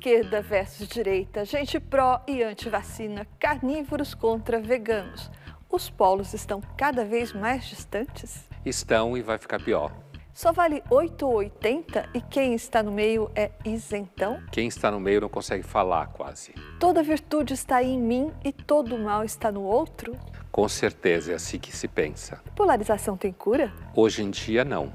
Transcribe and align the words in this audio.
Esquerda 0.00 0.40
versus 0.40 0.88
direita, 0.88 1.44
gente 1.44 1.78
pró 1.78 2.22
e 2.26 2.42
anti-vacina, 2.42 3.26
carnívoros 3.38 4.14
contra 4.14 4.58
veganos. 4.58 5.30
Os 5.70 5.90
polos 5.90 6.32
estão 6.32 6.62
cada 6.74 7.04
vez 7.04 7.34
mais 7.34 7.66
distantes? 7.66 8.48
Estão 8.64 9.14
e 9.14 9.20
vai 9.20 9.36
ficar 9.36 9.62
pior. 9.62 9.92
Só 10.32 10.52
vale 10.52 10.82
8 10.88 11.26
ou 11.26 11.34
80 11.34 12.08
e 12.14 12.22
quem 12.22 12.54
está 12.54 12.82
no 12.82 12.90
meio 12.90 13.30
é 13.36 13.50
isentão? 13.62 14.42
Quem 14.50 14.68
está 14.68 14.90
no 14.90 14.98
meio 14.98 15.20
não 15.20 15.28
consegue 15.28 15.64
falar 15.64 16.06
quase. 16.06 16.54
Toda 16.78 17.02
virtude 17.02 17.52
está 17.52 17.82
em 17.82 18.00
mim 18.00 18.32
e 18.42 18.54
todo 18.54 18.96
mal 18.96 19.22
está 19.22 19.52
no 19.52 19.60
outro? 19.60 20.16
Com 20.50 20.66
certeza 20.66 21.32
é 21.32 21.34
assim 21.34 21.58
que 21.58 21.76
se 21.76 21.86
pensa. 21.86 22.40
Polarização 22.56 23.18
tem 23.18 23.32
cura? 23.32 23.70
Hoje 23.94 24.22
em 24.22 24.30
dia, 24.30 24.64
não. 24.64 24.90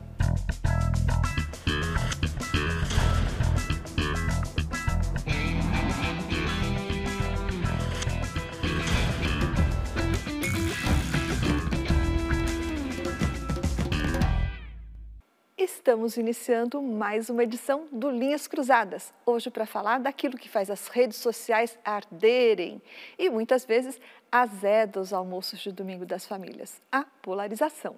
Estamos 15.86 16.18
iniciando 16.18 16.82
mais 16.82 17.30
uma 17.30 17.44
edição 17.44 17.86
do 17.92 18.10
Linhas 18.10 18.48
Cruzadas. 18.48 19.14
Hoje 19.24 19.52
para 19.52 19.68
falar 19.68 20.00
daquilo 20.00 20.36
que 20.36 20.50
faz 20.50 20.72
as 20.72 20.88
redes 20.88 21.20
sociais 21.20 21.78
arderem 21.86 22.82
e 23.20 23.30
muitas 23.30 23.64
vezes 23.66 24.02
azeda 24.32 25.00
os 25.00 25.14
almoços 25.14 25.60
de 25.60 25.72
domingo 25.72 26.04
das 26.04 26.26
famílias, 26.26 26.82
a 26.92 27.06
polarização. 27.22 27.98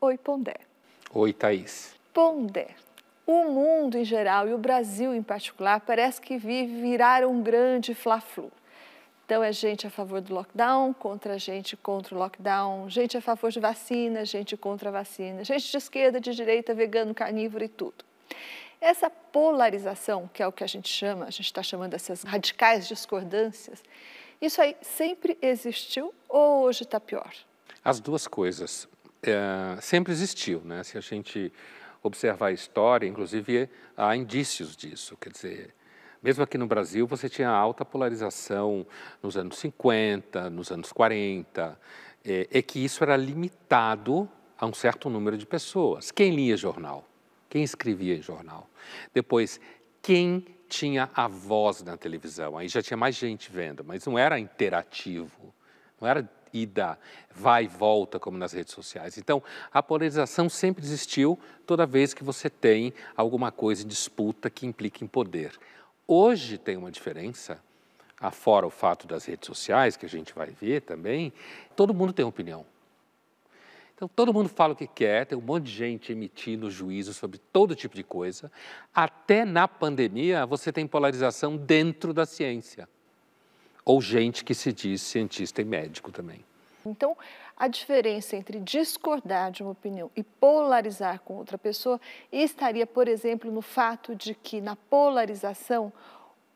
Oi, 0.00 0.16
Pondé. 0.16 0.54
Oi, 1.12 1.34
Thaís. 1.34 1.94
Pondé. 2.14 2.68
O 3.26 3.44
mundo 3.50 3.98
em 3.98 4.04
geral 4.04 4.48
e 4.48 4.54
o 4.54 4.58
Brasil 4.58 5.14
em 5.14 5.22
particular 5.22 5.78
parece 5.80 6.22
que 6.22 6.38
vive 6.38 6.80
virar 6.80 7.26
um 7.26 7.42
grande 7.42 7.94
fla-flu. 7.94 8.50
Então, 9.30 9.44
é 9.44 9.52
gente 9.52 9.86
a 9.86 9.90
favor 9.90 10.20
do 10.20 10.34
lockdown, 10.34 10.92
contra 10.92 11.38
gente 11.38 11.76
contra 11.76 12.16
o 12.16 12.18
lockdown, 12.18 12.90
gente 12.90 13.16
a 13.16 13.20
favor 13.20 13.48
de 13.52 13.60
vacina, 13.60 14.24
gente 14.24 14.56
contra 14.56 14.88
a 14.88 14.92
vacina, 14.92 15.44
gente 15.44 15.70
de 15.70 15.76
esquerda, 15.76 16.20
de 16.20 16.34
direita, 16.34 16.74
vegano, 16.74 17.14
carnívoro 17.14 17.62
e 17.62 17.68
tudo. 17.68 18.04
Essa 18.80 19.08
polarização, 19.08 20.28
que 20.34 20.42
é 20.42 20.46
o 20.48 20.50
que 20.50 20.64
a 20.64 20.66
gente 20.66 20.88
chama, 20.88 21.26
a 21.26 21.30
gente 21.30 21.44
está 21.44 21.62
chamando 21.62 21.94
essas 21.94 22.24
radicais 22.24 22.88
discordâncias, 22.88 23.80
isso 24.42 24.60
aí 24.60 24.76
sempre 24.82 25.38
existiu 25.40 26.12
ou 26.28 26.62
hoje 26.62 26.82
está 26.82 26.98
pior? 26.98 27.32
As 27.84 28.00
duas 28.00 28.26
coisas. 28.26 28.88
É, 29.22 29.80
sempre 29.80 30.12
existiu, 30.12 30.60
né? 30.64 30.82
Se 30.82 30.98
a 30.98 31.00
gente 31.00 31.52
observar 32.02 32.48
a 32.48 32.52
história, 32.52 33.06
inclusive 33.06 33.70
há 33.96 34.16
indícios 34.16 34.76
disso. 34.76 35.16
Quer 35.20 35.30
dizer, 35.30 35.74
mesmo 36.22 36.44
aqui 36.44 36.58
no 36.58 36.66
Brasil, 36.66 37.06
você 37.06 37.28
tinha 37.28 37.48
alta 37.48 37.84
polarização 37.84 38.86
nos 39.22 39.36
anos 39.36 39.58
50, 39.58 40.50
nos 40.50 40.70
anos 40.70 40.92
40, 40.92 41.78
é, 42.24 42.48
é 42.50 42.62
que 42.62 42.84
isso 42.84 43.02
era 43.02 43.16
limitado 43.16 44.28
a 44.58 44.66
um 44.66 44.74
certo 44.74 45.08
número 45.08 45.38
de 45.38 45.46
pessoas. 45.46 46.10
Quem 46.10 46.34
lia 46.34 46.56
jornal? 46.56 47.06
Quem 47.48 47.62
escrevia 47.62 48.14
em 48.14 48.22
jornal? 48.22 48.68
Depois, 49.14 49.58
quem 50.02 50.44
tinha 50.68 51.10
a 51.14 51.26
voz 51.26 51.82
na 51.82 51.96
televisão? 51.96 52.58
Aí 52.58 52.68
já 52.68 52.82
tinha 52.82 52.96
mais 52.96 53.16
gente 53.16 53.50
vendo, 53.50 53.82
mas 53.82 54.04
não 54.06 54.18
era 54.18 54.38
interativo, 54.38 55.54
não 56.00 56.06
era 56.06 56.28
ida, 56.52 56.98
vai 57.34 57.64
e 57.64 57.68
volta 57.68 58.18
como 58.18 58.36
nas 58.36 58.52
redes 58.52 58.74
sociais. 58.74 59.16
Então, 59.16 59.42
a 59.72 59.82
polarização 59.82 60.48
sempre 60.48 60.84
existiu 60.84 61.38
toda 61.66 61.86
vez 61.86 62.12
que 62.12 62.24
você 62.24 62.50
tem 62.50 62.92
alguma 63.16 63.50
coisa 63.50 63.84
em 63.84 63.88
disputa 63.88 64.50
que 64.50 64.66
implica 64.66 65.04
em 65.04 65.06
poder. 65.06 65.58
Hoje 66.12 66.58
tem 66.58 66.76
uma 66.76 66.90
diferença, 66.90 67.62
afora 68.18 68.66
o 68.66 68.70
fato 68.70 69.06
das 69.06 69.26
redes 69.26 69.46
sociais, 69.46 69.96
que 69.96 70.04
a 70.04 70.08
gente 70.08 70.34
vai 70.34 70.48
ver 70.50 70.82
também, 70.82 71.32
todo 71.76 71.94
mundo 71.94 72.12
tem 72.12 72.24
opinião. 72.24 72.66
Então, 73.94 74.08
todo 74.08 74.34
mundo 74.34 74.48
fala 74.48 74.72
o 74.72 74.76
que 74.76 74.88
quer, 74.88 75.24
tem 75.24 75.38
um 75.38 75.40
monte 75.40 75.66
de 75.66 75.70
gente 75.70 76.10
emitindo 76.10 76.68
juízo 76.68 77.14
sobre 77.14 77.38
todo 77.38 77.76
tipo 77.76 77.94
de 77.94 78.02
coisa. 78.02 78.50
Até 78.92 79.44
na 79.44 79.68
pandemia, 79.68 80.44
você 80.44 80.72
tem 80.72 80.84
polarização 80.84 81.56
dentro 81.56 82.12
da 82.12 82.26
ciência. 82.26 82.88
Ou 83.84 84.02
gente 84.02 84.42
que 84.42 84.52
se 84.52 84.72
diz 84.72 85.02
cientista 85.02 85.62
e 85.62 85.64
médico 85.64 86.10
também. 86.10 86.44
Então, 86.84 87.16
a 87.60 87.68
diferença 87.68 88.36
entre 88.36 88.58
discordar 88.58 89.50
de 89.50 89.62
uma 89.62 89.72
opinião 89.72 90.10
e 90.16 90.22
polarizar 90.22 91.20
com 91.20 91.36
outra 91.36 91.58
pessoa 91.58 92.00
estaria, 92.32 92.86
por 92.86 93.06
exemplo, 93.06 93.52
no 93.52 93.60
fato 93.60 94.16
de 94.16 94.34
que 94.34 94.62
na 94.62 94.74
polarização 94.74 95.92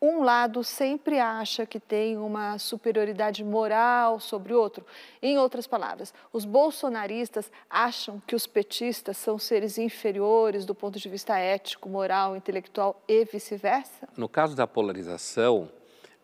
um 0.00 0.22
lado 0.22 0.64
sempre 0.64 1.19
acha 1.20 1.66
que 1.66 1.78
tem 1.78 2.16
uma 2.16 2.59
superioridade 2.59 3.44
moral 3.44 4.19
sobre 4.19 4.54
o 4.54 4.59
outro. 4.59 4.87
Em 5.20 5.38
outras 5.38 5.66
palavras, 5.66 6.12
os 6.32 6.47
bolsonaristas 6.47 7.53
acham 7.69 8.22
que 8.26 8.34
os 8.34 8.47
petistas 8.47 9.19
são 9.19 9.38
seres 9.38 9.76
inferiores 9.76 10.64
do 10.64 10.75
ponto 10.75 10.98
de 10.98 11.09
vista 11.10 11.38
ético, 11.38 11.87
moral, 11.87 12.34
intelectual 12.34 13.03
e 13.06 13.26
vice-versa? 13.26 14.09
No 14.16 14.28
caso 14.28 14.56
da 14.56 14.66
polarização, 14.66 15.70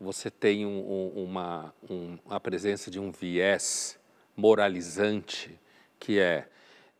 você 0.00 0.30
tem 0.30 0.64
um, 0.64 1.12
um, 1.14 1.24
uma, 1.24 1.74
um, 1.88 2.19
a 2.30 2.40
presença 2.40 2.90
de 2.90 2.98
um 2.98 3.10
viés 3.10 4.00
moralizante, 4.40 5.60
que 5.98 6.18
é 6.18 6.48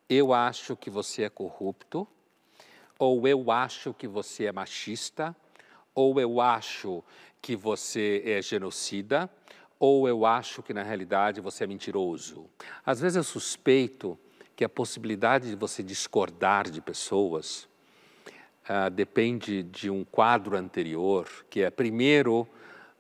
eu 0.09 0.35
acho 0.35 0.77
que 0.77 0.91
você 0.91 1.23
é 1.23 1.31
corrupto, 1.31 2.07
ou 2.99 3.27
eu 3.27 3.51
acho 3.51 3.95
que 3.95 4.07
você 4.07 4.45
é 4.45 4.53
machista, 4.53 5.35
ou 5.95 6.21
eu 6.21 6.41
acho 6.41 7.03
que 7.41 7.57
você 7.57 8.23
é 8.27 8.43
genocida, 8.43 9.31
ou 9.79 10.07
eu 10.07 10.27
acho 10.27 10.63
que 10.63 10.75
na 10.75 10.83
realidade 10.83 11.41
você 11.41 11.65
é 11.65 11.67
mentiroso. 11.67 12.45
Às 12.85 13.01
vezes 13.01 13.17
eu 13.17 13.25
suspeito 13.25 14.19
que 14.55 14.65
a 14.65 14.69
possibilidade 14.69 15.49
de 15.49 15.57
você 15.57 15.83
discordar 15.83 16.69
de 16.69 16.83
pessoas 16.83 17.67
uh, 18.69 18.91
depende 18.91 19.63
de 19.63 19.89
um 19.89 20.05
quadro 20.05 20.59
anterior, 20.59 21.27
que 21.49 21.63
é 21.63 21.71
primeiro 21.71 22.47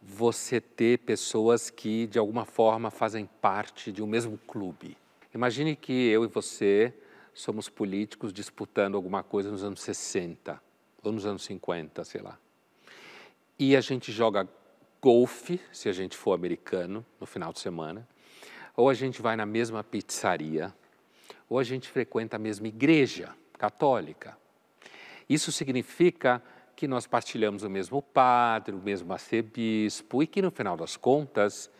você 0.00 0.60
ter 0.60 0.98
pessoas 1.00 1.70
que, 1.70 2.06
de 2.06 2.18
alguma 2.18 2.44
forma, 2.44 2.90
fazem 2.90 3.26
parte 3.40 3.92
de 3.92 4.02
um 4.02 4.06
mesmo 4.06 4.38
clube. 4.46 4.96
Imagine 5.34 5.76
que 5.76 5.92
eu 5.92 6.24
e 6.24 6.26
você 6.26 6.92
somos 7.34 7.68
políticos 7.68 8.32
disputando 8.32 8.96
alguma 8.96 9.22
coisa 9.22 9.50
nos 9.50 9.62
anos 9.62 9.80
60 9.82 10.60
ou 11.02 11.12
nos 11.12 11.24
anos 11.24 11.44
50, 11.44 12.04
sei 12.04 12.20
lá. 12.20 12.38
E 13.58 13.76
a 13.76 13.80
gente 13.80 14.10
joga 14.10 14.48
golfe, 15.00 15.60
se 15.72 15.88
a 15.88 15.92
gente 15.92 16.16
for 16.16 16.32
americano, 16.32 17.04
no 17.18 17.26
final 17.26 17.52
de 17.52 17.60
semana, 17.60 18.06
ou 18.76 18.88
a 18.88 18.94
gente 18.94 19.22
vai 19.22 19.36
na 19.36 19.46
mesma 19.46 19.84
pizzaria, 19.84 20.74
ou 21.48 21.58
a 21.58 21.62
gente 21.62 21.88
frequenta 21.88 22.36
a 22.36 22.38
mesma 22.38 22.68
igreja 22.68 23.34
católica. 23.58 24.36
Isso 25.28 25.52
significa 25.52 26.42
que 26.80 26.88
nós 26.88 27.06
partilhamos 27.06 27.62
o 27.62 27.68
mesmo 27.68 28.00
padre, 28.00 28.74
o 28.74 28.78
mesmo 28.78 29.12
arcebispo 29.12 30.22
e 30.22 30.26
que, 30.26 30.40
no 30.40 30.50
final 30.50 30.78
das 30.78 30.96
contas, 30.96 31.70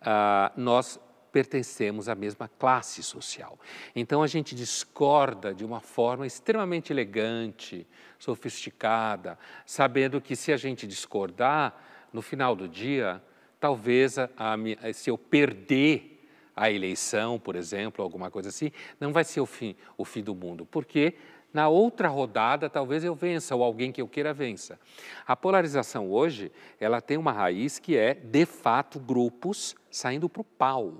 ah, 0.00 0.52
nós 0.56 1.00
pertencemos 1.32 2.08
à 2.08 2.14
mesma 2.14 2.48
classe 2.56 3.02
social. 3.02 3.58
Então 3.92 4.22
a 4.22 4.28
gente 4.28 4.54
discorda 4.54 5.52
de 5.52 5.64
uma 5.64 5.80
forma 5.80 6.28
extremamente 6.28 6.92
elegante, 6.92 7.84
sofisticada, 8.20 9.36
sabendo 9.66 10.20
que 10.20 10.36
se 10.36 10.52
a 10.52 10.56
gente 10.56 10.86
discordar, 10.86 11.74
no 12.12 12.22
final 12.22 12.54
do 12.54 12.68
dia, 12.68 13.20
talvez 13.58 14.16
a, 14.16 14.30
a, 14.36 14.92
se 14.92 15.10
eu 15.10 15.18
perder 15.18 16.24
a 16.54 16.70
eleição, 16.70 17.36
por 17.36 17.56
exemplo, 17.56 18.00
alguma 18.00 18.30
coisa 18.30 18.50
assim, 18.50 18.70
não 19.00 19.12
vai 19.12 19.24
ser 19.24 19.40
o 19.40 19.46
fim, 19.46 19.74
o 19.98 20.04
fim 20.04 20.22
do 20.22 20.36
mundo, 20.36 20.64
porque 20.64 21.14
na 21.56 21.68
outra 21.68 22.06
rodada 22.08 22.68
talvez 22.68 23.02
eu 23.02 23.14
vença 23.14 23.56
ou 23.56 23.64
alguém 23.64 23.90
que 23.90 24.02
eu 24.02 24.06
queira 24.06 24.34
vença. 24.34 24.78
A 25.26 25.34
polarização 25.34 26.12
hoje, 26.12 26.52
ela 26.78 27.00
tem 27.00 27.16
uma 27.16 27.32
raiz 27.32 27.78
que 27.78 27.96
é, 27.96 28.12
de 28.12 28.44
fato, 28.44 29.00
grupos 29.00 29.74
saindo 29.90 30.28
para 30.28 30.42
o 30.42 30.44
pau. 30.44 30.92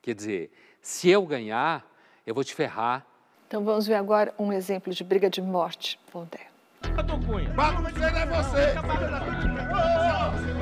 Quer 0.00 0.14
dizer, 0.14 0.50
se 0.80 1.10
eu 1.10 1.26
ganhar, 1.26 1.86
eu 2.26 2.34
vou 2.34 2.42
te 2.42 2.54
ferrar. 2.54 3.04
Então 3.46 3.62
vamos 3.62 3.86
ver 3.86 3.96
agora 3.96 4.32
um 4.38 4.50
exemplo 4.50 4.90
de 4.90 5.04
briga 5.04 5.28
de 5.28 5.42
morte. 5.42 6.00
Voltaire. 6.10 6.48
Pago 7.54 7.82
o 7.82 7.92
senhor 7.92 8.16
é 8.16 8.24
você. 8.24 9.99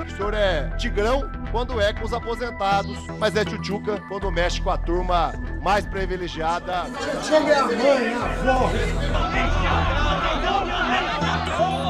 O 0.07 0.11
senhor 0.17 0.35
é 0.35 0.69
tigrão 0.77 1.31
quando 1.53 1.81
é 1.81 1.93
com 1.93 2.05
os 2.05 2.13
aposentados, 2.13 2.99
mas 3.19 3.37
é 3.37 3.45
tchutchuca 3.45 4.01
quando 4.09 4.31
mexe 4.31 4.61
com 4.61 4.71
a 4.71 4.79
turma 4.79 5.33
mais 5.63 5.87
privilegiada. 5.87 6.87
Chega 7.23 7.61
a 7.61 7.65
mãe, 7.65 8.15
a 8.15 8.25
avó. 8.51 8.71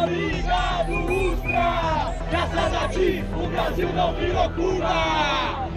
Obrigado, 0.02 0.92
Ustra! 0.92 2.14
Graças 2.30 2.74
a 2.74 2.88
ti, 2.88 3.24
o 3.34 3.48
Brasil 3.48 3.92
não 3.92 4.14
virou 4.14 4.50
Cuba! 4.50 5.68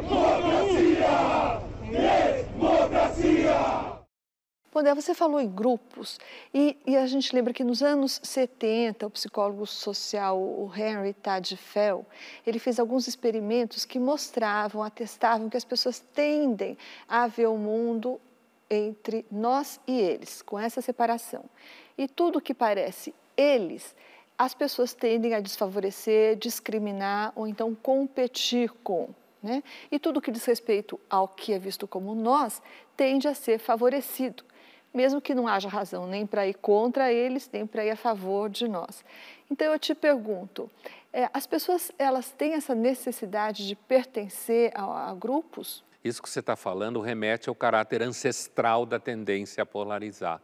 Democracia! 0.00 1.60
Democracia! 2.58 3.83
Bom, 4.74 4.82
você 4.92 5.14
falou 5.14 5.40
em 5.40 5.48
grupos 5.48 6.18
e, 6.52 6.76
e, 6.84 6.96
a 6.96 7.06
gente 7.06 7.32
lembra 7.32 7.52
que 7.52 7.62
nos 7.62 7.80
anos 7.80 8.20
70 8.24 9.06
o 9.06 9.10
psicólogo 9.10 9.64
social 9.68 10.36
o 10.36 10.68
Henry 10.76 11.12
Tadfel 11.12 12.04
ele 12.44 12.58
fez 12.58 12.80
alguns 12.80 13.06
experimentos 13.06 13.84
que 13.84 14.00
mostravam, 14.00 14.82
atestavam 14.82 15.48
que 15.48 15.56
as 15.56 15.64
pessoas 15.64 16.00
tendem 16.00 16.76
a 17.08 17.28
ver 17.28 17.46
o 17.46 17.56
mundo 17.56 18.20
entre 18.68 19.24
nós 19.30 19.78
e 19.86 20.00
eles, 20.00 20.42
com 20.42 20.58
essa 20.58 20.82
separação. 20.82 21.44
E 21.96 22.08
tudo 22.08 22.40
que 22.40 22.52
parece 22.52 23.14
eles, 23.36 23.94
as 24.36 24.54
pessoas 24.54 24.92
tendem 24.92 25.34
a 25.34 25.40
desfavorecer, 25.40 26.34
discriminar 26.34 27.32
ou 27.36 27.46
então 27.46 27.76
competir 27.76 28.72
com. 28.82 29.10
Né? 29.40 29.62
E 29.92 30.00
tudo 30.00 30.20
que 30.20 30.32
diz 30.32 30.44
respeito 30.44 30.98
ao 31.08 31.28
que 31.28 31.52
é 31.52 31.60
visto 31.60 31.86
como 31.86 32.12
nós 32.12 32.60
tende 32.96 33.28
a 33.28 33.34
ser 33.34 33.58
favorecido, 33.58 34.42
mesmo 34.94 35.20
que 35.20 35.34
não 35.34 35.48
haja 35.48 35.68
razão 35.68 36.06
nem 36.06 36.24
para 36.24 36.46
ir 36.46 36.54
contra 36.54 37.12
eles, 37.12 37.50
nem 37.52 37.66
para 37.66 37.84
ir 37.84 37.90
a 37.90 37.96
favor 37.96 38.48
de 38.48 38.68
nós. 38.68 39.04
Então 39.50 39.72
eu 39.72 39.78
te 39.78 39.94
pergunto, 39.94 40.70
é, 41.12 41.28
as 41.32 41.46
pessoas 41.46 41.90
elas 41.98 42.30
têm 42.30 42.54
essa 42.54 42.74
necessidade 42.74 43.66
de 43.66 43.74
pertencer 43.74 44.72
a, 44.74 45.10
a 45.10 45.14
grupos? 45.14 45.84
Isso 46.02 46.22
que 46.22 46.28
você 46.28 46.40
está 46.40 46.54
falando 46.54 47.00
remete 47.00 47.48
ao 47.48 47.54
caráter 47.54 48.02
ancestral 48.02 48.86
da 48.86 48.98
tendência 48.98 49.62
a 49.62 49.66
polarizar. 49.66 50.40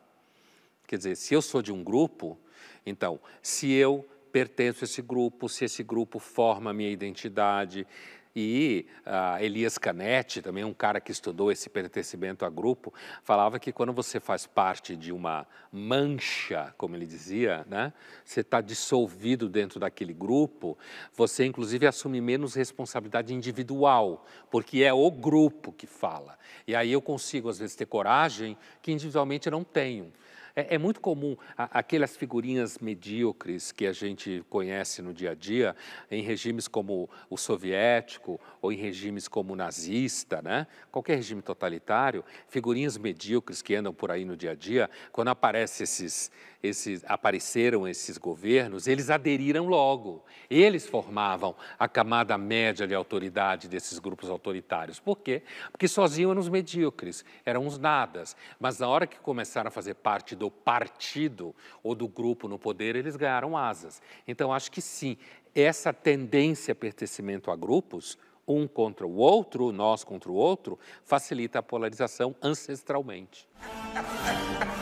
Quer 0.87 0.97
dizer, 0.97 1.17
se 1.17 1.35
eu 1.35 1.41
sou 1.41 1.63
de 1.63 1.73
um 1.73 1.85
grupo, 1.85 2.37
então, 2.85 3.21
se 3.43 3.71
eu 3.73 4.05
pertenço 4.33 4.85
a 4.85 4.87
esse 4.87 5.03
grupo, 5.03 5.49
se 5.49 5.65
esse 5.65 5.83
grupo 5.83 6.19
forma 6.19 6.71
a 6.71 6.75
minha 6.75 6.91
identidade, 6.91 7.87
e 8.35 8.87
uh, 9.07 9.43
Elias 9.43 9.77
Canetti, 9.77 10.41
também 10.41 10.65
um 10.65 10.73
cara 10.73 11.01
que 11.01 11.11
estudou 11.11 11.51
esse 11.51 11.69
pertencimento 11.69 12.45
a 12.45 12.51
grupo, 12.51 12.93
falava 13.23 13.59
que 13.59 13.73
quando 13.73 13.93
você 13.93 14.21
faz 14.21 14.47
parte 14.47 14.97
de 14.97 15.13
uma 15.13 15.47
mancha, 15.73 16.73
como 16.79 16.95
ele 16.95 17.07
dizia, 17.07 17.65
né, 17.69 17.93
você 18.25 18.41
está 18.41 18.61
dissolvido 18.61 19.49
dentro 19.49 19.81
daquele 19.81 20.13
grupo, 20.13 20.79
você 21.13 21.45
inclusive 21.45 21.87
assume 21.87 22.21
menos 22.21 22.55
responsabilidade 22.55 23.35
individual, 23.35 24.25
porque 24.51 24.83
é 24.83 24.93
o 24.93 25.11
grupo 25.11 25.73
que 25.73 25.87
fala. 25.87 26.39
E 26.67 26.75
aí 26.75 26.93
eu 26.93 27.03
consigo, 27.03 27.49
às 27.49 27.59
vezes, 27.59 27.75
ter 27.75 27.87
coragem 27.87 28.57
que 28.81 28.93
individualmente 28.93 29.49
eu 29.49 29.53
não 29.53 29.65
tenho. 29.65 30.13
É, 30.55 30.75
é 30.75 30.79
muito 30.79 31.01
comum 31.01 31.37
a, 31.57 31.79
aquelas 31.79 32.17
figurinhas 32.17 32.79
medíocres 32.79 33.73
que 33.73 33.87
a 33.87 33.93
gente 33.93 34.45
conhece 34.49 35.03
no 35.03 35.13
dia 35.13 35.31
a 35.31 35.35
dia, 35.35 35.75
em 36.11 36.23
regimes 36.23 36.69
como 36.69 37.09
o 37.29 37.37
soviético 37.37 38.41
ou 38.61 38.73
em 38.73 38.77
regimes 38.77 39.29
como 39.29 39.53
o 39.53 39.57
nazista, 39.57 40.43
né? 40.43 40.67
qualquer 40.91 41.17
regime 41.17 41.43
totalitário, 41.43 42.25
figurinhas 42.49 42.97
medíocres 42.97 43.63
que 43.63 43.75
andam 43.75 43.93
por 43.93 44.11
aí 44.11 44.25
no 44.25 44.37
dia 44.37 44.53
a 44.53 44.55
dia, 44.55 44.91
quando 45.13 45.29
aparecem 45.29 45.85
esses, 45.85 46.31
esses, 46.63 47.03
apareceram 47.07 47.89
esses 47.89 48.19
governos, 48.19 48.87
eles 48.87 49.11
aderiram 49.11 49.67
logo. 49.67 50.25
Eles 50.49 50.87
formavam 50.87 51.55
a 51.79 51.89
camada 51.89 52.37
média 52.37 52.87
de 52.87 52.95
autoridade 52.95 53.69
desses 53.69 53.99
grupos 53.99 54.29
autoritários. 54.29 54.99
Por 54.99 55.19
quê? 55.19 55.43
Porque 55.71 55.89
sozinhos 55.89 56.31
eram 56.31 56.41
os 56.41 56.49
medíocres, 56.49 57.25
eram 57.45 57.67
os 57.67 57.79
nadas. 57.79 58.37
Mas 58.59 58.79
na 58.79 58.89
hora 58.89 59.07
que 59.07 59.19
começaram 59.19 59.69
a 59.69 59.71
fazer 59.71 59.95
parte 59.95 60.37
do 60.37 60.51
partido 60.51 61.55
ou 61.83 61.95
do 61.95 62.07
grupo 62.09 62.49
no 62.49 62.59
poder, 62.59 62.97
eles 62.97 63.17
ganharam 63.17 63.57
asas. 63.57 64.03
Então, 64.27 64.53
acho 64.53 64.71
que 64.71 64.83
sim, 64.83 65.17
essa 65.55 65.93
tendência 65.93 66.73
a 66.73 66.75
pertencimento 66.75 67.51
a 67.51 67.57
grupos, 67.57 68.19
um 68.47 68.67
contra 68.67 69.07
o 69.07 69.17
outro, 69.17 69.73
nós 69.73 70.03
contra 70.05 70.31
o 70.31 70.35
outro, 70.35 70.79
facilita 71.05 71.61
a 71.61 71.63
polarização 71.63 72.35
ancestralmente. 72.43 73.49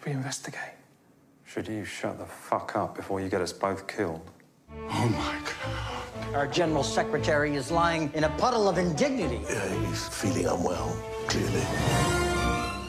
Should 0.00 0.06
we 0.06 0.12
investigate? 0.12 0.72
Should 1.44 1.68
you 1.68 1.84
shut 1.84 2.18
the 2.18 2.24
fuck 2.24 2.74
up 2.74 2.96
before 2.96 3.20
you 3.20 3.28
get 3.28 3.42
us 3.42 3.52
both 3.52 3.86
killed? 3.86 4.22
Oh 4.72 5.08
my 5.08 5.38
God. 5.44 6.34
Our 6.34 6.46
general 6.46 6.82
secretary 6.82 7.54
is 7.54 7.70
lying 7.70 8.10
in 8.14 8.24
a 8.24 8.30
puddle 8.30 8.66
of 8.66 8.78
indignity. 8.78 9.42
Yeah, 9.46 9.86
he's 9.86 10.08
feeling 10.08 10.46
unwell, 10.46 10.96
clearly. 11.26 11.60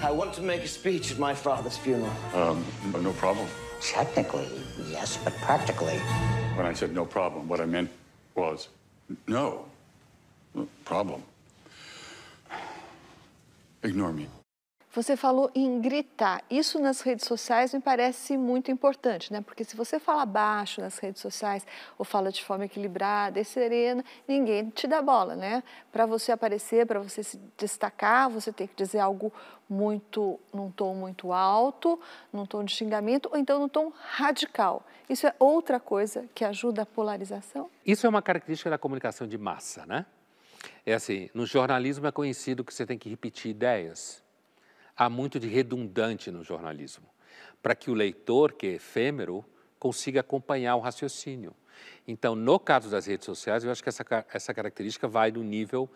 I 0.01 0.09
want 0.09 0.33
to 0.35 0.41
make 0.41 0.61
a 0.61 0.69
speech 0.69 1.11
at 1.11 1.19
my 1.19 1.33
father's 1.33 1.75
funeral. 1.75 2.13
Um, 2.33 2.63
no 2.93 3.11
problem. 3.13 3.47
Technically, 3.81 4.47
yes, 4.89 5.17
but 5.17 5.33
practically. 5.37 5.97
When 6.55 6.65
I 6.65 6.71
said 6.71 6.93
no 6.93 7.05
problem, 7.05 7.49
what 7.49 7.59
I 7.59 7.65
meant 7.65 7.89
was 8.35 8.69
no 9.27 9.65
problem. 10.85 11.23
Ignore 13.83 14.13
me. 14.13 14.27
Você 14.93 15.15
falou 15.15 15.49
em 15.55 15.79
gritar. 15.79 16.43
Isso 16.49 16.77
nas 16.77 16.99
redes 16.99 17.25
sociais 17.25 17.73
me 17.73 17.79
parece 17.79 18.35
muito 18.35 18.69
importante, 18.69 19.31
né? 19.31 19.39
Porque 19.39 19.63
se 19.63 19.73
você 19.73 20.01
fala 20.01 20.25
baixo 20.25 20.81
nas 20.81 20.97
redes 20.97 21.21
sociais 21.21 21.65
ou 21.97 22.03
fala 22.03 22.29
de 22.29 22.43
forma 22.43 22.65
equilibrada 22.65 23.39
e 23.39 23.45
serena, 23.45 24.03
ninguém 24.27 24.69
te 24.69 24.87
dá 24.87 25.01
bola, 25.01 25.33
né? 25.33 25.63
Para 25.93 26.05
você 26.05 26.33
aparecer, 26.33 26.85
para 26.85 26.99
você 26.99 27.23
se 27.23 27.39
destacar, 27.57 28.29
você 28.29 28.51
tem 28.51 28.67
que 28.67 28.75
dizer 28.75 28.99
algo 28.99 29.31
muito 29.69 30.37
num 30.53 30.69
tom 30.69 30.93
muito 30.93 31.31
alto, 31.31 31.97
num 32.33 32.45
tom 32.45 32.61
de 32.61 32.73
xingamento 32.73 33.29
ou 33.31 33.37
então 33.37 33.61
num 33.61 33.69
tom 33.69 33.93
radical. 33.95 34.85
Isso 35.09 35.25
é 35.25 35.33
outra 35.39 35.79
coisa 35.79 36.25
que 36.35 36.43
ajuda 36.43 36.81
a 36.81 36.85
polarização? 36.85 37.69
Isso 37.85 38.05
é 38.05 38.09
uma 38.09 38.21
característica 38.21 38.69
da 38.69 38.77
comunicação 38.77 39.25
de 39.25 39.37
massa, 39.37 39.85
né? 39.85 40.05
É 40.85 40.93
assim, 40.93 41.29
no 41.33 41.45
jornalismo 41.45 42.07
é 42.07 42.11
conhecido 42.11 42.61
que 42.61 42.73
você 42.73 42.85
tem 42.85 42.97
que 42.97 43.09
repetir 43.09 43.51
ideias 43.51 44.20
há 45.01 45.09
muito 45.09 45.39
de 45.39 45.47
redundante 45.47 46.29
no 46.29 46.43
jornalismo, 46.43 47.07
para 47.59 47.73
que 47.73 47.89
o 47.89 47.93
leitor, 47.95 48.53
que 48.53 48.67
é 48.67 48.69
efêmero, 48.73 49.43
consiga 49.79 50.19
acompanhar 50.19 50.75
o 50.75 50.79
raciocínio. 50.79 51.55
Então, 52.07 52.35
no 52.35 52.59
caso 52.59 52.87
das 52.87 53.07
redes 53.07 53.25
sociais, 53.25 53.63
eu 53.63 53.71
acho 53.71 53.81
que 53.81 53.89
essa, 53.89 54.05
essa 54.31 54.53
característica 54.53 55.07
vai 55.07 55.31
do 55.31 55.43
nível, 55.43 55.89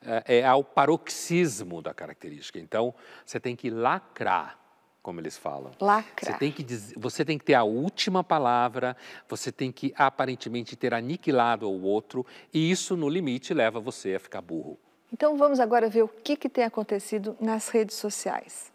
é, 0.00 0.38
é 0.38 0.46
ao 0.46 0.62
paroxismo 0.62 1.82
da 1.82 1.92
característica. 1.92 2.60
Então, 2.60 2.94
você 3.26 3.40
tem 3.40 3.56
que 3.56 3.68
lacrar, 3.68 4.56
como 5.02 5.18
eles 5.18 5.36
falam. 5.36 5.72
Lacrar. 5.80 6.32
Você 6.32 6.38
tem 6.38 6.52
que, 6.52 6.64
você 6.96 7.24
tem 7.24 7.38
que 7.38 7.44
ter 7.44 7.54
a 7.54 7.64
última 7.64 8.22
palavra, 8.22 8.96
você 9.28 9.50
tem 9.50 9.72
que 9.72 9.92
aparentemente 9.96 10.76
ter 10.76 10.94
aniquilado 10.94 11.68
o 11.68 11.82
outro, 11.82 12.24
e 12.54 12.70
isso, 12.70 12.96
no 12.96 13.08
limite, 13.08 13.52
leva 13.52 13.80
você 13.80 14.14
a 14.14 14.20
ficar 14.20 14.40
burro. 14.40 14.78
Então 15.12 15.36
vamos 15.36 15.60
agora 15.60 15.90
ver 15.90 16.02
o 16.02 16.08
que, 16.08 16.36
que 16.36 16.48
tem 16.48 16.64
acontecido 16.64 17.36
nas 17.38 17.68
redes 17.68 17.96
sociais. 17.96 18.72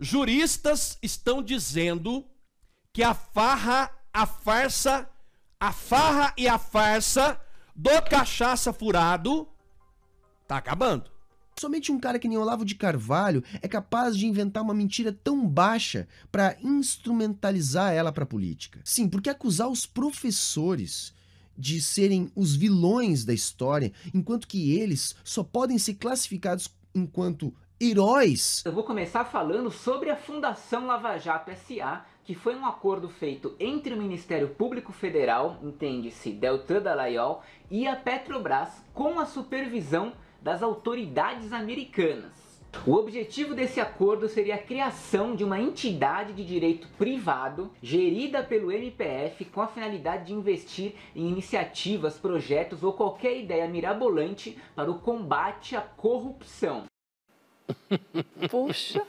Juristas 0.00 0.98
estão 1.02 1.42
dizendo 1.42 2.24
que 2.92 3.02
a 3.02 3.12
farra, 3.12 3.90
a 4.12 4.26
farsa, 4.26 5.08
a 5.60 5.72
farra 5.72 6.32
e 6.38 6.48
a 6.48 6.58
farsa 6.58 7.38
do 7.76 7.90
cachaça 8.02 8.72
furado 8.72 9.46
tá 10.48 10.56
acabando. 10.56 11.12
Somente 11.58 11.92
um 11.92 12.00
cara 12.00 12.18
que 12.18 12.28
nem 12.28 12.36
Olavo 12.36 12.64
de 12.64 12.74
Carvalho 12.74 13.44
é 13.62 13.68
capaz 13.68 14.16
de 14.16 14.26
inventar 14.26 14.62
uma 14.62 14.74
mentira 14.74 15.12
tão 15.12 15.46
baixa 15.46 16.08
para 16.32 16.56
instrumentalizar 16.60 17.92
ela 17.92 18.10
para 18.12 18.26
política. 18.26 18.80
Sim, 18.84 19.08
porque 19.08 19.30
acusar 19.30 19.68
os 19.68 19.86
professores 19.86 21.14
de 21.56 21.80
serem 21.80 22.30
os 22.34 22.54
vilões 22.54 23.24
da 23.24 23.32
história, 23.32 23.92
enquanto 24.12 24.48
que 24.48 24.78
eles 24.78 25.14
só 25.24 25.42
podem 25.42 25.78
ser 25.78 25.94
classificados 25.94 26.68
enquanto 26.94 27.54
heróis. 27.80 28.62
Eu 28.64 28.72
vou 28.72 28.84
começar 28.84 29.24
falando 29.24 29.70
sobre 29.70 30.10
a 30.10 30.16
Fundação 30.16 30.86
Lava 30.86 31.18
Jato 31.18 31.50
SA, 31.66 32.04
que 32.24 32.34
foi 32.34 32.54
um 32.56 32.64
acordo 32.64 33.08
feito 33.08 33.54
entre 33.60 33.92
o 33.92 33.98
Ministério 33.98 34.48
Público 34.48 34.92
Federal, 34.92 35.58
entende-se 35.62 36.30
Deltan 36.32 36.80
Dallagnol, 36.80 37.42
e 37.70 37.86
a 37.86 37.96
Petrobras 37.96 38.70
com 38.94 39.18
a 39.18 39.26
supervisão 39.26 40.12
das 40.40 40.62
autoridades 40.62 41.52
americanas. 41.52 42.43
O 42.86 42.92
objetivo 42.94 43.54
desse 43.54 43.80
acordo 43.80 44.28
seria 44.28 44.56
a 44.56 44.62
criação 44.62 45.34
de 45.34 45.42
uma 45.42 45.60
entidade 45.60 46.32
de 46.32 46.44
direito 46.44 46.86
privado 46.98 47.70
gerida 47.82 48.42
pelo 48.42 48.70
MPF 48.70 49.44
com 49.46 49.62
a 49.62 49.66
finalidade 49.66 50.26
de 50.26 50.34
investir 50.34 50.94
em 51.16 51.28
iniciativas, 51.28 52.18
projetos 52.18 52.82
ou 52.82 52.92
qualquer 52.92 53.38
ideia 53.38 53.66
mirabolante 53.66 54.58
para 54.74 54.90
o 54.90 54.98
combate 54.98 55.74
à 55.74 55.80
corrupção. 55.80 56.84
Puxa! 58.50 59.06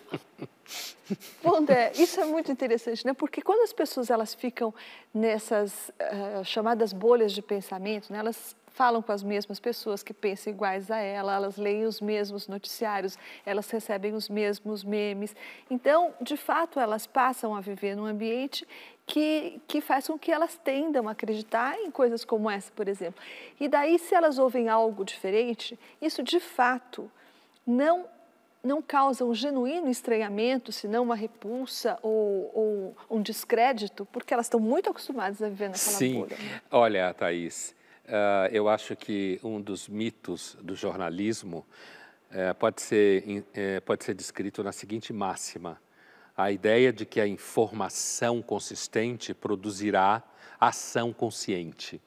Pondé, 1.42 1.92
isso 1.96 2.20
é 2.20 2.26
muito 2.26 2.52
interessante, 2.52 3.06
né? 3.06 3.14
Porque 3.14 3.42
quando 3.42 3.62
as 3.62 3.72
pessoas 3.72 4.10
elas 4.10 4.34
ficam 4.34 4.74
nessas 5.14 5.90
uh, 5.90 6.44
chamadas 6.44 6.92
bolhas 6.92 7.32
de 7.32 7.42
pensamento, 7.42 8.12
né? 8.12 8.20
elas 8.20 8.56
falam 8.76 9.02
com 9.02 9.12
as 9.12 9.24
mesmas 9.24 9.58
pessoas 9.58 10.04
que 10.04 10.14
pensam 10.14 10.52
iguais 10.52 10.92
a 10.92 10.98
ela, 10.98 11.36
elas 11.36 11.56
leem 11.56 11.86
os 11.86 12.02
mesmos 12.02 12.48
noticiários, 12.48 13.18
elas 13.46 13.70
recebem 13.70 14.14
os 14.14 14.28
mesmos 14.28 14.84
memes. 14.84 15.34
Então, 15.70 16.14
de 16.20 16.36
fato, 16.36 16.78
elas 16.78 17.08
passam 17.08 17.56
a 17.56 17.62
viver 17.62 17.96
num 17.96 18.06
ambiente 18.06 18.68
que, 19.08 19.62
que 19.66 19.80
faz 19.80 20.08
com 20.08 20.20
que 20.20 20.30
elas 20.30 20.58
tendam 20.58 21.08
a 21.08 21.12
acreditar 21.12 21.80
em 21.80 21.90
coisas 21.90 22.26
como 22.26 22.50
essa, 22.50 22.70
por 22.74 22.90
exemplo. 22.90 23.22
E 23.60 23.70
daí, 23.70 23.98
se 23.98 24.14
elas 24.14 24.38
ouvem 24.38 24.68
algo 24.68 25.06
diferente, 25.06 25.80
isso 26.02 26.22
de 26.22 26.42
fato 26.42 27.10
não 27.66 28.06
não 28.66 28.82
causa 28.82 29.24
um 29.24 29.34
genuíno 29.34 29.90
estranhamento, 29.90 30.72
senão 30.72 31.04
uma 31.04 31.16
repulsa 31.16 32.00
ou, 32.02 32.52
ou, 32.54 32.98
um 33.10 33.22
descrédito, 33.22 34.06
porque 34.12 34.34
elas 34.34 34.48
estão 34.48 34.60
muito 34.60 34.90
acostumadas 34.90 35.42
a 35.42 35.48
viver 35.48 35.70
naquela 35.70 35.98
Sim. 35.98 36.20
bolha. 36.22 36.38
Né? 36.38 36.62
Olha, 36.72 37.14
Thaís, 37.14 37.76
uh, 38.06 38.52
eu 38.52 38.68
acho 38.68 38.96
que 38.96 39.40
um 39.44 39.62
dos 39.62 39.88
mitos 39.88 40.58
do 40.62 40.76
jornalismo 40.76 41.66
uh, 42.32 42.56
pode, 42.56 42.82
ser, 42.82 43.24
uh, 43.24 43.82
pode 43.86 44.04
ser 44.04 44.16
descrito 44.16 44.64
na 44.64 44.72
seguinte 44.72 45.14
máxima: 45.14 45.80
a 46.36 46.52
ideia 46.52 46.92
de 46.92 47.06
que 47.06 47.22
a 47.22 47.28
informação 47.28 48.42
consistente 48.42 49.34
produzirá 49.34 50.24
ação 50.60 51.14
consciente. 51.14 52.02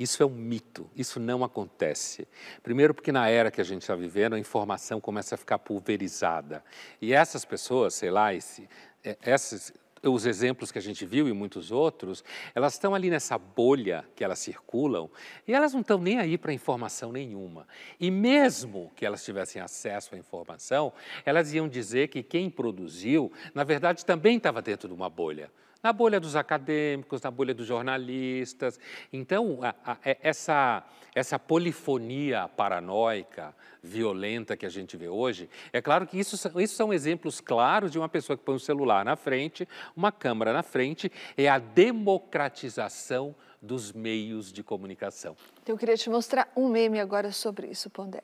Isso 0.00 0.22
é 0.22 0.26
um 0.26 0.30
mito, 0.30 0.90
isso 0.96 1.20
não 1.20 1.44
acontece. 1.44 2.26
Primeiro, 2.62 2.94
porque 2.94 3.12
na 3.12 3.28
era 3.28 3.50
que 3.50 3.60
a 3.60 3.64
gente 3.64 3.82
está 3.82 3.94
vivendo, 3.94 4.32
a 4.32 4.38
informação 4.38 4.98
começa 4.98 5.34
a 5.34 5.38
ficar 5.38 5.58
pulverizada. 5.58 6.64
E 7.02 7.12
essas 7.12 7.44
pessoas, 7.44 7.92
sei 7.92 8.10
lá, 8.10 8.32
esse, 8.32 8.66
é, 9.04 9.18
esses, 9.26 9.74
os 10.02 10.24
exemplos 10.24 10.72
que 10.72 10.78
a 10.78 10.80
gente 10.80 11.04
viu 11.04 11.28
e 11.28 11.34
muitos 11.34 11.70
outros, 11.70 12.24
elas 12.54 12.72
estão 12.72 12.94
ali 12.94 13.10
nessa 13.10 13.36
bolha 13.36 14.02
que 14.16 14.24
elas 14.24 14.38
circulam 14.38 15.10
e 15.46 15.52
elas 15.52 15.74
não 15.74 15.82
estão 15.82 15.98
nem 15.98 16.18
aí 16.18 16.38
para 16.38 16.50
informação 16.50 17.12
nenhuma. 17.12 17.68
E 18.00 18.10
mesmo 18.10 18.90
que 18.96 19.04
elas 19.04 19.22
tivessem 19.22 19.60
acesso 19.60 20.14
à 20.14 20.18
informação, 20.18 20.94
elas 21.26 21.52
iam 21.52 21.68
dizer 21.68 22.08
que 22.08 22.22
quem 22.22 22.48
produziu, 22.48 23.30
na 23.54 23.64
verdade, 23.64 24.06
também 24.06 24.38
estava 24.38 24.62
dentro 24.62 24.88
de 24.88 24.94
uma 24.94 25.10
bolha 25.10 25.50
na 25.82 25.92
bolha 25.92 26.20
dos 26.20 26.36
acadêmicos, 26.36 27.22
na 27.22 27.30
bolha 27.30 27.54
dos 27.54 27.66
jornalistas. 27.66 28.78
Então, 29.12 29.58
a, 29.62 29.74
a, 29.84 29.96
é, 30.04 30.18
essa, 30.22 30.84
essa 31.14 31.38
polifonia 31.38 32.48
paranoica, 32.48 33.54
violenta 33.82 34.56
que 34.56 34.66
a 34.66 34.68
gente 34.68 34.96
vê 34.96 35.08
hoje, 35.08 35.48
é 35.72 35.80
claro 35.80 36.06
que 36.06 36.18
isso, 36.18 36.36
isso 36.60 36.74
são 36.74 36.92
exemplos 36.92 37.40
claros 37.40 37.90
de 37.90 37.98
uma 37.98 38.08
pessoa 38.08 38.36
que 38.36 38.44
põe 38.44 38.54
um 38.54 38.58
celular 38.58 39.04
na 39.04 39.16
frente, 39.16 39.66
uma 39.96 40.12
câmera 40.12 40.52
na 40.52 40.62
frente, 40.62 41.10
é 41.36 41.48
a 41.48 41.58
democratização 41.58 43.34
dos 43.60 43.92
meios 43.92 44.52
de 44.52 44.62
comunicação. 44.62 45.36
Eu 45.66 45.76
queria 45.76 45.96
te 45.96 46.08
mostrar 46.08 46.50
um 46.56 46.68
meme 46.68 46.98
agora 46.98 47.30
sobre 47.30 47.68
isso, 47.68 47.90
Pondé. 47.90 48.22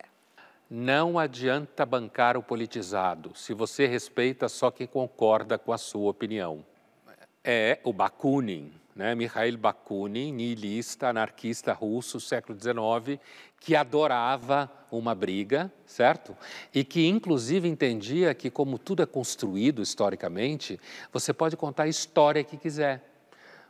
Não 0.69 1.19
adianta 1.19 1.87
bancar 1.87 2.37
o 2.37 2.43
politizado 2.43 3.33
se 3.37 3.55
você 3.55 3.87
respeita 3.87 4.49
só 4.49 4.71
quem 4.71 4.87
concorda 4.87 5.57
com 5.57 5.73
a 5.73 5.79
sua 5.79 6.11
opinião 6.11 6.65
é 7.47 7.79
o 7.85 7.93
Bakunin, 7.93 8.73
né? 8.95 9.15
Mikhail 9.15 9.57
Bakunin, 9.57 10.33
niilista, 10.33 11.09
anarquista 11.09 11.73
russo, 11.73 12.19
século 12.19 12.59
XIX, 12.59 13.21
que 13.61 13.77
adorava 13.77 14.71
uma 14.91 15.15
briga, 15.15 15.73
certo? 15.87 16.37
E 16.75 16.83
que, 16.83 17.07
inclusive, 17.07 17.69
entendia 17.69 18.35
que, 18.35 18.51
como 18.51 18.79
tudo 18.79 19.03
é 19.03 19.07
construído 19.07 19.81
historicamente, 19.81 20.81
você 21.13 21.33
pode 21.33 21.57
contar 21.57 21.85
a 21.85 21.89
história 21.89 22.43
que 22.43 22.57
quiser. 22.57 23.03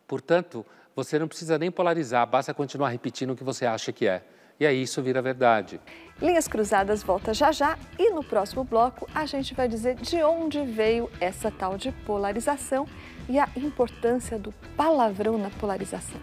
Portanto, 0.08 0.64
você 0.94 1.18
não 1.18 1.28
precisa 1.28 1.58
nem 1.58 1.70
polarizar, 1.70 2.26
basta 2.26 2.54
continuar 2.54 2.88
repetindo 2.88 3.32
o 3.32 3.36
que 3.36 3.44
você 3.44 3.66
acha 3.66 3.92
que 3.92 4.06
é. 4.06 4.22
E 4.58 4.66
aí 4.66 4.82
isso 4.82 5.02
vira 5.02 5.20
verdade. 5.20 5.80
Linhas 6.20 6.48
Cruzadas 6.48 7.02
volta 7.02 7.34
já 7.34 7.52
já 7.52 7.78
e 7.98 8.10
no 8.10 8.24
próximo 8.24 8.64
bloco 8.64 9.06
a 9.14 9.26
gente 9.26 9.54
vai 9.54 9.68
dizer 9.68 9.96
de 9.96 10.22
onde 10.22 10.64
veio 10.64 11.10
essa 11.20 11.50
tal 11.50 11.76
de 11.76 11.92
polarização 11.92 12.88
e 13.28 13.38
a 13.38 13.46
importância 13.54 14.38
do 14.38 14.52
palavrão 14.76 15.36
na 15.36 15.50
polarização. 15.50 16.20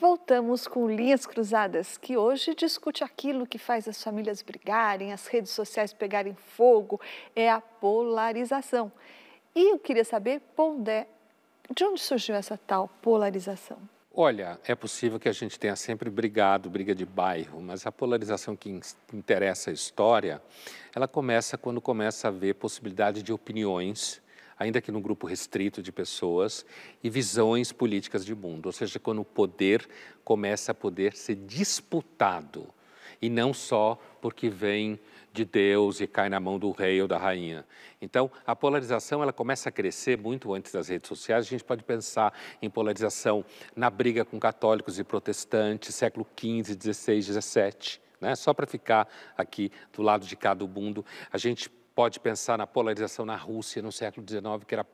Voltamos 0.00 0.68
com 0.68 0.88
Linhas 0.88 1.26
Cruzadas, 1.26 1.98
que 1.98 2.16
hoje 2.16 2.54
discute 2.54 3.02
aquilo 3.02 3.46
que 3.46 3.58
faz 3.58 3.88
as 3.88 4.00
famílias 4.00 4.40
brigarem, 4.42 5.12
as 5.12 5.26
redes 5.26 5.50
sociais 5.50 5.92
pegarem 5.92 6.34
fogo, 6.34 7.00
é 7.34 7.50
a 7.50 7.60
polarização. 7.60 8.92
E 9.54 9.72
eu 9.72 9.78
queria 9.78 10.04
saber, 10.04 10.40
Pondé, 10.54 11.08
de 11.74 11.84
onde 11.84 12.00
surgiu 12.00 12.34
essa 12.34 12.56
tal 12.56 12.88
polarização? 13.02 13.78
Olha, 14.20 14.58
é 14.66 14.74
possível 14.74 15.20
que 15.20 15.28
a 15.28 15.32
gente 15.32 15.58
tenha 15.58 15.76
sempre 15.76 16.10
brigado, 16.10 16.68
briga 16.68 16.94
de 16.94 17.06
bairro, 17.06 17.60
mas 17.60 17.86
a 17.86 17.92
polarização 17.92 18.56
que 18.56 18.80
interessa 19.12 19.70
a 19.70 19.72
história, 19.72 20.42
ela 20.94 21.06
começa 21.06 21.56
quando 21.56 21.80
começa 21.80 22.26
a 22.26 22.30
haver 22.30 22.54
possibilidade 22.56 23.22
de 23.22 23.32
opiniões, 23.32 24.20
ainda 24.58 24.80
que 24.80 24.90
num 24.90 25.00
grupo 25.00 25.26
restrito 25.26 25.80
de 25.80 25.92
pessoas, 25.92 26.66
e 27.00 27.08
visões 27.08 27.70
políticas 27.70 28.24
de 28.24 28.34
mundo, 28.34 28.66
ou 28.66 28.72
seja, 28.72 28.98
quando 28.98 29.20
o 29.20 29.24
poder 29.24 29.88
começa 30.24 30.72
a 30.72 30.74
poder 30.74 31.14
ser 31.14 31.36
disputado, 31.36 32.66
e 33.22 33.28
não 33.30 33.54
só 33.54 34.00
porque 34.20 34.48
vem 34.48 34.98
de 35.38 35.44
Deus 35.44 36.00
e 36.00 36.06
cai 36.06 36.28
na 36.28 36.40
mão 36.40 36.58
do 36.58 36.70
rei 36.72 37.00
ou 37.00 37.06
da 37.06 37.16
rainha. 37.16 37.64
Então, 38.00 38.30
a 38.46 38.56
polarização 38.56 39.22
ela 39.22 39.32
começa 39.32 39.68
a 39.68 39.72
crescer 39.72 40.18
muito 40.18 40.52
antes 40.52 40.72
das 40.72 40.88
redes 40.88 41.08
sociais. 41.08 41.46
A 41.46 41.48
gente 41.48 41.62
pode 41.62 41.84
pensar 41.84 42.32
em 42.60 42.68
polarização 42.68 43.44
na 43.76 43.88
briga 43.88 44.24
com 44.24 44.38
católicos 44.40 44.98
e 44.98 45.04
protestantes, 45.04 45.94
século 45.94 46.26
XV, 46.36 46.76
XVI, 46.80 47.22
XVII. 47.22 48.00
Né? 48.20 48.34
Só 48.34 48.52
para 48.52 48.66
ficar 48.66 49.08
aqui 49.36 49.70
do 49.92 50.02
lado 50.02 50.26
de 50.26 50.34
cá 50.34 50.54
do 50.54 50.66
mundo, 50.66 51.04
a 51.32 51.38
gente 51.38 51.70
pode 51.94 52.18
pensar 52.18 52.58
na 52.58 52.66
polarização 52.66 53.24
na 53.24 53.36
Rússia 53.36 53.80
no 53.80 53.92
século 53.92 54.26
XIX, 54.28 54.64
que 54.66 54.74
era 54.74 54.86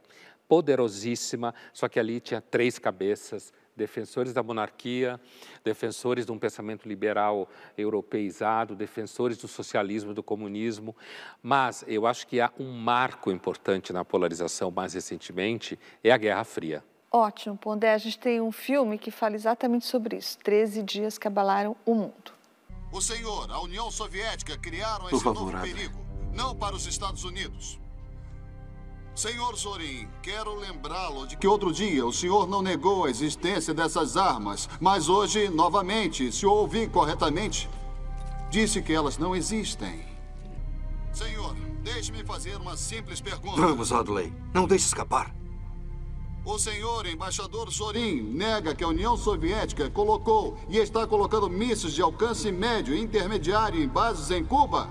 poderosíssima, 0.47 1.55
só 1.73 1.89
que 1.89 1.99
ali 1.99 2.21
tinha 2.21 2.41
três 2.41 2.79
cabeças, 2.79 3.53
defensores 3.77 4.33
da 4.33 4.43
monarquia, 4.43 5.21
defensores 5.65 6.25
de 6.25 6.33
um 6.33 6.39
pensamento 6.39 6.89
liberal 6.89 7.49
europeizado, 7.77 8.75
defensores 8.75 9.37
do 9.39 9.49
socialismo, 9.49 10.15
do 10.15 10.23
comunismo, 10.23 10.95
mas 11.43 11.85
eu 11.87 12.07
acho 12.07 12.27
que 12.27 12.41
há 12.41 12.53
um 12.59 12.73
marco 12.73 13.31
importante 13.31 13.93
na 13.93 14.05
polarização 14.05 14.71
mais 14.71 14.95
recentemente, 14.95 15.79
é 16.03 16.11
a 16.11 16.17
Guerra 16.17 16.45
Fria. 16.45 16.85
Ótimo, 17.11 17.57
Pondé, 17.57 17.95
a 17.95 17.99
gente 17.99 18.19
tem 18.19 18.41
um 18.41 18.51
filme 18.51 18.99
que 18.99 19.11
fala 19.11 19.37
exatamente 19.37 19.87
sobre 19.87 20.17
isso, 20.17 20.37
13 20.39 20.83
dias 20.83 21.17
que 21.17 21.29
abalaram 21.29 21.77
o 21.87 21.95
mundo. 21.95 22.33
O 22.91 23.01
senhor, 23.01 23.51
a 23.51 23.61
União 23.61 23.91
Soviética 23.91 24.59
criaram 24.59 25.09
esse 25.09 25.25
novo 25.25 25.53
perigo, 25.61 25.99
não 26.33 26.55
para 26.57 26.75
os 26.75 26.87
Estados 26.87 27.25
Unidos, 27.25 27.79
Senhor 29.15 29.57
Sorin, 29.57 30.09
quero 30.21 30.57
lembrá-lo 30.57 31.25
de 31.25 31.37
que 31.37 31.47
outro 31.47 31.73
dia 31.73 32.05
o 32.05 32.13
senhor 32.13 32.49
não 32.49 32.61
negou 32.61 33.05
a 33.05 33.11
existência 33.11 33.73
dessas 33.73 34.17
armas, 34.17 34.69
mas 34.81 35.09
hoje, 35.09 35.49
novamente, 35.49 36.33
se 36.33 36.45
eu 36.45 36.51
ouvi 36.51 36.89
corretamente, 36.89 37.71
disse 38.51 38.83
que 38.83 38.93
elas 38.93 39.17
não 39.17 39.35
existem. 39.35 40.05
Senhor, 41.13 41.55
deixe-me 41.85 42.25
fazer 42.25 42.57
uma 42.57 42.77
simples 42.77 43.21
pergunta. 43.21 43.61
Vamos, 43.61 43.93
Audley. 43.93 44.33
Não 44.53 44.67
deixe 44.67 44.87
escapar. 44.87 45.33
O 46.45 46.59
senhor 46.59 47.07
embaixador 47.07 47.73
Sorin 47.73 48.21
nega 48.21 48.75
que 48.75 48.83
a 48.83 48.89
União 48.89 49.17
Soviética 49.17 49.89
colocou 49.89 50.59
e 50.69 50.79
está 50.79 51.07
colocando 51.07 51.49
mísseis 51.49 51.95
de 51.95 52.03
alcance 52.03 52.51
médio 52.51 52.93
e 52.93 53.01
intermediário 53.01 53.81
em 53.81 53.89
bases 53.89 54.33
em 54.33 54.45
Cuba? 54.45 54.91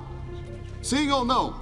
Sim 0.82 1.12
ou 1.12 1.26
não? 1.26 1.62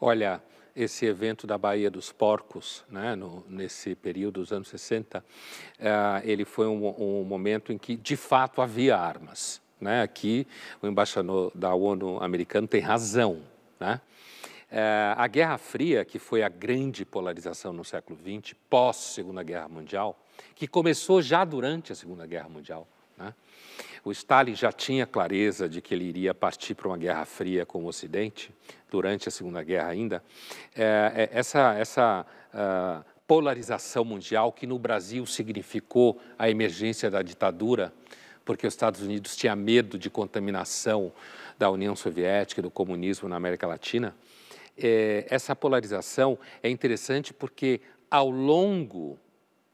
Olha, 0.00 0.42
esse 0.76 1.06
evento 1.06 1.46
da 1.46 1.56
Baía 1.56 1.90
dos 1.90 2.10
Porcos, 2.10 2.84
né, 2.88 3.14
no, 3.14 3.44
nesse 3.48 3.94
período 3.94 4.40
dos 4.40 4.52
anos 4.52 4.68
60, 4.68 5.18
uh, 5.18 5.22
eh, 5.78 6.22
ele 6.24 6.44
foi 6.44 6.66
um, 6.66 6.86
um, 6.98 7.24
momento 7.24 7.72
em 7.72 7.78
que, 7.78 7.96
de 7.96 8.16
fato, 8.16 8.60
havia 8.60 8.96
armas. 8.96 9.62
Né? 9.80 10.02
Aqui, 10.02 10.46
o 10.82 10.86
embaixador 10.86 11.52
da 11.54 11.74
ONU 11.74 12.20
americano 12.22 12.66
tem 12.66 12.80
razão. 12.80 13.42
Né? 13.78 14.00
Uh, 14.70 15.14
a 15.16 15.26
Guerra 15.28 15.58
Fria, 15.58 16.04
que 16.04 16.18
foi 16.18 16.42
a 16.42 16.48
grande 16.48 17.04
polarização 17.04 17.72
no 17.72 17.84
século 17.84 18.18
XX, 18.18 18.56
pós-Segunda 18.68 19.44
Guerra 19.44 19.68
Mundial, 19.68 20.18
que 20.56 20.66
começou 20.66 21.22
já 21.22 21.44
durante 21.44 21.92
a 21.92 21.94
Segunda 21.94 22.26
Guerra 22.26 22.48
Mundial, 22.48 22.88
né? 23.16 23.32
O 24.04 24.12
Stalin 24.12 24.54
já 24.54 24.70
tinha 24.70 25.06
clareza 25.06 25.66
de 25.66 25.80
que 25.80 25.94
ele 25.94 26.04
iria 26.04 26.34
partir 26.34 26.74
para 26.74 26.88
uma 26.88 26.98
guerra 26.98 27.24
fria 27.24 27.64
com 27.64 27.82
o 27.82 27.86
Ocidente, 27.86 28.52
durante 28.90 29.28
a 29.28 29.32
Segunda 29.32 29.62
Guerra 29.62 29.88
ainda. 29.88 30.22
É, 30.76 31.30
é, 31.32 31.38
essa 31.38 31.72
essa 31.72 32.26
uh, 32.52 33.04
polarização 33.26 34.04
mundial, 34.04 34.52
que 34.52 34.66
no 34.66 34.78
Brasil 34.78 35.24
significou 35.24 36.20
a 36.38 36.50
emergência 36.50 37.10
da 37.10 37.22
ditadura, 37.22 37.94
porque 38.44 38.66
os 38.66 38.74
Estados 38.74 39.00
Unidos 39.00 39.34
tinha 39.36 39.56
medo 39.56 39.98
de 39.98 40.10
contaminação 40.10 41.10
da 41.58 41.70
União 41.70 41.96
Soviética 41.96 42.60
e 42.60 42.62
do 42.62 42.70
comunismo 42.70 43.26
na 43.26 43.36
América 43.36 43.66
Latina. 43.66 44.14
É, 44.76 45.26
essa 45.30 45.56
polarização 45.56 46.38
é 46.62 46.68
interessante 46.68 47.32
porque 47.32 47.80
ao 48.10 48.28
longo 48.28 49.18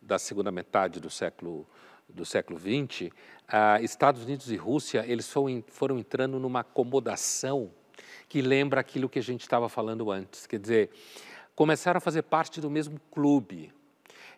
da 0.01 0.21
segunda 0.21 0.53
metade 0.53 1.01
do 1.01 1.11
século 1.11 1.67
do 2.15 2.25
século 2.25 2.59
XX, 2.59 3.11
ah, 3.51 3.81
Estados 3.81 4.25
Unidos 4.25 4.51
e 4.51 4.57
Rússia 4.57 5.05
eles 5.07 5.31
foram, 5.69 5.99
entrando 5.99 6.39
numa 6.39 6.61
acomodação 6.61 7.71
que 8.29 8.41
lembra 8.41 8.81
aquilo 8.81 9.09
que 9.09 9.19
a 9.19 9.23
gente 9.23 9.43
estava 9.43 9.69
falando 9.69 10.11
antes. 10.11 10.47
Quer 10.47 10.59
dizer, 10.59 10.91
começaram 11.55 11.99
a 11.99 12.01
fazer 12.01 12.23
parte 12.23 12.61
do 12.61 12.71
mesmo 12.71 13.01
clube, 13.11 13.73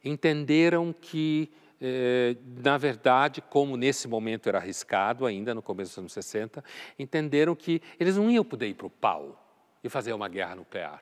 entenderam 0.03 0.93
que 0.93 1.53
eh, 1.85 2.37
na 2.63 2.79
verdade, 2.79 3.43
como 3.43 3.77
nesse 3.77 4.07
momento 4.07 4.49
era 4.49 4.59
arriscado 4.59 5.27
ainda, 5.27 5.53
no 5.53 5.61
começo 5.61 5.91
dos 5.91 5.99
anos 5.99 6.13
60, 6.13 6.65
entenderam 6.97 7.57
que 7.57 7.83
eles 7.99 8.17
não 8.17 8.31
iam 8.31 8.45
poder 8.45 8.69
ir 8.69 8.75
para 8.75 8.87
o 8.87 8.91
pau 8.91 9.37
e 9.83 9.89
fazer 9.89 10.13
uma 10.13 10.29
guerra 10.29 10.55
nuclear. 10.55 11.01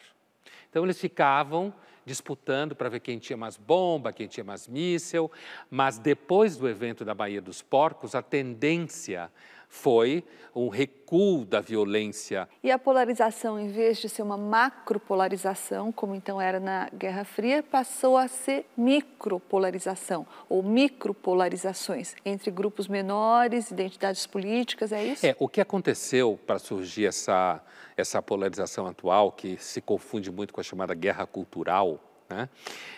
Então 0.70 0.82
eles 0.82 0.98
ficavam 0.98 1.74
disputando 2.04 2.74
para 2.74 2.88
ver 2.88 3.00
quem 3.00 3.18
tinha 3.18 3.36
mais 3.36 3.56
bomba, 3.56 4.12
quem 4.12 4.26
tinha 4.26 4.44
mais 4.44 4.66
míssil, 4.66 5.30
mas 5.70 5.98
depois 5.98 6.56
do 6.56 6.68
evento 6.68 7.04
da 7.04 7.14
Baía 7.14 7.40
dos 7.40 7.62
Porcos, 7.62 8.14
a 8.14 8.22
tendência 8.22 9.30
foi 9.70 10.24
um 10.52 10.68
recuo 10.68 11.44
da 11.44 11.60
violência. 11.60 12.48
E 12.62 12.72
a 12.72 12.78
polarização, 12.78 13.58
em 13.58 13.68
vez 13.68 13.98
de 13.98 14.08
ser 14.08 14.22
uma 14.22 14.36
macropolarização, 14.36 15.92
como 15.92 16.12
então 16.12 16.40
era 16.40 16.58
na 16.58 16.90
Guerra 16.92 17.24
Fria, 17.24 17.62
passou 17.62 18.18
a 18.18 18.26
ser 18.26 18.66
micropolarização 18.76 20.26
ou 20.48 20.60
micropolarizações 20.60 22.16
entre 22.24 22.50
grupos 22.50 22.88
menores, 22.88 23.70
identidades 23.70 24.26
políticas, 24.26 24.90
é 24.90 25.04
isso? 25.04 25.24
É, 25.24 25.36
o 25.38 25.48
que 25.48 25.60
aconteceu 25.60 26.38
para 26.44 26.58
surgir 26.58 27.06
essa, 27.06 27.62
essa 27.96 28.20
polarização 28.20 28.88
atual, 28.88 29.30
que 29.30 29.56
se 29.56 29.80
confunde 29.80 30.32
muito 30.32 30.52
com 30.52 30.60
a 30.60 30.64
chamada 30.64 30.94
guerra 30.94 31.26
cultural, 31.26 32.00
né? 32.28 32.48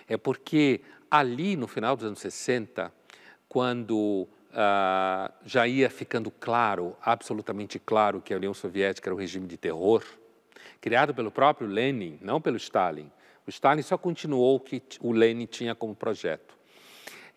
é 0.09 0.17
porque 0.17 0.81
ali 1.11 1.55
no 1.55 1.69
final 1.69 1.95
dos 1.95 2.07
anos 2.07 2.19
60, 2.21 2.91
quando 3.47 4.27
Uh, 4.53 5.33
já 5.47 5.67
ia 5.67 5.89
ficando 5.89 6.31
claro, 6.31 6.95
absolutamente 7.01 7.79
claro, 7.79 8.21
que 8.21 8.35
a 8.35 8.37
União 8.37 8.53
Soviética 8.53 9.09
era 9.09 9.15
um 9.15 9.19
regime 9.19 9.47
de 9.47 9.57
terror, 9.57 10.05
criado 10.79 11.15
pelo 11.15 11.31
próprio 11.31 11.67
Lenin, 11.67 12.19
não 12.21 12.39
pelo 12.39 12.59
Stalin. 12.59 13.11
O 13.47 13.51
Stalin 13.51 13.81
só 13.81 13.97
continuou 13.97 14.57
o 14.57 14.61
que 14.61 14.83
o 15.01 15.11
Lenin 15.11 15.47
tinha 15.47 15.75
como 15.75 15.95
projeto. 15.95 16.55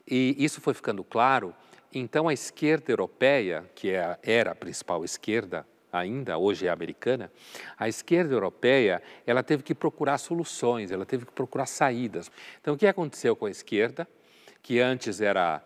E 0.05 0.35
isso 0.37 0.59
foi 0.59 0.73
ficando 0.73 1.05
claro. 1.05 1.55
Então, 1.93 2.27
a 2.27 2.33
esquerda 2.33 2.91
europeia, 2.91 3.63
que 3.73 3.91
é 3.91 4.19
era 4.21 4.51
a 4.51 4.55
principal 4.55 5.05
esquerda 5.05 5.65
ainda, 5.93 6.37
hoje 6.37 6.67
é 6.67 6.69
americana, 6.69 7.31
a 7.77 7.87
esquerda 7.87 8.33
europeia, 8.33 9.01
ela 9.25 9.41
teve 9.41 9.63
que 9.63 9.73
procurar 9.73 10.17
soluções, 10.17 10.91
ela 10.91 11.05
teve 11.05 11.25
que 11.25 11.31
procurar 11.31 11.65
saídas. 11.65 12.29
Então, 12.59 12.73
o 12.73 12.77
que 12.77 12.85
aconteceu 12.85 13.37
com 13.37 13.45
a 13.45 13.49
esquerda, 13.49 14.05
que 14.61 14.81
antes 14.81 15.21
era 15.21 15.63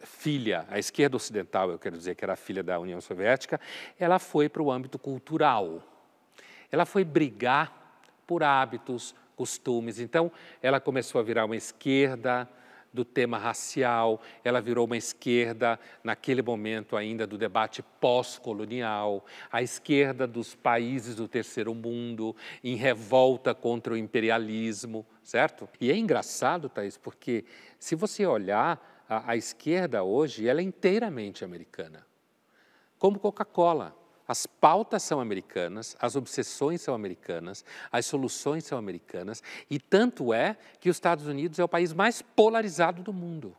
filha, 0.00 0.66
a 0.70 0.78
esquerda 0.78 1.16
ocidental, 1.16 1.70
eu 1.70 1.78
quero 1.78 1.96
dizer 1.96 2.14
que 2.14 2.24
era 2.24 2.36
filha 2.36 2.62
da 2.62 2.78
União 2.78 3.00
Soviética, 3.00 3.60
ela 3.98 4.18
foi 4.18 4.48
para 4.48 4.62
o 4.62 4.70
âmbito 4.70 4.98
cultural. 4.98 5.82
Ela 6.70 6.86
foi 6.86 7.04
brigar 7.04 8.00
por 8.26 8.42
hábitos, 8.42 9.14
costumes. 9.36 9.98
Então, 9.98 10.30
ela 10.62 10.80
começou 10.80 11.20
a 11.20 11.24
virar 11.24 11.44
uma 11.44 11.56
esquerda 11.56 12.48
do 12.92 13.04
tema 13.04 13.38
racial, 13.38 14.20
ela 14.44 14.60
virou 14.60 14.84
uma 14.84 14.96
esquerda, 14.96 15.80
naquele 16.04 16.42
momento 16.42 16.94
ainda, 16.94 17.26
do 17.26 17.38
debate 17.38 17.82
pós-colonial, 17.98 19.24
a 19.50 19.62
esquerda 19.62 20.26
dos 20.26 20.54
países 20.54 21.14
do 21.14 21.26
terceiro 21.26 21.74
mundo, 21.74 22.36
em 22.62 22.76
revolta 22.76 23.54
contra 23.54 23.94
o 23.94 23.96
imperialismo, 23.96 25.06
certo? 25.22 25.68
E 25.80 25.90
é 25.90 25.96
engraçado, 25.96 26.68
Thaís, 26.68 26.98
porque 26.98 27.46
se 27.78 27.94
você 27.94 28.26
olhar 28.26 28.91
a, 29.12 29.32
a 29.32 29.36
esquerda 29.36 30.02
hoje 30.02 30.48
ela 30.48 30.60
é 30.60 30.64
inteiramente 30.64 31.44
americana. 31.44 32.06
Como 32.98 33.18
Coca-Cola. 33.18 33.96
As 34.26 34.46
pautas 34.46 35.02
são 35.02 35.20
americanas, 35.20 35.96
as 36.00 36.14
obsessões 36.16 36.80
são 36.80 36.94
americanas, 36.94 37.64
as 37.90 38.06
soluções 38.06 38.64
são 38.64 38.78
americanas, 38.78 39.42
e 39.68 39.80
tanto 39.80 40.32
é 40.32 40.56
que 40.80 40.88
os 40.88 40.96
Estados 40.96 41.26
Unidos 41.26 41.58
é 41.58 41.64
o 41.64 41.68
país 41.68 41.92
mais 41.92 42.22
polarizado 42.22 43.02
do 43.02 43.12
mundo. 43.12 43.54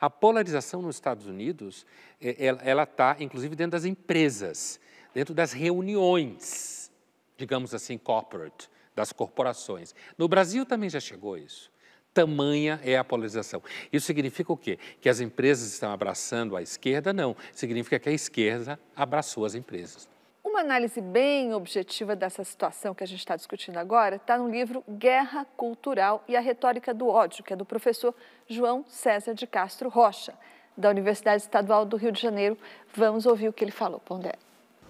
A 0.00 0.08
polarização 0.08 0.80
nos 0.80 0.96
Estados 0.96 1.26
Unidos, 1.26 1.84
é, 2.22 2.46
ela 2.46 2.84
está, 2.84 3.16
inclusive, 3.18 3.56
dentro 3.56 3.72
das 3.72 3.84
empresas, 3.84 4.80
dentro 5.12 5.34
das 5.34 5.52
reuniões, 5.52 6.90
digamos 7.36 7.74
assim, 7.74 7.98
corporate, 7.98 8.70
das 8.94 9.12
corporações. 9.12 9.94
No 10.16 10.28
Brasil 10.28 10.64
também 10.64 10.88
já 10.88 11.00
chegou 11.00 11.36
isso. 11.36 11.70
Tamanha 12.18 12.80
é 12.82 12.98
a 12.98 13.04
polarização. 13.04 13.62
Isso 13.92 14.06
significa 14.06 14.52
o 14.52 14.56
quê? 14.56 14.76
Que 15.00 15.08
as 15.08 15.20
empresas 15.20 15.72
estão 15.72 15.92
abraçando 15.92 16.56
a 16.56 16.62
esquerda? 16.62 17.12
Não. 17.12 17.36
Significa 17.52 17.96
que 17.96 18.08
a 18.08 18.12
esquerda 18.12 18.76
abraçou 18.96 19.44
as 19.44 19.54
empresas. 19.54 20.08
Uma 20.42 20.58
análise 20.58 21.00
bem 21.00 21.54
objetiva 21.54 22.16
dessa 22.16 22.42
situação 22.42 22.92
que 22.92 23.04
a 23.04 23.06
gente 23.06 23.20
está 23.20 23.36
discutindo 23.36 23.76
agora 23.76 24.16
está 24.16 24.36
no 24.36 24.50
livro 24.50 24.82
Guerra 24.90 25.46
Cultural 25.56 26.24
e 26.26 26.34
a 26.34 26.40
Retórica 26.40 26.92
do 26.92 27.06
Ódio, 27.06 27.44
que 27.44 27.52
é 27.52 27.56
do 27.56 27.64
professor 27.64 28.12
João 28.48 28.84
César 28.88 29.32
de 29.32 29.46
Castro 29.46 29.88
Rocha, 29.88 30.34
da 30.76 30.90
Universidade 30.90 31.42
Estadual 31.42 31.84
do 31.84 31.96
Rio 31.96 32.10
de 32.10 32.20
Janeiro. 32.20 32.58
Vamos 32.92 33.26
ouvir 33.26 33.48
o 33.48 33.52
que 33.52 33.62
ele 33.62 33.70
falou, 33.70 34.00
Pondé. 34.00 34.32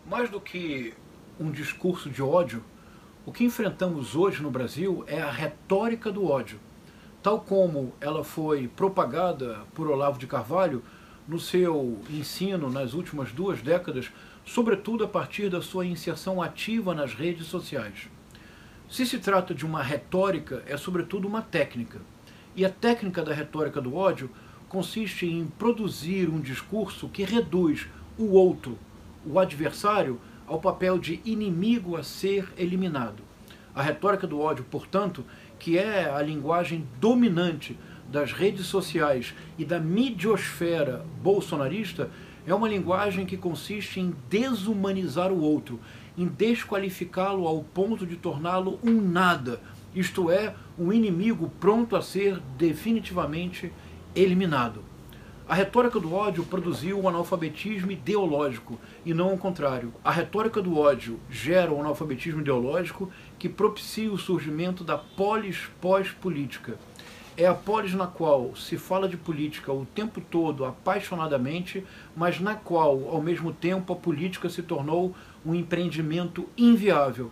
Mais 0.07 0.31
do 0.31 0.41
que 0.41 0.95
um 1.39 1.51
discurso 1.51 2.09
de 2.09 2.23
ódio, 2.23 2.65
o 3.27 3.33
que 3.33 3.45
enfrentamos 3.45 4.17
hoje 4.17 4.43
no 4.43 4.51
Brasil 4.51 5.05
é 5.07 5.21
a 5.21 5.31
retórica 5.31 6.11
do 6.11 6.27
ódio 6.27 6.59
tal 7.23 7.41
como 7.41 7.93
ela 8.01 8.23
foi 8.23 8.69
propagada 8.69 9.61
por 9.75 9.89
Olavo 9.89 10.19
de 10.19 10.27
Carvalho 10.27 10.83
no 11.27 11.39
seu 11.39 12.01
ensino 12.11 12.71
nas 12.71 12.95
últimas 12.95 13.33
duas 13.33 13.61
décadas, 13.61 14.11
sobretudo 14.47 15.05
a 15.05 15.09
partir 15.09 15.51
da 15.51 15.61
sua 15.61 15.85
inserção 15.85 16.41
ativa 16.41 16.95
nas 16.95 17.13
redes 17.13 17.47
sociais. 17.47 18.09
Se 18.89 19.05
se 19.05 19.19
trata 19.19 19.55
de 19.55 19.67
uma 19.67 19.83
retórica, 19.83 20.63
é 20.67 20.77
sobretudo 20.77 21.29
uma 21.29 21.43
técnica. 21.43 22.01
E 22.57 22.65
a 22.65 22.71
técnica 22.71 23.23
da 23.23 23.35
retórica 23.35 23.81
do 23.81 23.95
ódio 23.95 24.31
consiste 24.69 25.27
em 25.27 25.47
produzir 25.47 26.31
um 26.31 26.41
discurso 26.41 27.09
que 27.09 27.25
reduz 27.25 27.87
o 28.17 28.33
outro, 28.33 28.79
o 29.27 29.39
adversário, 29.39 30.19
ao 30.47 30.59
papel 30.59 30.99
de 30.99 31.21
inimigo 31.27 31.97
a 31.97 32.03
ser 32.03 32.49
eliminado. 32.57 33.23
A 33.75 33.83
retórica 33.83 34.27
do 34.27 34.41
ódio, 34.41 34.65
portanto, 34.71 35.25
que 35.59 35.79
é 35.79 36.11
a 36.11 36.23
linguagem 36.23 36.87
dominante 37.01 37.79
das 38.11 38.33
redes 38.33 38.67
sociais 38.67 39.35
e 39.59 39.65
da 39.65 39.79
midiosfera 39.79 41.05
bolsonarista, 41.23 42.11
é 42.47 42.55
uma 42.55 42.69
linguagem 42.69 43.27
que 43.27 43.37
consiste 43.37 44.01
em 44.01 44.15
desumanizar 44.31 45.31
o 45.31 45.41
outro, 45.41 45.79
em 46.17 46.27
desqualificá-lo 46.27 47.47
ao 47.47 47.63
ponto 47.63 48.07
de 48.07 48.17
torná-lo 48.17 48.79
um 48.83 49.01
nada, 49.01 49.61
isto 49.95 50.31
é, 50.31 50.55
um 50.79 50.93
inimigo 50.93 51.51
pronto 51.61 51.95
a 51.97 52.03
ser 52.03 52.41
definitivamente 52.57 53.73
eliminado. 54.15 54.83
A 55.49 55.55
retórica 55.55 55.99
do 55.99 56.13
ódio 56.13 56.45
produziu 56.45 57.01
um 57.01 57.09
analfabetismo 57.09 57.91
ideológico 57.91 58.79
e 59.05 59.15
não 59.15 59.33
o 59.33 59.39
contrário. 59.39 59.95
A 60.05 60.11
retórica 60.11 60.61
do 60.61 60.77
ódio 60.77 61.19
gera 61.31 61.73
um 61.73 61.81
analfabetismo 61.81 62.43
ideológico 62.43 63.11
que 63.39 63.49
propicia 63.49 64.13
o 64.13 64.19
surgimento 64.19 64.83
da 64.83 64.99
polis 64.99 65.71
pós-política. 65.81 66.79
É 67.37 67.47
a 67.47 67.55
polis 67.55 67.95
na 67.95 68.07
qual 68.07 68.57
se 68.57 68.77
fala 68.77 69.09
de 69.09 69.17
política 69.17 69.73
o 69.73 69.87
tempo 69.87 70.21
todo 70.21 70.65
apaixonadamente, 70.65 71.85
mas 72.17 72.41
na 72.41 72.57
qual, 72.57 73.09
ao 73.09 73.23
mesmo 73.23 73.53
tempo, 73.53 73.93
a 73.93 73.97
política 73.97 74.49
se 74.49 74.61
tornou 74.61 75.15
um 75.47 75.55
empreendimento 75.55 76.49
inviável. 76.57 77.31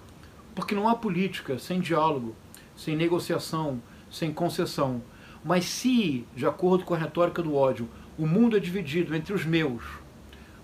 Porque 0.54 0.76
não 0.76 0.88
há 0.88 0.94
política 0.94 1.58
sem 1.58 1.80
diálogo, 1.80 2.36
sem 2.76 2.94
negociação, 2.94 3.82
sem 4.08 4.32
concessão. 4.32 5.02
Mas 5.44 5.64
se, 5.64 6.24
de 6.36 6.46
acordo 6.46 6.84
com 6.84 6.94
a 6.94 6.98
retórica 6.98 7.42
do 7.42 7.56
ódio, 7.56 7.88
o 8.16 8.26
mundo 8.26 8.56
é 8.56 8.60
dividido 8.60 9.14
entre 9.14 9.34
os 9.34 9.44
meus, 9.44 9.82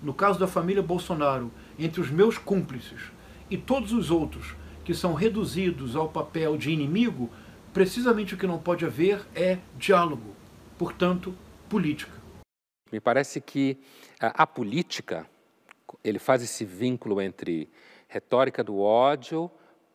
no 0.01 0.15
caso 0.15 0.39
da 0.39 0.47
família 0.47 0.83
Bolsonaro, 0.83 1.51
entre 1.77 2.01
os 2.01 2.11
meus 2.11 2.39
cúmplices 2.39 3.01
e 3.51 3.57
todos 3.57 3.93
os 3.93 4.11
outros 4.11 4.55
que 4.85 4.95
são 4.95 5.15
reduzidos 5.15 5.97
ao 5.97 6.09
papel 6.09 6.57
de 6.57 6.71
inimigo, 6.71 7.31
precisamente 7.73 8.35
o 8.35 8.39
que 8.39 8.47
não 8.47 8.59
pode 8.59 8.85
haver 8.85 9.25
é 9.35 9.59
diálogo, 9.77 10.35
portanto, 10.79 11.35
política. 11.69 12.13
Me 12.91 13.01
parece 13.01 13.41
que 13.41 13.79
a, 14.21 14.43
a 14.43 14.47
política, 14.47 15.27
ele 16.05 16.19
faz 16.19 16.43
esse 16.43 16.65
vínculo 16.65 17.21
entre 17.21 17.69
retórica 18.09 18.63
do 18.63 18.79
ódio, 18.79 19.51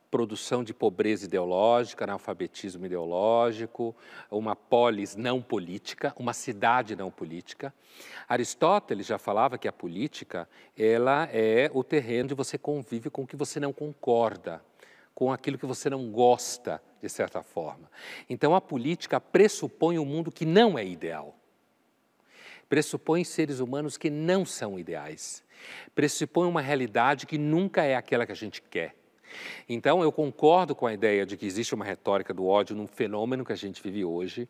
produção 0.10 0.64
de 0.64 0.74
pobreza 0.74 1.26
ideológica, 1.26 2.06
analfabetismo 2.06 2.86
ideológico, 2.86 3.96
uma 4.32 4.56
polis 4.56 5.16
não 5.16 5.42
política, 5.42 6.14
uma 6.18 6.34
cidade 6.34 6.96
não 6.96 7.12
política. 7.12 7.74
Aristóteles 8.28 9.06
já 9.06 9.18
falava 9.18 9.58
que 9.58 9.68
a 9.68 9.74
política 9.74 10.48
ela 10.78 11.30
é 11.32 11.70
o 11.74 11.84
terreno 11.84 12.26
onde 12.26 12.34
você 12.34 12.58
convive 12.58 13.10
com 13.10 13.24
o 13.24 13.28
que 13.28 13.36
você 13.36 13.60
não 13.60 13.74
concorda, 13.74 14.62
com 15.18 15.34
aquilo 15.34 15.58
que 15.58 15.66
você 15.66 15.90
não 15.90 16.12
gosta, 16.12 16.80
de 17.02 17.10
certa 17.10 17.42
forma. 17.42 17.90
Então 18.30 18.54
a 18.54 18.62
política 18.62 19.20
pressupõe 19.20 19.98
um 19.98 20.06
mundo 20.06 20.32
que 20.32 20.46
não 20.46 20.78
é 20.78 20.86
ideal. 20.86 21.36
Pressupõe 22.70 23.24
seres 23.24 23.60
humanos 23.60 23.98
que 23.98 24.12
não 24.12 24.46
são 24.46 24.78
ideais. 24.78 25.44
Pressupõe 25.96 26.48
uma 26.48 26.62
realidade 26.62 27.26
que 27.26 27.36
nunca 27.36 27.84
é 27.84 27.96
aquela 27.96 28.28
que 28.28 28.32
a 28.32 28.36
gente 28.36 28.62
quer 28.62 28.96
então, 29.68 30.02
eu 30.02 30.12
concordo 30.12 30.76
com 30.76 30.88
a 30.88 30.94
ideia 30.94 31.26
de 31.26 31.36
que 31.36 31.46
existe 31.46 31.76
uma 31.76 31.86
retórica 31.86 32.34
do 32.34 32.46
ódio 32.46 32.76
num 32.76 32.88
fenômeno 32.88 33.44
que 33.44 33.54
a 33.54 33.58
gente 33.58 33.82
vive 33.82 34.06
hoje. 34.06 34.48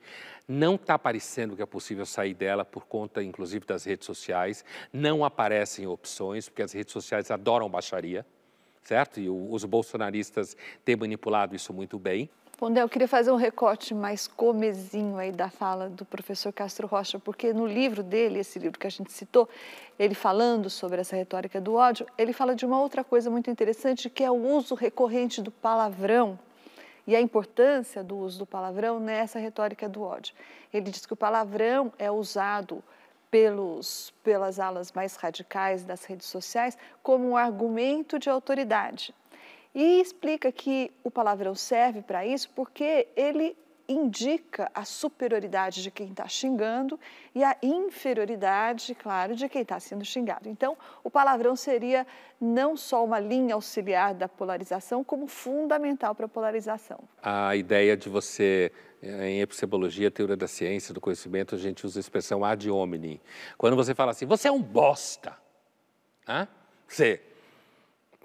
Não 0.48 0.76
está 0.76 0.98
parecendo 0.98 1.56
que 1.56 1.62
é 1.62 1.66
possível 1.66 2.06
sair 2.06 2.34
dela 2.34 2.64
por 2.64 2.86
conta, 2.86 3.24
inclusive, 3.24 3.66
das 3.66 3.84
redes 3.84 4.06
sociais. 4.06 4.64
Não 4.92 5.26
aparecem 5.26 5.88
opções, 5.88 6.48
porque 6.48 6.62
as 6.62 6.74
redes 6.74 6.94
sociais 6.94 7.32
adoram 7.32 7.70
baixaria, 7.70 8.26
certo? 8.84 9.20
E 9.20 9.30
os 9.30 9.64
bolsonaristas 9.66 10.56
têm 10.84 10.96
manipulado 10.96 11.56
isso 11.56 11.74
muito 11.74 11.98
bem. 11.98 12.30
Pondé, 12.58 12.82
eu 12.82 12.90
queria 12.90 13.08
fazer 13.08 13.30
um 13.32 13.36
recorte 13.36 13.94
mais 13.94 14.26
comezinho 14.26 15.18
aí 15.18 15.32
da 15.32 15.48
fala 15.48 15.90
do 15.90 16.04
professor 16.04 16.52
Castro 16.52 16.88
Rocha, 16.88 17.20
porque 17.20 17.54
no 17.54 17.68
livro 17.68 18.02
dele, 18.02 18.40
esse 18.40 18.58
livro 18.58 18.80
que 18.80 18.88
a 18.88 18.90
gente 18.90 19.12
citou, 19.12 19.48
ele 20.00 20.16
falando 20.16 20.68
sobre 20.68 21.00
essa 21.00 21.16
retórica 21.16 21.62
do 21.62 21.76
ódio, 21.76 22.08
ele 22.18 22.34
fala 22.34 22.56
de 22.56 22.66
uma 22.66 22.82
outra 22.82 23.04
coisa 23.04 23.30
muito 23.30 23.52
interessante, 23.52 24.10
que 24.10 24.24
é 24.24 24.32
o 24.32 24.34
uso 24.34 24.74
recorrente 24.74 25.40
do 25.40 25.52
palavrão 25.52 26.40
e 27.06 27.16
a 27.16 27.22
importância 27.22 28.04
do 28.04 28.18
uso 28.18 28.40
do 28.40 28.46
palavrão 28.48 29.00
nessa 29.00 29.38
retórica 29.38 29.88
do 29.88 30.02
ódio. 30.02 30.34
Ele 30.74 30.90
diz 30.90 31.06
que 31.06 31.14
o 31.14 31.16
palavrão 31.16 31.94
é 32.00 32.10
usado 32.10 32.84
pelos, 33.30 34.14
pelas 34.24 34.60
alas 34.60 34.92
mais 34.92 35.16
radicais 35.16 35.84
das 35.84 36.06
redes 36.06 36.28
sociais 36.28 36.78
como 37.04 37.30
um 37.30 37.38
argumento 37.38 38.18
de 38.18 38.30
autoridade. 38.30 39.14
E 39.76 40.02
explica 40.02 40.52
que 40.52 40.92
o 41.04 41.12
palavrão 41.12 41.54
serve 41.54 42.02
para 42.02 42.26
isso 42.26 42.50
porque 42.56 43.08
ele 43.16 43.56
indica 43.88 44.70
a 44.74 44.84
superioridade 44.84 45.82
de 45.82 45.90
quem 45.90 46.10
está 46.10 46.28
xingando 46.28 47.00
e 47.34 47.44
a 47.44 47.56
inferioridade, 47.62 48.94
claro, 48.96 49.36
de 49.36 49.48
quem 49.48 49.62
está 49.62 49.80
sendo 49.80 50.04
xingado. 50.04 50.50
Então, 50.50 50.78
o 51.04 51.10
palavrão 51.10 51.56
seria 51.56 52.06
não 52.40 52.76
só 52.76 53.04
uma 53.04 53.20
linha 53.20 53.56
auxiliar 53.56 54.14
da 54.14 54.28
polarização, 54.28 55.04
como 55.04 55.28
fundamental 55.28 56.14
para 56.14 56.26
a 56.26 56.30
polarização. 56.30 57.00
A 57.22 57.56
ideia 57.56 57.96
de 57.96 58.10
você, 58.10 58.72
eh, 59.02 59.30
em 59.30 59.42
epistemologia, 59.42 60.12
teoria 60.12 60.36
da 60.36 60.48
ciência, 60.48 60.94
do 60.94 61.02
conhecimento, 61.02 61.56
a 61.56 61.58
gente 61.58 61.86
usa 61.86 62.00
a 62.00 62.02
expressão 62.02 62.44
ad 62.44 62.70
hominem. 62.70 63.22
Quando 63.58 63.76
você 63.76 63.96
fala 63.96 64.12
assim, 64.12 64.26
você 64.26 64.48
é 64.48 64.52
um 64.52 64.62
bosta, 64.62 65.38
Hã? 66.28 66.48
você 66.88 67.22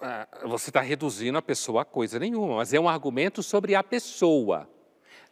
ah, 0.05 0.27
você 0.42 0.70
está 0.70 0.81
reduzindo 0.81 1.38
a 1.38 1.42
pessoa 1.42 1.83
a 1.83 1.85
coisa 1.85 2.18
nenhuma, 2.18 2.57
mas 2.57 2.75
é 2.75 2.81
um 2.81 2.88
argumento 2.88 3.40
sobre 3.40 3.77
a 3.77 3.85
pessoa, 3.85 4.68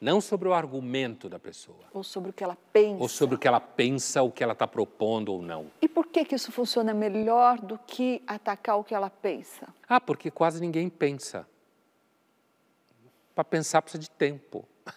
não 0.00 0.20
sobre 0.20 0.48
o 0.48 0.54
argumento 0.54 1.28
da 1.28 1.38
pessoa. 1.38 1.84
Ou 1.92 2.02
sobre 2.02 2.30
o 2.30 2.32
que 2.32 2.42
ela 2.42 2.56
pensa. 2.72 3.02
Ou 3.02 3.08
sobre 3.08 3.34
o 3.36 3.38
que 3.38 3.46
ela 3.46 3.60
pensa, 3.60 4.22
o 4.22 4.30
que 4.30 4.42
ela 4.42 4.54
está 4.54 4.66
propondo 4.66 5.32
ou 5.32 5.42
não. 5.42 5.70
E 5.82 5.88
por 5.88 6.06
que, 6.06 6.24
que 6.24 6.34
isso 6.34 6.50
funciona 6.50 6.94
melhor 6.94 7.60
do 7.60 7.78
que 7.78 8.22
atacar 8.26 8.78
o 8.78 8.84
que 8.84 8.94
ela 8.94 9.10
pensa? 9.10 9.68
Ah, 9.86 10.00
porque 10.00 10.30
quase 10.30 10.60
ninguém 10.60 10.88
pensa. 10.88 11.46
Para 13.34 13.44
pensar 13.44 13.82
precisa 13.82 14.00
de 14.00 14.10
tempo. 14.10 14.66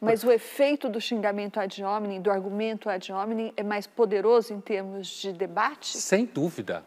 Mas 0.00 0.22
o 0.22 0.30
efeito 0.30 0.88
do 0.88 1.00
xingamento 1.00 1.58
ad 1.58 1.82
hominem, 1.82 2.22
do 2.22 2.30
argumento 2.30 2.88
ad 2.88 3.12
hominem, 3.12 3.52
é 3.56 3.64
mais 3.64 3.88
poderoso 3.88 4.54
em 4.54 4.60
termos 4.60 5.08
de 5.08 5.32
debate? 5.32 5.98
Sem 5.98 6.24
dúvida. 6.24 6.84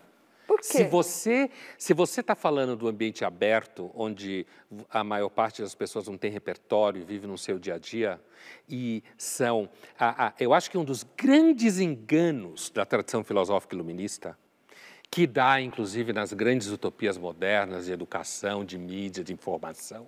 Quê? 0.61 0.77
Se 0.77 0.83
você 0.83 1.49
se 1.77 1.93
você 1.93 2.21
está 2.21 2.35
falando 2.35 2.75
do 2.75 2.87
ambiente 2.87 3.25
aberto, 3.25 3.91
onde 3.95 4.45
a 4.89 5.03
maior 5.03 5.29
parte 5.29 5.61
das 5.61 5.73
pessoas 5.73 6.07
não 6.07 6.17
tem 6.17 6.29
repertório, 6.29 7.03
vive 7.03 7.25
no 7.25 7.37
seu 7.37 7.57
dia 7.57 7.75
a 7.75 7.77
dia, 7.79 8.21
e 8.69 9.03
são, 9.17 9.69
a, 9.97 10.27
a, 10.27 10.33
eu 10.39 10.53
acho 10.53 10.69
que 10.69 10.77
um 10.77 10.83
dos 10.83 11.03
grandes 11.17 11.79
enganos 11.79 12.69
da 12.69 12.85
tradição 12.85 13.23
filosófica 13.23 13.75
iluminista, 13.75 14.37
que 15.09 15.25
dá 15.25 15.59
inclusive 15.59 16.13
nas 16.13 16.31
grandes 16.31 16.67
utopias 16.67 17.17
modernas 17.17 17.85
de 17.85 17.91
educação, 17.91 18.63
de 18.63 18.77
mídia, 18.77 19.23
de 19.23 19.33
informação, 19.33 20.07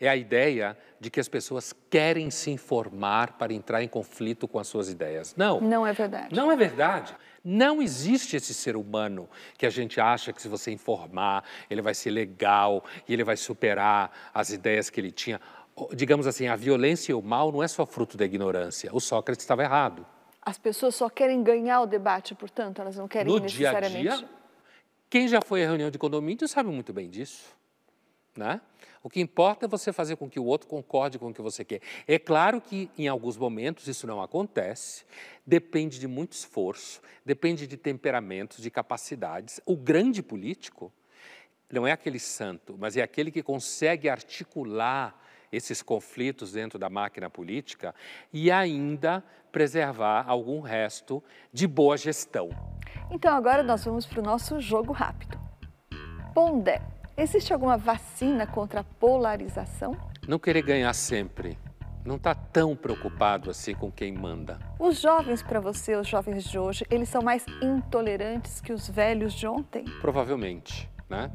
é 0.00 0.08
a 0.08 0.16
ideia 0.16 0.76
de 1.00 1.10
que 1.10 1.20
as 1.20 1.28
pessoas 1.28 1.74
querem 1.90 2.30
se 2.30 2.50
informar 2.50 3.32
para 3.38 3.52
entrar 3.52 3.82
em 3.82 3.88
conflito 3.88 4.46
com 4.46 4.58
as 4.58 4.66
suas 4.66 4.88
ideias. 4.88 5.34
Não. 5.36 5.60
Não 5.60 5.86
é 5.86 5.92
verdade. 5.92 6.34
Não 6.34 6.50
é 6.50 6.56
verdade. 6.56 7.16
Não 7.48 7.80
existe 7.80 8.34
esse 8.34 8.52
ser 8.52 8.74
humano 8.74 9.28
que 9.56 9.64
a 9.64 9.70
gente 9.70 10.00
acha 10.00 10.32
que 10.32 10.42
se 10.42 10.48
você 10.48 10.72
informar, 10.72 11.44
ele 11.70 11.80
vai 11.80 11.94
ser 11.94 12.10
legal 12.10 12.84
e 13.06 13.12
ele 13.12 13.22
vai 13.22 13.36
superar 13.36 14.10
as 14.34 14.50
ideias 14.50 14.90
que 14.90 15.00
ele 15.00 15.12
tinha. 15.12 15.40
Digamos 15.94 16.26
assim, 16.26 16.48
a 16.48 16.56
violência 16.56 17.12
e 17.12 17.14
o 17.14 17.22
mal 17.22 17.52
não 17.52 17.62
é 17.62 17.68
só 17.68 17.86
fruto 17.86 18.16
da 18.16 18.24
ignorância. 18.24 18.90
O 18.92 18.98
Sócrates 18.98 19.44
estava 19.44 19.62
errado. 19.62 20.04
As 20.42 20.58
pessoas 20.58 20.96
só 20.96 21.08
querem 21.08 21.40
ganhar 21.40 21.82
o 21.82 21.86
debate, 21.86 22.34
portanto, 22.34 22.80
elas 22.80 22.96
não 22.96 23.06
querem 23.06 23.32
no 23.32 23.38
necessariamente... 23.38 24.02
dia 24.02 24.14
a 24.14 24.16
dia, 24.16 24.28
quem 25.08 25.28
já 25.28 25.40
foi 25.40 25.62
à 25.62 25.68
reunião 25.68 25.88
de 25.88 25.98
condomínio 25.98 26.48
sabe 26.48 26.68
muito 26.70 26.92
bem 26.92 27.08
disso. 27.08 27.54
Né? 28.36 28.60
O 29.06 29.08
que 29.08 29.20
importa 29.20 29.66
é 29.66 29.68
você 29.68 29.92
fazer 29.92 30.16
com 30.16 30.28
que 30.28 30.40
o 30.40 30.44
outro 30.44 30.66
concorde 30.66 31.16
com 31.16 31.28
o 31.28 31.32
que 31.32 31.40
você 31.40 31.64
quer. 31.64 31.80
É 32.08 32.18
claro 32.18 32.60
que 32.60 32.90
em 32.98 33.06
alguns 33.06 33.36
momentos 33.36 33.86
isso 33.86 34.04
não 34.04 34.20
acontece, 34.20 35.04
depende 35.46 36.00
de 36.00 36.08
muito 36.08 36.32
esforço, 36.32 37.00
depende 37.24 37.68
de 37.68 37.76
temperamentos, 37.76 38.60
de 38.60 38.68
capacidades. 38.68 39.60
O 39.64 39.76
grande 39.76 40.24
político 40.24 40.92
não 41.70 41.86
é 41.86 41.92
aquele 41.92 42.18
santo, 42.18 42.74
mas 42.76 42.96
é 42.96 43.00
aquele 43.00 43.30
que 43.30 43.44
consegue 43.44 44.08
articular 44.08 45.16
esses 45.52 45.82
conflitos 45.82 46.50
dentro 46.50 46.76
da 46.76 46.90
máquina 46.90 47.30
política 47.30 47.94
e 48.32 48.50
ainda 48.50 49.22
preservar 49.52 50.24
algum 50.26 50.58
resto 50.58 51.22
de 51.52 51.68
boa 51.68 51.96
gestão. 51.96 52.48
Então 53.08 53.32
agora 53.32 53.62
nós 53.62 53.84
vamos 53.84 54.04
para 54.04 54.18
o 54.18 54.24
nosso 54.24 54.58
jogo 54.58 54.92
rápido. 54.92 55.38
Pondé. 56.34 56.95
Existe 57.18 57.50
alguma 57.50 57.78
vacina 57.78 58.46
contra 58.46 58.80
a 58.80 58.84
polarização? 58.84 59.96
Não 60.28 60.38
querer 60.38 60.60
ganhar 60.60 60.92
sempre. 60.92 61.58
Não 62.04 62.16
está 62.16 62.34
tão 62.34 62.76
preocupado 62.76 63.50
assim 63.50 63.74
com 63.74 63.90
quem 63.90 64.12
manda. 64.12 64.58
Os 64.78 65.00
jovens, 65.00 65.42
para 65.42 65.58
você, 65.58 65.96
os 65.96 66.06
jovens 66.06 66.44
de 66.44 66.58
hoje, 66.58 66.84
eles 66.90 67.08
são 67.08 67.22
mais 67.22 67.42
intolerantes 67.62 68.60
que 68.60 68.70
os 68.70 68.86
velhos 68.86 69.32
de 69.32 69.46
ontem? 69.46 69.86
Provavelmente. 70.02 70.90
Né? 71.08 71.32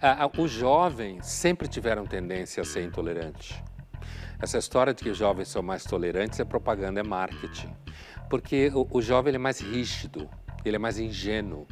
Ah, 0.00 0.24
ah, 0.24 0.30
os 0.40 0.52
jovens 0.52 1.26
sempre 1.26 1.66
tiveram 1.66 2.06
tendência 2.06 2.60
a 2.60 2.64
ser 2.64 2.84
intolerantes. 2.84 3.60
Essa 4.40 4.58
história 4.58 4.94
de 4.94 5.02
que 5.02 5.10
os 5.10 5.18
jovens 5.18 5.48
são 5.48 5.64
mais 5.64 5.82
tolerantes 5.82 6.38
é 6.38 6.44
propaganda, 6.44 7.00
é 7.00 7.02
marketing. 7.02 7.74
Porque 8.30 8.70
o, 8.72 8.86
o 8.88 9.02
jovem 9.02 9.34
é 9.34 9.38
mais 9.38 9.60
rígido, 9.60 10.30
ele 10.64 10.76
é 10.76 10.78
mais 10.78 10.96
ingênuo, 10.96 11.66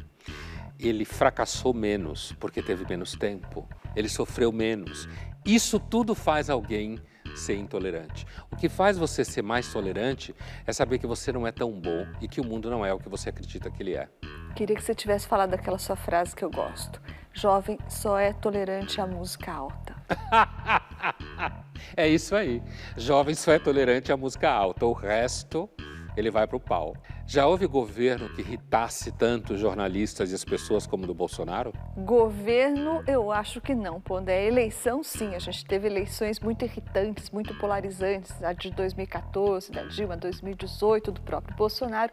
ele 0.83 1.05
fracassou 1.05 1.73
menos 1.73 2.33
porque 2.39 2.61
teve 2.61 2.85
menos 2.87 3.13
tempo, 3.13 3.67
ele 3.95 4.09
sofreu 4.09 4.51
menos. 4.51 5.07
Isso 5.45 5.79
tudo 5.79 6.13
faz 6.13 6.49
alguém 6.49 6.99
ser 7.35 7.55
intolerante. 7.55 8.25
O 8.51 8.55
que 8.55 8.69
faz 8.69 8.97
você 8.97 9.25
ser 9.25 9.41
mais 9.41 9.71
tolerante 9.71 10.35
é 10.65 10.73
saber 10.73 10.99
que 10.99 11.07
você 11.07 11.31
não 11.31 11.47
é 11.47 11.51
tão 11.51 11.71
bom 11.71 12.05
e 12.21 12.27
que 12.27 12.39
o 12.39 12.45
mundo 12.45 12.69
não 12.69 12.85
é 12.85 12.93
o 12.93 12.99
que 12.99 13.09
você 13.09 13.29
acredita 13.29 13.71
que 13.71 13.81
ele 13.81 13.95
é. 13.95 14.07
Queria 14.55 14.75
que 14.75 14.83
você 14.83 14.93
tivesse 14.93 15.27
falado 15.27 15.51
daquela 15.51 15.77
sua 15.77 15.95
frase 15.95 16.35
que 16.35 16.43
eu 16.43 16.51
gosto. 16.51 17.01
Jovem 17.33 17.79
só 17.89 18.19
é 18.19 18.31
tolerante 18.31 19.01
à 19.01 19.07
música 19.07 19.51
alta. 19.51 19.95
é 21.97 22.07
isso 22.07 22.35
aí. 22.35 22.61
Jovem 22.95 23.33
só 23.33 23.51
é 23.51 23.59
tolerante 23.59 24.11
à 24.11 24.17
música 24.17 24.51
alta. 24.51 24.85
O 24.85 24.93
resto 24.93 25.67
ele 26.15 26.31
vai 26.31 26.47
para 26.47 26.57
o 26.57 26.59
pau. 26.59 26.95
Já 27.25 27.47
houve 27.47 27.65
governo 27.67 28.29
que 28.29 28.41
irritasse 28.41 29.11
tanto 29.11 29.57
jornalistas 29.57 30.31
e 30.31 30.35
as 30.35 30.43
pessoas 30.43 30.85
como 30.85 31.07
do 31.07 31.13
Bolsonaro? 31.13 31.73
Governo, 31.97 33.03
eu 33.07 33.31
acho 33.31 33.61
que 33.61 33.73
não, 33.73 34.01
Pondé. 34.01 34.45
Eleição, 34.45 35.03
sim. 35.03 35.33
A 35.35 35.39
gente 35.39 35.65
teve 35.65 35.87
eleições 35.87 36.39
muito 36.39 36.65
irritantes, 36.65 37.29
muito 37.29 37.57
polarizantes. 37.57 38.43
A 38.43 38.53
de 38.53 38.71
2014, 38.71 39.71
da 39.71 39.83
Dilma, 39.83 40.17
2018, 40.17 41.11
do 41.11 41.21
próprio 41.21 41.55
Bolsonaro. 41.55 42.11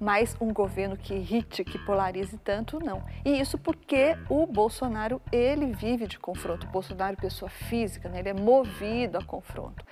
Mas 0.00 0.36
um 0.40 0.52
governo 0.52 0.96
que 0.96 1.14
irrite, 1.14 1.64
que 1.64 1.78
polarize 1.78 2.38
tanto, 2.38 2.78
não. 2.78 3.02
E 3.24 3.40
isso 3.40 3.58
porque 3.58 4.16
o 4.28 4.46
Bolsonaro, 4.46 5.20
ele 5.32 5.72
vive 5.72 6.06
de 6.06 6.18
confronto. 6.18 6.66
O 6.66 6.70
Bolsonaro, 6.70 7.16
pessoa 7.16 7.48
física, 7.48 8.08
né? 8.08 8.20
ele 8.20 8.28
é 8.28 8.34
movido 8.34 9.18
a 9.18 9.24
confronto 9.24 9.84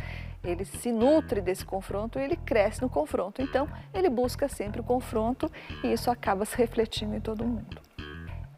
ele 0.45 0.65
se 0.65 0.93
nutre 0.93 1.41
desse 1.41 1.65
confronto 1.65 2.19
e 2.19 2.23
ele 2.23 2.37
cresce 2.37 2.81
no 2.81 2.89
confronto. 2.89 3.43
Então, 3.43 3.69
ele 3.93 4.09
busca 4.09 4.49
sempre 4.49 4.81
o 4.81 4.85
confronto 4.85 5.51
e 5.83 5.93
isso 5.93 6.11
acaba 6.11 6.45
se 6.45 6.57
refletindo 6.57 7.17
em 7.17 7.21
todo 7.21 7.45
mundo. 7.45 7.81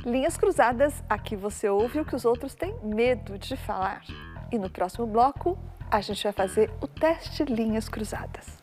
Linhas 0.05 0.37
Cruzadas, 0.37 1.03
aqui 1.09 1.35
você 1.35 1.69
ouve 1.69 2.01
o 2.01 2.05
que 2.05 2.15
os 2.15 2.25
outros 2.25 2.55
têm 2.55 2.75
medo 2.83 3.39
de 3.39 3.57
falar. 3.57 4.03
E 4.53 4.59
no 4.59 4.71
próximo 4.71 5.07
bloco, 5.07 5.59
a 5.91 6.01
gente 6.01 6.23
vai 6.23 6.33
fazer 6.33 6.71
o 6.81 6.87
teste 6.87 7.45
Linhas 7.45 7.89
Cruzadas. 7.89 8.63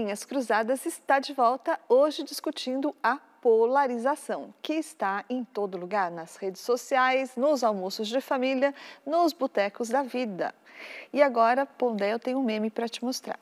Linhas 0.00 0.24
Cruzadas 0.24 0.86
está 0.86 1.18
de 1.18 1.34
volta 1.34 1.78
hoje 1.86 2.24
discutindo 2.24 2.96
a 3.02 3.18
polarização, 3.42 4.54
que 4.62 4.72
está 4.72 5.26
em 5.28 5.44
todo 5.44 5.76
lugar, 5.76 6.10
nas 6.10 6.36
redes 6.36 6.62
sociais, 6.62 7.36
nos 7.36 7.62
almoços 7.62 8.08
de 8.08 8.18
família, 8.18 8.74
nos 9.04 9.34
botecos 9.34 9.90
da 9.90 10.02
vida. 10.02 10.54
E 11.12 11.22
agora, 11.22 11.66
Pondé, 11.66 12.14
eu 12.14 12.18
tenho 12.18 12.38
um 12.38 12.42
meme 12.42 12.70
para 12.70 12.88
te 12.88 13.04
mostrar. 13.04 13.38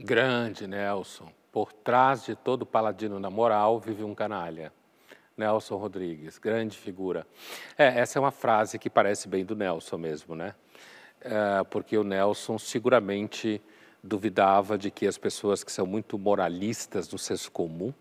Grande, 0.00 0.66
Nelson. 0.66 1.30
Por 1.52 1.70
trás 1.70 2.24
de 2.24 2.34
todo 2.34 2.64
paladino 2.64 3.20
na 3.20 3.28
moral 3.28 3.78
vive 3.78 4.02
um 4.02 4.14
canalha. 4.14 4.72
Nelson 5.36 5.76
Rodrigues, 5.76 6.38
grande 6.38 6.78
figura. 6.78 7.26
É, 7.76 8.00
essa 8.00 8.18
é 8.18 8.20
uma 8.20 8.30
frase 8.30 8.78
que 8.78 8.88
parece 8.88 9.28
bem 9.28 9.44
do 9.44 9.54
Nelson 9.54 9.98
mesmo, 9.98 10.34
né? 10.34 10.54
É, 11.20 11.62
porque 11.64 11.98
o 11.98 12.02
Nelson 12.02 12.58
seguramente 12.58 13.60
duvidava 14.02 14.76
de 14.76 14.90
que 14.90 15.06
as 15.06 15.16
pessoas 15.16 15.62
que 15.62 15.70
são 15.70 15.86
muito 15.86 16.18
moralistas 16.18 17.08
no 17.10 17.18
senso 17.18 17.50
comum 17.50 17.92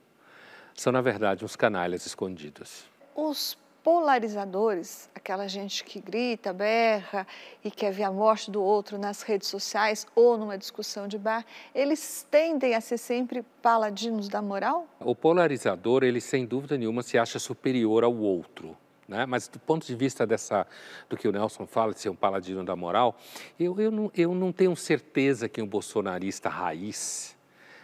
são, 0.76 0.92
na 0.92 1.02
verdade, 1.02 1.46
uns 1.46 1.56
canalhas 1.56 2.06
escondidos. 2.06 2.86
Os 3.16 3.58
polarizadores, 3.84 5.10
aquela 5.14 5.48
gente 5.48 5.84
que 5.84 6.00
grita, 6.00 6.54
berra 6.54 7.26
e 7.64 7.70
quer 7.70 7.92
ver 7.92 8.04
a 8.04 8.12
morte 8.12 8.50
do 8.50 8.62
outro 8.62 8.98
nas 8.98 9.22
redes 9.22 9.48
sociais 9.48 10.08
ou 10.16 10.38
numa 10.38 10.58
discussão 10.58 11.08
de 11.08 11.18
bar, 11.18 11.46
eles 11.74 12.26
tendem 12.30 12.76
a 12.76 12.82
ser 12.82 12.98
sempre 12.98 13.44
paladinos 13.62 14.30
da 14.30 14.42
moral? 14.42 14.88
O 15.00 15.16
polarizador, 15.16 16.04
ele 16.04 16.22
sem 16.22 16.46
dúvida 16.46 16.78
nenhuma 16.78 17.04
se 17.04 17.18
acha 17.18 17.40
superior 17.40 18.04
ao 18.04 18.16
outro. 18.16 18.78
Né? 19.12 19.26
Mas 19.26 19.50
do 19.50 19.60
ponto 19.60 19.86
de 19.86 19.94
vista 19.94 20.26
dessa, 20.26 20.66
do 21.10 21.18
que 21.18 21.28
o 21.28 21.34
Nelson 21.34 21.68
fala 21.68 21.94
de 21.94 22.00
ser 22.00 22.08
um 22.08 22.16
paladino 22.16 22.64
da 22.64 22.78
moral, 22.78 23.20
eu, 23.60 23.78
eu, 23.78 23.92
não, 23.92 24.10
eu 24.16 24.34
não 24.34 24.54
tenho 24.54 24.74
certeza 24.74 25.50
que 25.50 25.62
um 25.62 25.68
bolsonarista 25.68 26.48
raiz 26.48 27.38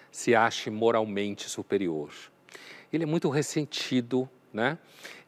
se 0.09 0.33
ache 0.33 0.69
moralmente 0.69 1.49
superior. 1.49 2.13
Ele 2.93 3.03
é 3.03 3.05
muito 3.05 3.27
ressentido, 3.27 4.29
né? 4.53 4.77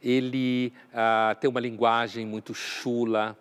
ele 0.02 0.72
ah, 0.94 1.36
tem 1.38 1.50
uma 1.50 1.60
linguagem 1.60 2.26
muito 2.26 2.54
chula, 2.54 3.38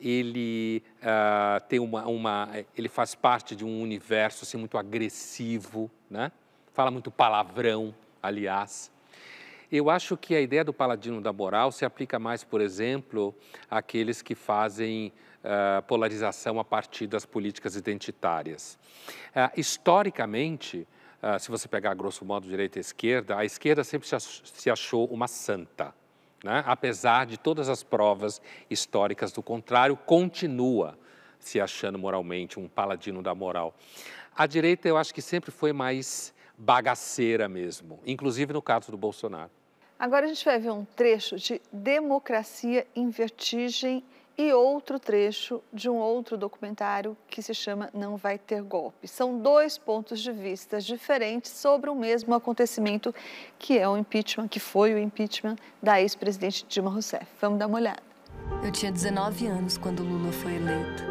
ele 0.00 0.82
ah, 1.00 1.62
tem 1.68 1.78
uma, 1.78 2.04
uma, 2.08 2.48
ele 2.76 2.88
faz 2.88 3.14
parte 3.14 3.54
de 3.54 3.64
um 3.64 3.80
universo 3.80 4.42
assim, 4.42 4.56
muito 4.56 4.76
agressivo, 4.76 5.88
né? 6.10 6.32
fala 6.72 6.90
muito 6.90 7.12
palavrão, 7.12 7.94
aliás. 8.20 8.90
Eu 9.72 9.88
acho 9.88 10.18
que 10.18 10.34
a 10.34 10.40
ideia 10.42 10.62
do 10.62 10.74
paladino 10.74 11.18
da 11.18 11.32
moral 11.32 11.72
se 11.72 11.82
aplica 11.82 12.18
mais, 12.18 12.44
por 12.44 12.60
exemplo, 12.60 13.34
àqueles 13.70 14.20
que 14.20 14.34
fazem 14.34 15.10
uh, 15.42 15.80
polarização 15.84 16.60
a 16.60 16.64
partir 16.64 17.06
das 17.06 17.24
políticas 17.24 17.74
identitárias. 17.74 18.78
Uh, 19.34 19.48
historicamente, 19.58 20.86
uh, 21.22 21.40
se 21.40 21.50
você 21.50 21.66
pegar 21.68 21.94
grosso 21.94 22.22
modo 22.22 22.46
direita 22.46 22.78
e 22.78 22.82
esquerda, 22.82 23.38
a 23.38 23.46
esquerda 23.46 23.82
sempre 23.82 24.06
se 24.44 24.68
achou 24.68 25.06
uma 25.06 25.26
santa. 25.26 25.94
Né? 26.44 26.62
Apesar 26.66 27.24
de 27.24 27.38
todas 27.38 27.70
as 27.70 27.82
provas 27.82 28.42
históricas 28.68 29.32
do 29.32 29.42
contrário, 29.42 29.96
continua 29.96 30.98
se 31.38 31.58
achando 31.58 31.98
moralmente 31.98 32.60
um 32.60 32.68
paladino 32.68 33.22
da 33.22 33.34
moral. 33.34 33.74
A 34.36 34.46
direita, 34.46 34.86
eu 34.86 34.98
acho 34.98 35.14
que 35.14 35.22
sempre 35.22 35.50
foi 35.50 35.72
mais 35.72 36.34
bagaceira 36.58 37.48
mesmo, 37.48 38.00
inclusive 38.04 38.52
no 38.52 38.60
caso 38.60 38.90
do 38.90 38.98
Bolsonaro. 38.98 39.61
Agora 40.02 40.26
a 40.26 40.28
gente 40.28 40.44
vai 40.44 40.58
ver 40.58 40.72
um 40.72 40.84
trecho 40.84 41.36
de 41.36 41.62
Democracia 41.72 42.84
em 42.92 43.08
Vertigem 43.08 44.02
e 44.36 44.52
outro 44.52 44.98
trecho 44.98 45.62
de 45.72 45.88
um 45.88 45.94
outro 45.94 46.36
documentário 46.36 47.16
que 47.28 47.40
se 47.40 47.54
chama 47.54 47.88
Não 47.94 48.16
Vai 48.16 48.36
Ter 48.36 48.60
Golpe. 48.62 49.06
São 49.06 49.38
dois 49.38 49.78
pontos 49.78 50.18
de 50.18 50.32
vista 50.32 50.80
diferentes 50.80 51.52
sobre 51.52 51.88
o 51.88 51.94
mesmo 51.94 52.34
acontecimento 52.34 53.14
que 53.60 53.78
é 53.78 53.88
o 53.88 53.96
impeachment, 53.96 54.48
que 54.48 54.58
foi 54.58 54.92
o 54.92 54.98
impeachment 54.98 55.54
da 55.80 56.00
ex-presidente 56.00 56.66
Dilma 56.68 56.90
Rousseff. 56.90 57.26
Vamos 57.40 57.60
dar 57.60 57.68
uma 57.68 57.78
olhada. 57.78 58.02
Eu 58.64 58.72
tinha 58.72 58.90
19 58.90 59.46
anos 59.46 59.78
quando 59.78 60.02
Lula 60.02 60.32
foi 60.32 60.56
eleito. 60.56 61.04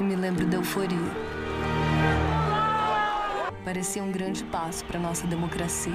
E 0.00 0.02
me 0.02 0.16
lembro 0.16 0.44
da 0.46 0.56
euforia. 0.56 0.98
Parecia 3.64 4.02
um 4.02 4.10
grande 4.10 4.42
passo 4.46 4.84
para 4.84 4.98
nossa 4.98 5.28
democracia. 5.28 5.92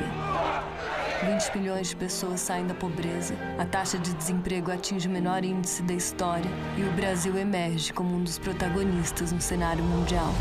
20 1.26 1.58
milhões 1.58 1.90
de 1.90 1.96
pessoas 1.98 2.40
saem 2.40 2.66
da 2.66 2.74
pobreza, 2.74 3.34
a 3.58 3.66
taxa 3.66 3.98
de 3.98 4.14
desemprego 4.14 4.72
atinge 4.72 5.08
o 5.08 5.12
menor 5.12 5.44
índice 5.44 5.84
da 5.84 5.94
história 5.94 6.50
e 6.78 6.84
o 6.84 6.92
Brasil 6.94 7.38
emerge 7.38 7.92
como 7.92 8.16
um 8.16 8.24
dos 8.24 8.38
protagonistas 8.40 9.32
no 9.32 9.42
cenário 9.42 9.84
mundial. 9.84 10.34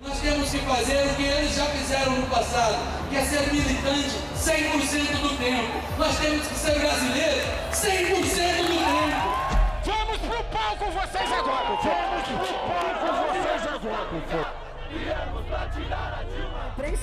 Nós 0.00 0.20
temos 0.20 0.50
que 0.50 0.58
fazer 0.58 1.06
o 1.06 1.14
que 1.14 1.22
eles 1.24 1.54
já 1.54 1.66
fizeram 1.66 2.12
no 2.12 2.26
passado, 2.28 2.76
que 3.10 3.16
é 3.16 3.24
ser 3.24 3.52
militante 3.52 4.16
100% 4.36 5.20
do 5.20 5.36
tempo. 5.36 5.72
Nós 5.98 6.18
temos 6.18 6.46
que 6.46 6.54
ser 6.54 6.78
brasileiros 6.78 7.44
100% 7.72 8.56
do 8.62 8.76
tempo. 8.84 9.36
Vamos 9.84 10.18
pro 10.18 10.44
palco 10.44 10.90
vocês 10.90 11.32
agora! 11.32 11.66
Vamos 11.66 12.28
pro 12.28 12.54
palco 12.66 13.06
vocês 13.32 13.66
agora! 13.74 14.55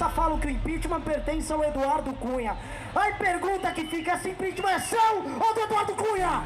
A 0.04 0.10
prensa 0.10 0.10
fala 0.10 0.38
que 0.38 0.48
o 0.48 0.50
impeachment 0.50 1.02
pertence 1.02 1.54
ao 1.54 1.64
Eduardo 1.64 2.14
Cunha. 2.16 2.58
Aí 2.94 3.14
pergunta 3.14 3.72
que 3.72 3.86
fica: 3.88 4.16
esse 4.16 4.32
impeachment 4.32 4.70
é 4.70 4.80
seu 4.80 5.00
ou 5.00 5.54
do 5.54 5.60
Eduardo 5.62 5.96
Cunha? 5.96 6.44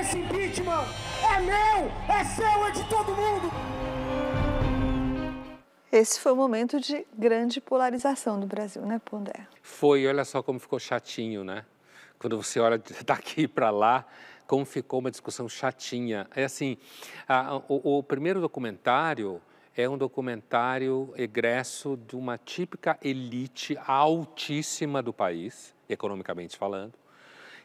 Esse 0.00 0.18
impeachment 0.18 0.84
é 1.22 1.40
meu, 1.40 1.92
é 2.08 2.24
seu, 2.24 2.66
é 2.66 2.70
de 2.72 2.88
todo 2.88 3.14
mundo. 3.14 3.52
Esse 5.92 6.18
foi 6.18 6.32
o 6.32 6.36
momento 6.36 6.80
de 6.80 7.06
grande 7.16 7.60
polarização 7.60 8.40
do 8.40 8.46
Brasil, 8.46 8.82
né, 8.82 9.00
Pondé? 9.04 9.46
Foi, 9.62 10.06
olha 10.06 10.24
só 10.24 10.42
como 10.42 10.58
ficou 10.58 10.80
chatinho, 10.80 11.44
né? 11.44 11.64
Quando 12.18 12.36
você 12.36 12.58
olha 12.58 12.82
daqui 13.06 13.46
para 13.46 13.70
lá, 13.70 14.04
como 14.46 14.64
ficou 14.64 14.98
uma 14.98 15.10
discussão 15.10 15.48
chatinha. 15.48 16.26
É 16.34 16.42
assim, 16.44 16.78
a, 17.28 17.58
o, 17.68 17.98
o 17.98 18.02
primeiro 18.02 18.40
documentário 18.40 19.40
é 19.76 19.88
um 19.88 19.96
documentário 19.96 21.12
egresso 21.16 21.98
de 22.06 22.14
uma 22.14 22.36
típica 22.36 22.98
elite 23.02 23.76
altíssima 23.86 25.02
do 25.02 25.12
país, 25.12 25.74
economicamente 25.88 26.56
falando, 26.56 26.94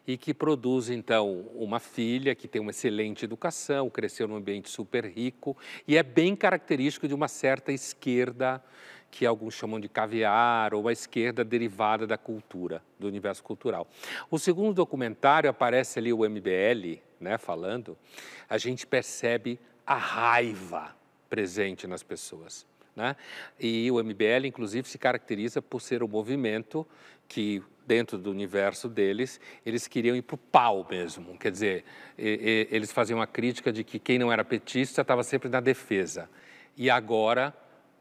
e 0.05 0.17
que 0.17 0.33
produz, 0.33 0.89
então, 0.89 1.45
uma 1.53 1.81
filha 1.81 2.33
que 2.33 2.47
tem 2.47 2.61
uma 2.61 2.71
excelente 2.71 3.25
educação, 3.25 3.89
cresceu 3.89 4.25
num 4.25 4.37
ambiente 4.37 4.69
super 4.69 5.03
rico, 5.03 5.57
e 5.85 5.97
é 5.97 6.03
bem 6.03 6.33
característico 6.33 7.09
de 7.09 7.13
uma 7.13 7.27
certa 7.27 7.73
esquerda 7.73 8.63
que 9.11 9.25
alguns 9.25 9.53
chamam 9.53 9.79
de 9.79 9.89
caviar, 9.89 10.73
ou 10.73 10.87
a 10.87 10.93
esquerda 10.93 11.43
derivada 11.43 12.07
da 12.07 12.17
cultura, 12.17 12.81
do 12.97 13.07
universo 13.07 13.43
cultural. 13.43 13.85
O 14.31 14.39
segundo 14.39 14.73
documentário, 14.73 15.49
aparece 15.49 15.99
ali 15.99 16.13
o 16.13 16.19
MBL, 16.19 17.01
né, 17.19 17.37
falando, 17.37 17.97
a 18.49 18.57
gente 18.57 18.87
percebe 18.87 19.59
a 19.85 19.95
raiva 19.95 20.95
presente 21.29 21.87
nas 21.87 22.03
pessoas. 22.03 22.65
Né? 22.95 23.15
E 23.59 23.91
o 23.91 24.03
MBL, 24.03 24.47
inclusive, 24.47 24.87
se 24.87 24.97
caracteriza 24.97 25.61
por 25.61 25.81
ser 25.81 26.01
um 26.01 26.07
movimento 26.07 26.85
que, 27.27 27.61
dentro 27.85 28.17
do 28.17 28.31
universo 28.31 28.89
deles, 28.89 29.39
eles 29.63 29.87
queriam 29.87 30.15
ir 30.15 30.23
para 30.23 30.33
o 30.33 30.37
pau 30.37 30.87
mesmo. 30.89 31.37
Quer 31.37 31.51
dizer, 31.51 31.85
e, 32.17 32.67
e, 32.71 32.75
eles 32.75 32.91
faziam 32.91 33.19
uma 33.19 33.27
crítica 33.27 33.71
de 33.71 33.83
que 33.83 33.99
quem 33.99 34.17
não 34.17 34.31
era 34.31 34.43
petista 34.43 35.01
estava 35.01 35.23
sempre 35.23 35.47
na 35.47 35.59
defesa. 35.59 36.27
E 36.75 36.89
agora 36.89 37.55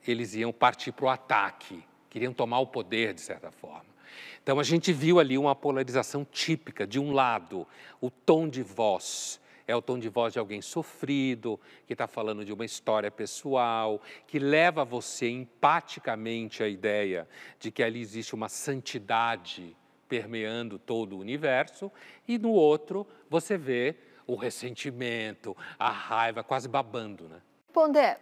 eles 0.07 0.35
iam 0.35 0.53
partir 0.53 0.93
para 0.93 1.05
o 1.05 1.09
ataque, 1.09 1.83
queriam 2.09 2.33
tomar 2.33 2.61
o 2.61 2.67
poder 2.67 3.13
de 3.13 3.21
certa 3.21 3.51
forma. 3.51 3.97
Então 4.43 4.59
a 4.59 4.63
gente 4.63 4.93
viu 4.93 5.19
ali 5.19 5.37
uma 5.37 5.55
polarização 5.55 6.25
típica. 6.25 6.87
De 6.87 6.99
um 6.99 7.13
lado, 7.13 7.67
o 8.01 8.11
tom 8.11 8.49
de 8.49 8.63
voz 8.63 9.41
é 9.67 9.75
o 9.75 9.83
tom 9.83 9.99
de 9.99 10.09
voz 10.09 10.33
de 10.33 10.39
alguém 10.39 10.63
sofrido, 10.63 11.61
que 11.87 11.93
está 11.93 12.07
falando 12.07 12.45
de 12.45 12.53
uma 12.53 12.65
história 12.65 13.11
pessoal, 13.11 14.01
que 14.27 14.39
leva 14.39 14.85
você 14.85 15.29
empaticamente 15.29 16.63
à 16.63 16.69
ideia 16.69 17.29
de 17.59 17.71
que 17.71 17.83
ali 17.83 18.01
existe 18.01 18.35
uma 18.35 18.49
santidade 18.49 19.77
permeando 20.09 20.79
todo 20.79 21.17
o 21.17 21.19
universo, 21.19 21.91
e 22.29 22.39
no 22.39 22.51
outro 22.51 23.07
você 23.29 23.59
vê 23.59 23.97
o 24.27 24.37
ressentimento, 24.37 25.57
a 25.79 25.91
raiva 25.91 26.45
quase 26.45 26.69
babando, 26.69 27.29
né? 27.29 27.41
Pondé, 27.73 28.19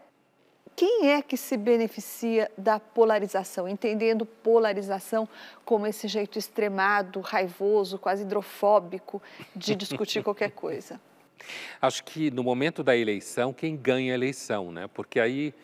quem 0.75 1.11
é 1.11 1.23
que 1.23 1.37
se 1.37 1.57
beneficia 1.57 2.51
da 2.59 2.81
polarização, 2.81 3.69
entendendo 3.69 4.27
polarização 4.27 5.29
como 5.65 5.87
esse 5.87 6.09
jeito 6.09 6.39
extremado, 6.39 7.21
raivoso, 7.21 7.99
quase 7.99 8.23
hidrofóbico 8.23 9.23
de 9.55 9.77
discutir 9.77 10.23
qualquer 10.23 10.51
coisa? 10.53 11.01
Acho 11.81 12.05
que 12.05 12.31
no 12.31 12.43
momento 12.43 12.83
da 12.83 12.97
eleição, 12.97 13.53
quem 13.53 13.77
ganha 13.77 14.13
a 14.13 14.15
eleição, 14.15 14.73
né? 14.73 14.89
Porque 14.93 15.21
aí 15.21 15.55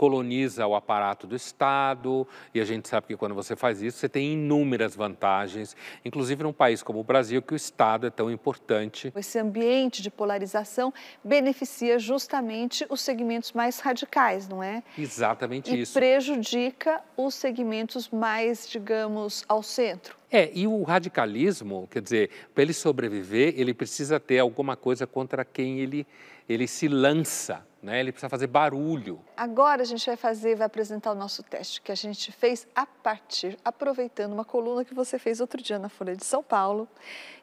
coloniza 0.00 0.66
o 0.66 0.74
aparato 0.74 1.26
do 1.26 1.36
Estado, 1.36 2.26
e 2.54 2.60
a 2.62 2.64
gente 2.64 2.88
sabe 2.88 3.08
que 3.08 3.16
quando 3.18 3.34
você 3.34 3.54
faz 3.54 3.82
isso, 3.82 3.98
você 3.98 4.08
tem 4.08 4.32
inúmeras 4.32 4.96
vantagens, 4.96 5.76
inclusive 6.02 6.42
num 6.42 6.54
país 6.54 6.82
como 6.82 7.00
o 7.00 7.04
Brasil, 7.04 7.42
que 7.42 7.52
o 7.52 7.56
Estado 7.56 8.06
é 8.06 8.10
tão 8.10 8.30
importante. 8.30 9.12
Esse 9.14 9.38
ambiente 9.38 10.00
de 10.00 10.10
polarização 10.10 10.90
beneficia 11.22 11.98
justamente 11.98 12.86
os 12.88 13.02
segmentos 13.02 13.52
mais 13.52 13.78
radicais, 13.80 14.48
não 14.48 14.62
é? 14.62 14.82
Exatamente 14.96 15.70
e 15.70 15.82
isso. 15.82 15.98
E 15.98 16.00
prejudica 16.00 17.02
os 17.14 17.34
segmentos 17.34 18.08
mais, 18.08 18.66
digamos, 18.66 19.44
ao 19.46 19.62
centro. 19.62 20.16
É, 20.32 20.50
e 20.54 20.66
o 20.66 20.82
radicalismo, 20.82 21.86
quer 21.90 22.00
dizer, 22.00 22.30
para 22.54 22.62
ele 22.62 22.72
sobreviver, 22.72 23.52
ele 23.54 23.74
precisa 23.74 24.18
ter 24.18 24.38
alguma 24.38 24.76
coisa 24.76 25.06
contra 25.06 25.44
quem 25.44 25.78
ele, 25.78 26.06
ele 26.48 26.66
se 26.66 26.88
lança 26.88 27.68
né? 27.82 28.00
Ele 28.00 28.12
precisa 28.12 28.28
fazer 28.28 28.46
barulho. 28.46 29.20
Agora 29.36 29.82
a 29.82 29.84
gente 29.84 30.04
vai 30.06 30.16
fazer, 30.16 30.56
vai 30.56 30.66
apresentar 30.66 31.12
o 31.12 31.14
nosso 31.14 31.42
teste 31.42 31.80
que 31.80 31.90
a 31.90 31.94
gente 31.94 32.30
fez 32.32 32.66
a 32.74 32.84
partir, 32.84 33.56
aproveitando 33.64 34.32
uma 34.32 34.44
coluna 34.44 34.84
que 34.84 34.94
você 34.94 35.18
fez 35.18 35.40
outro 35.40 35.62
dia 35.62 35.78
na 35.78 35.88
Folha 35.88 36.14
de 36.14 36.24
São 36.24 36.42
Paulo. 36.42 36.88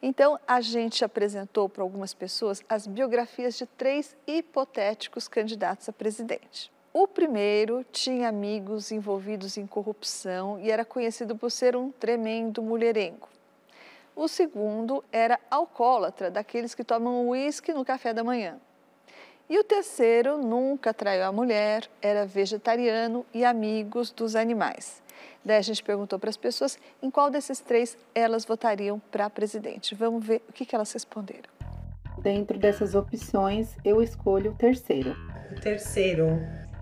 Então 0.02 0.40
a 0.48 0.62
gente 0.62 1.04
apresentou 1.04 1.68
para 1.68 1.84
algumas 1.84 2.14
pessoas 2.14 2.64
as 2.70 2.86
biografias 2.86 3.58
de 3.58 3.66
três 3.66 4.16
hipotéticos 4.28 5.28
candidatos 5.28 5.90
a 5.90 5.94
presidente. 5.94 6.72
O 6.94 7.08
primeiro 7.08 7.84
tinha 7.92 8.30
amigos 8.30 8.92
envolvidos 8.92 9.58
em 9.58 9.68
corrupção 9.68 10.60
e 10.60 10.72
era 10.72 10.84
conhecido 10.84 11.36
por 11.36 11.52
ser 11.52 11.76
um 11.76 11.92
tremendo 11.92 12.62
mulherengo. 12.62 13.30
O 14.16 14.28
segundo 14.28 15.04
era 15.12 15.40
alcoólatra, 15.52 16.32
daqueles 16.32 16.74
que 16.74 16.84
tomam 16.84 17.30
uísque 17.30 17.72
no 17.72 17.86
café 17.86 18.16
da 18.16 18.24
manhã. 18.24 18.60
E 19.50 19.58
o 19.58 19.64
terceiro 19.64 20.38
nunca 20.38 20.94
traiu 20.94 21.24
a 21.24 21.32
mulher, 21.32 21.90
era 22.02 22.26
vegetariano 22.26 23.26
e 23.34 23.46
amigos 23.46 24.12
dos 24.12 24.36
animais. 24.36 25.02
Daí 25.44 25.58
a 25.58 25.62
gente 25.62 25.82
perguntou 25.82 26.20
para 26.20 26.30
as 26.30 26.36
pessoas 26.36 26.78
em 27.02 27.10
qual 27.10 27.30
desses 27.30 27.62
três 27.62 27.98
elas 28.14 28.44
votariam 28.44 29.00
para 29.10 29.30
presidente. 29.30 29.96
Vamos 29.96 30.26
ver 30.26 30.42
o 30.50 30.52
que, 30.52 30.66
que 30.66 30.76
elas 30.76 30.92
responderam. 30.92 31.50
Dentro 32.18 32.58
dessas 32.60 32.94
opções, 32.94 33.70
eu 33.86 34.02
escolho 34.02 34.52
o 34.52 34.56
terceiro. 34.56 35.16
O 35.50 35.62
terceiro. 35.62 36.28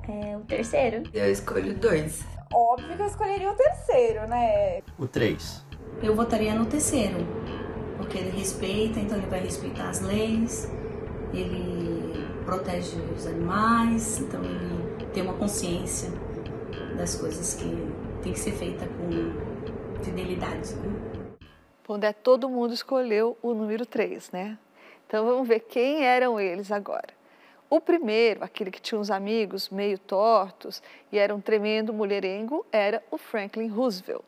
É 0.10 0.36
o 0.36 0.42
terceiro. 0.42 1.04
Eu 1.14 1.32
escolho 1.32 1.76
dois. 1.76 2.24
Óbvio 2.52 2.96
que 2.96 3.02
eu 3.04 3.08
escolheria 3.08 3.52
o 3.52 3.56
terceiro, 3.56 4.28
né? 4.28 4.82
O 4.98 5.08
três. 5.08 5.64
Eu 6.02 6.16
votaria 6.16 6.56
no 6.56 6.66
terceiro, 6.66 7.18
porque 7.98 8.18
ele 8.18 8.36
respeita, 8.36 9.00
então 9.00 9.18
ele 9.18 9.28
vai 9.28 9.42
respeitar 9.42 9.90
as 9.90 10.02
leis, 10.02 10.68
ele 11.32 12.05
protege 12.46 12.96
os 13.16 13.26
animais, 13.26 14.20
então 14.20 14.42
ele 14.44 15.06
tem 15.14 15.24
uma 15.24 15.34
consciência 15.34 16.10
das 16.96 17.16
coisas 17.16 17.56
que 17.56 17.66
tem 18.22 18.32
que 18.32 18.40
ser 18.40 18.52
feita 18.52 18.86
com 18.86 20.04
fidelidade. 20.04 20.76
Né? 20.76 21.36
Pondé, 21.84 22.14
todo 22.14 22.48
mundo 22.48 22.74
escolheu 22.74 23.38
o 23.42 23.54
número 23.54 23.86
3, 23.86 24.32
né? 24.32 24.58
Então 25.08 25.26
vamos 25.26 25.48
ver 25.48 25.62
quem 25.62 26.04
eram 26.06 26.40
eles 26.40 26.72
agora. 26.72 27.14
O 27.70 27.82
primeiro, 27.82 28.44
aquele 28.44 28.72
que 28.72 28.82
tinha 28.82 29.00
uns 29.00 29.10
amigos 29.10 29.70
meio 29.70 29.98
tortos 29.98 30.82
e 31.12 31.18
era 31.18 31.34
um 31.34 31.42
tremendo 31.42 31.92
mulherengo, 31.92 32.66
era 32.72 33.04
o 33.10 33.18
Franklin 33.18 33.68
Roosevelt. 33.68 34.24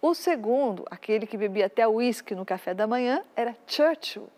O 0.00 0.14
segundo, 0.14 0.86
aquele 0.90 1.26
que 1.26 1.36
bebia 1.36 1.66
até 1.66 1.86
uísque 1.86 2.34
no 2.34 2.44
café 2.44 2.72
da 2.72 2.86
manhã, 2.86 3.22
era 3.36 3.54
Churchill. 3.66 4.28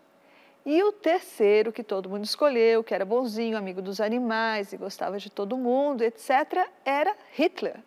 E 0.65 0.81
o 0.81 0.93
terceiro, 0.93 1.73
que 1.73 1.83
todo 1.83 2.09
mundo 2.09 2.23
escolheu, 2.23 2.83
que 2.83 2.93
era 2.93 3.03
bonzinho, 3.03 3.57
amigo 3.57 3.81
dos 3.81 3.99
animais 3.99 4.71
e 4.71 4.77
gostava 4.77 5.19
de 5.19 5.29
todo 5.29 5.57
mundo, 5.57 6.03
etc., 6.03 6.69
era 6.85 7.13
Hitler. 7.37 7.81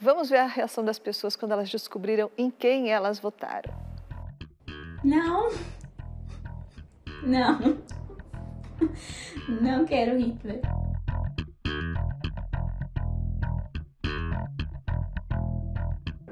Vamos 0.00 0.30
ver 0.30 0.38
a 0.38 0.46
reação 0.46 0.84
das 0.84 0.98
pessoas 0.98 1.34
quando 1.34 1.52
elas 1.52 1.68
descobriram 1.68 2.30
em 2.38 2.48
quem 2.50 2.90
elas 2.90 3.18
votaram. 3.18 3.74
Não. 5.02 5.50
Não. 7.22 7.78
Não 9.60 9.84
quero 9.84 10.16
Hitler. 10.16 10.60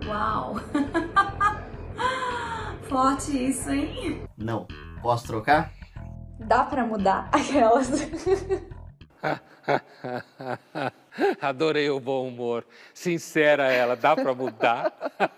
Uau! 0.06 0.54
Forte 2.88 3.48
isso, 3.48 3.70
hein? 3.70 4.22
Não. 4.36 4.66
Posso 5.02 5.26
trocar? 5.26 5.77
Dá 6.48 6.64
para 6.64 6.82
mudar 6.82 7.28
aquelas. 7.30 7.90
Adorei 11.42 11.90
o 11.90 12.00
bom 12.00 12.26
humor. 12.26 12.66
Sincera 12.94 13.70
ela, 13.70 13.94
dá 13.94 14.16
para 14.16 14.34
mudar? 14.34 14.90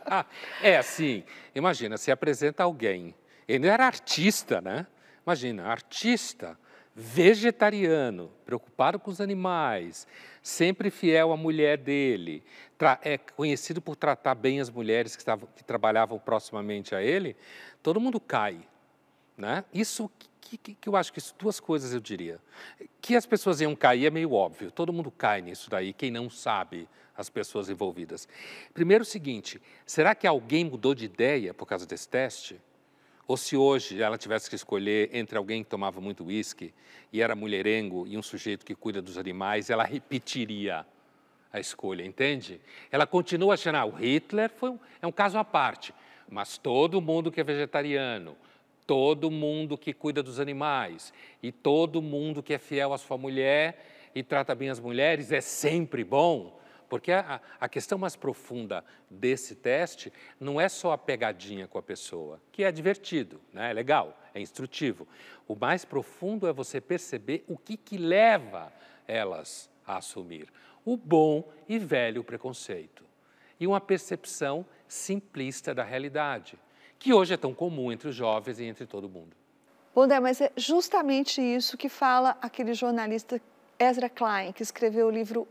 é 0.63 0.77
assim, 0.77 1.25
imagina, 1.53 1.99
se 1.99 2.13
apresenta 2.13 2.63
alguém. 2.63 3.13
Ele 3.49 3.67
era 3.67 3.87
artista, 3.87 4.61
né? 4.61 4.87
Imagina, 5.27 5.67
artista, 5.67 6.57
vegetariano, 6.95 8.31
preocupado 8.45 9.01
com 9.01 9.11
os 9.11 9.21
animais, 9.21 10.07
sempre 10.41 10.91
fiel 10.91 11.33
à 11.33 11.37
mulher 11.37 11.77
dele, 11.77 12.45
é 13.03 13.19
conhecido 13.19 13.83
por 13.83 13.97
tratar 13.97 14.37
bem 14.37 14.61
as 14.61 14.71
mulheres 14.71 15.17
que, 15.17 15.23
estavam, 15.23 15.49
que 15.57 15.65
trabalhavam 15.65 16.21
proximamente 16.21 16.95
a 16.95 17.03
ele, 17.03 17.37
todo 17.83 18.01
mundo 18.01 18.21
cai. 18.21 18.61
Né? 19.37 19.65
Isso 19.73 20.11
que, 20.51 20.57
que, 20.57 20.75
que, 20.75 20.89
eu 20.89 20.97
acho 20.97 21.13
que 21.13 21.19
isso, 21.19 21.35
duas 21.39 21.61
coisas 21.61 21.93
eu 21.95 22.01
diria. 22.01 22.41
Que 23.01 23.15
as 23.15 23.25
pessoas 23.25 23.61
iam 23.61 23.77
cair 23.77 24.07
é 24.07 24.11
meio 24.11 24.33
óbvio, 24.33 24.71
todo 24.71 24.93
mundo 24.93 25.11
cai 25.11 25.41
nisso 25.41 25.71
daí, 25.71 25.93
quem 25.93 26.11
não 26.11 26.29
sabe 26.29 26.89
as 27.17 27.29
pessoas 27.31 27.69
envolvidas. 27.69 28.27
Primeiro 28.75 29.03
o 29.03 29.07
seguinte, 29.07 29.61
será 29.87 30.15
que 30.15 30.27
alguém 30.27 30.65
mudou 30.65 30.95
de 30.95 31.05
ideia 31.05 31.55
por 31.55 31.67
causa 31.67 31.87
desse 31.87 32.09
teste? 32.09 32.61
Ou 33.29 33.37
se 33.37 33.57
hoje 33.57 34.03
ela 34.03 34.19
tivesse 34.19 34.49
que 34.49 34.57
escolher 34.57 35.11
entre 35.13 35.39
alguém 35.39 35.63
que 35.63 35.71
tomava 35.71 36.01
muito 36.01 36.25
uísque 36.25 36.75
e 37.13 37.23
era 37.23 37.37
mulherengo 37.37 38.07
e 38.07 38.19
um 38.19 38.23
sujeito 38.23 38.67
que 38.67 38.75
cuida 38.75 39.01
dos 39.01 39.17
animais, 39.17 39.71
ela 39.71 39.85
repetiria 39.85 40.85
a 41.53 41.61
escolha, 41.61 42.05
entende? 42.05 42.61
Ela 42.91 43.07
continua 43.07 43.55
achando, 43.55 43.77
ah, 43.77 43.85
o 43.85 43.91
Hitler 43.91 44.51
foi 44.51 44.71
um, 44.71 44.79
é 45.01 45.07
um 45.07 45.13
caso 45.13 45.39
à 45.39 45.45
parte, 45.45 45.95
mas 46.29 46.59
todo 46.59 47.01
mundo 47.01 47.31
que 47.31 47.41
é 47.41 47.45
vegetariano, 47.45 48.37
todo 48.91 49.31
mundo 49.31 49.79
que 49.79 49.93
cuida 49.93 50.21
dos 50.21 50.41
animais 50.41 51.15
e 51.41 51.53
todo 51.53 52.03
mundo 52.03 52.43
que 52.43 52.53
é 52.53 52.59
fiel 52.59 52.93
à 52.93 52.99
sua 52.99 53.17
mulher 53.17 53.87
e 54.13 54.21
trata 54.21 54.53
bem 54.53 54.69
as 54.69 54.81
mulheres 54.81 55.31
é 55.31 55.41
sempre 55.41 56.03
bom. 56.03 56.59
Porque 56.89 57.13
a, 57.13 57.41
a, 57.61 57.69
questão 57.69 57.97
mais 57.97 58.17
profunda 58.17 58.85
desse 59.09 59.55
teste 59.55 60.13
não 60.41 60.61
é 60.61 60.69
só 60.69 60.91
a 60.91 60.99
pegadinha 60.99 61.69
com 61.69 61.79
a 61.79 61.83
pessoa, 61.83 62.41
que 62.51 62.65
é 62.65 62.73
divertido, 62.73 63.41
né? 63.53 63.71
é 63.71 63.73
legal, 63.73 64.21
é 64.35 64.41
instrutivo. 64.41 65.07
O 65.47 65.55
mais 65.55 65.85
profundo 65.85 66.49
é 66.49 66.53
você 66.53 66.81
perceber 66.81 67.45
o 67.47 67.57
que, 67.57 67.77
que 67.77 67.97
leva 67.97 68.73
elas 69.07 69.71
a 69.87 69.99
assumir 69.99 70.49
o 70.85 70.97
bom 70.97 71.49
e 71.69 71.79
velho 71.79 72.25
preconceito 72.25 73.05
e 73.61 73.69
uma 73.69 73.81
percepção 73.81 74.67
simplista 74.89 75.73
da 75.73 75.85
realidade 75.85 76.59
que 77.01 77.15
hoje 77.15 77.33
é 77.33 77.37
tão 77.37 77.53
comum 77.55 77.91
entre 77.91 78.09
os 78.09 78.15
jovens 78.15 78.61
e 78.61 78.65
entre 78.65 78.87
todo 78.87 79.09
mundo. 79.09 79.35
Bondé, 79.93 80.21
mas 80.21 80.41
é 80.41 80.53
justamente 80.57 81.41
isso 81.41 81.77
que 81.77 81.89
fala 81.89 82.37
aquele 82.41 82.75
jornalista 82.75 83.41
Ezra 83.79 84.09
Klein, 84.09 84.53
que 84.53 84.63
escreveu 84.63 85.09
o 85.09 85.11
livro 85.11 85.49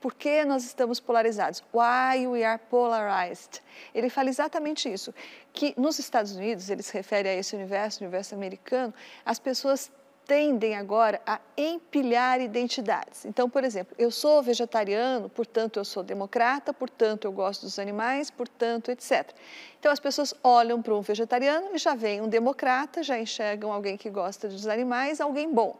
Por 0.00 0.12
que 0.12 0.44
nós 0.44 0.64
estamos 0.64 1.00
polarizados? 1.00 1.64
Why 1.72 2.26
we 2.26 2.44
are 2.44 2.60
polarized. 2.68 3.62
Ele 3.94 4.10
fala 4.10 4.28
exatamente 4.28 4.92
isso, 4.92 5.14
que 5.50 5.74
nos 5.78 5.98
Estados 5.98 6.36
Unidos, 6.36 6.68
ele 6.68 6.82
se 6.82 6.92
refere 6.92 7.26
a 7.26 7.34
esse 7.34 7.56
universo, 7.56 8.04
universo 8.04 8.34
americano, 8.34 8.92
as 9.24 9.38
pessoas 9.38 9.90
tendem 10.26 10.74
agora 10.74 11.20
a 11.26 11.38
empilhar 11.56 12.40
identidades. 12.40 13.24
Então, 13.24 13.48
por 13.48 13.62
exemplo, 13.64 13.94
eu 13.98 14.10
sou 14.10 14.42
vegetariano, 14.42 15.28
portanto 15.28 15.78
eu 15.78 15.84
sou 15.84 16.02
democrata, 16.02 16.72
portanto 16.72 17.26
eu 17.26 17.32
gosto 17.32 17.62
dos 17.62 17.78
animais, 17.78 18.30
portanto, 18.30 18.90
etc. 18.90 19.30
Então 19.78 19.92
as 19.92 20.00
pessoas 20.00 20.34
olham 20.42 20.80
para 20.80 20.94
um 20.94 21.00
vegetariano 21.00 21.68
e 21.74 21.78
já 21.78 21.94
vem 21.94 22.20
um 22.20 22.28
democrata, 22.28 23.02
já 23.02 23.18
enxergam 23.18 23.72
alguém 23.72 23.96
que 23.96 24.08
gosta 24.08 24.48
dos 24.48 24.66
animais, 24.66 25.20
alguém 25.20 25.52
bom. 25.52 25.76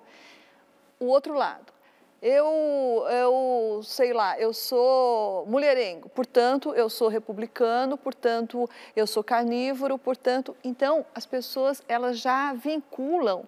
O 1.01 1.07
outro 1.07 1.35
lado, 1.35 1.73
eu, 2.21 3.05
eu 3.11 3.81
sei 3.83 4.13
lá, 4.13 4.39
eu 4.39 4.53
sou 4.55 5.45
mulherengo, 5.47 6.09
portanto 6.09 6.75
eu 6.75 6.89
sou 6.89 7.09
republicano, 7.09 7.99
portanto 7.99 8.69
eu 8.97 9.07
sou 9.07 9.23
carnívoro, 9.23 9.99
portanto, 9.99 10.57
então 10.65 11.05
as 11.15 11.27
pessoas 11.27 11.83
elas 11.87 12.19
já 12.19 12.55
vinculam 12.55 13.45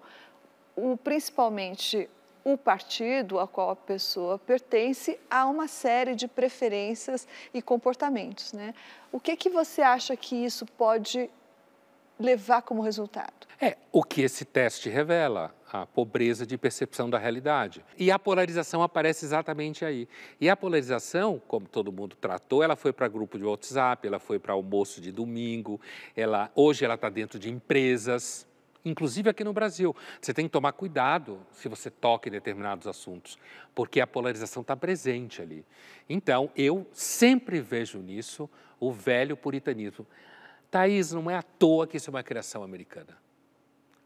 o, 0.76 0.96
principalmente 0.96 2.08
o 2.44 2.56
partido 2.56 3.40
a 3.40 3.48
qual 3.48 3.70
a 3.70 3.76
pessoa 3.76 4.38
pertence 4.38 5.18
a 5.28 5.46
uma 5.46 5.66
série 5.66 6.14
de 6.14 6.28
preferências 6.28 7.26
e 7.52 7.60
comportamentos. 7.60 8.52
Né? 8.52 8.72
O 9.10 9.18
que, 9.18 9.36
que 9.36 9.50
você 9.50 9.82
acha 9.82 10.16
que 10.16 10.36
isso 10.36 10.64
pode 10.64 11.28
levar 12.20 12.62
como 12.62 12.82
resultado? 12.82 13.32
É 13.60 13.76
o 13.90 14.02
que 14.02 14.22
esse 14.22 14.44
teste 14.44 14.88
revela. 14.88 15.52
a 15.72 15.84
pobreza 15.84 16.46
de 16.46 16.56
percepção 16.56 17.10
da 17.10 17.18
realidade. 17.18 17.84
E 17.98 18.10
a 18.10 18.18
polarização 18.18 18.82
aparece 18.82 19.24
exatamente 19.24 19.84
aí. 19.84 20.08
E 20.40 20.48
a 20.48 20.56
polarização, 20.56 21.42
como 21.48 21.66
todo 21.66 21.90
mundo 21.90 22.14
tratou, 22.14 22.62
ela 22.62 22.76
foi 22.76 22.92
para 22.92 23.08
grupo 23.08 23.36
de 23.36 23.44
WhatsApp, 23.44 24.06
ela 24.06 24.20
foi 24.20 24.38
para 24.38 24.52
almoço 24.52 25.00
de 25.00 25.10
domingo, 25.10 25.80
ela, 26.16 26.50
hoje 26.54 26.84
ela 26.84 26.94
está 26.94 27.10
dentro 27.10 27.38
de 27.38 27.50
empresas, 27.50 28.46
inclusive 28.86 29.28
aqui 29.28 29.42
no 29.42 29.52
Brasil. 29.52 29.94
Você 30.20 30.32
tem 30.32 30.46
que 30.46 30.52
tomar 30.52 30.72
cuidado 30.72 31.40
se 31.52 31.68
você 31.68 31.90
toca 31.90 32.28
em 32.28 32.32
determinados 32.32 32.86
assuntos, 32.86 33.36
porque 33.74 34.00
a 34.00 34.06
polarização 34.06 34.62
está 34.62 34.76
presente 34.76 35.42
ali. 35.42 35.64
Então, 36.08 36.50
eu 36.56 36.86
sempre 36.92 37.60
vejo 37.60 37.98
nisso 37.98 38.48
o 38.78 38.92
velho 38.92 39.36
puritanismo. 39.36 40.06
Thaís, 40.70 41.12
não 41.12 41.30
é 41.30 41.34
à 41.34 41.42
toa 41.42 41.86
que 41.86 41.96
isso 41.96 42.08
é 42.10 42.12
uma 42.12 42.22
criação 42.22 42.62
americana. 42.62 43.18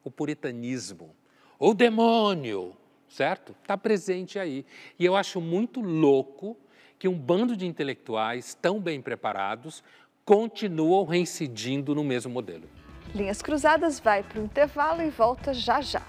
O 0.02 0.10
puritanismo, 0.10 1.14
o 1.58 1.74
demônio, 1.74 2.74
certo? 3.08 3.54
Está 3.60 3.76
presente 3.76 4.38
aí. 4.38 4.64
E 4.98 5.04
eu 5.04 5.14
acho 5.14 5.40
muito 5.40 5.80
louco 5.80 6.56
que 6.98 7.08
um 7.08 7.18
bando 7.18 7.56
de 7.56 7.66
intelectuais 7.66 8.54
tão 8.54 8.80
bem 8.80 9.00
preparados 9.02 9.84
continuam 10.24 11.04
reincidindo 11.04 11.94
no 11.94 12.04
mesmo 12.04 12.32
modelo. 12.32 12.79
Linhas 13.14 13.42
Cruzadas 13.42 13.98
vai 13.98 14.22
para 14.22 14.40
o 14.40 14.44
intervalo 14.44 15.02
e 15.02 15.10
volta 15.10 15.52
já 15.52 15.80
já. 15.80 16.02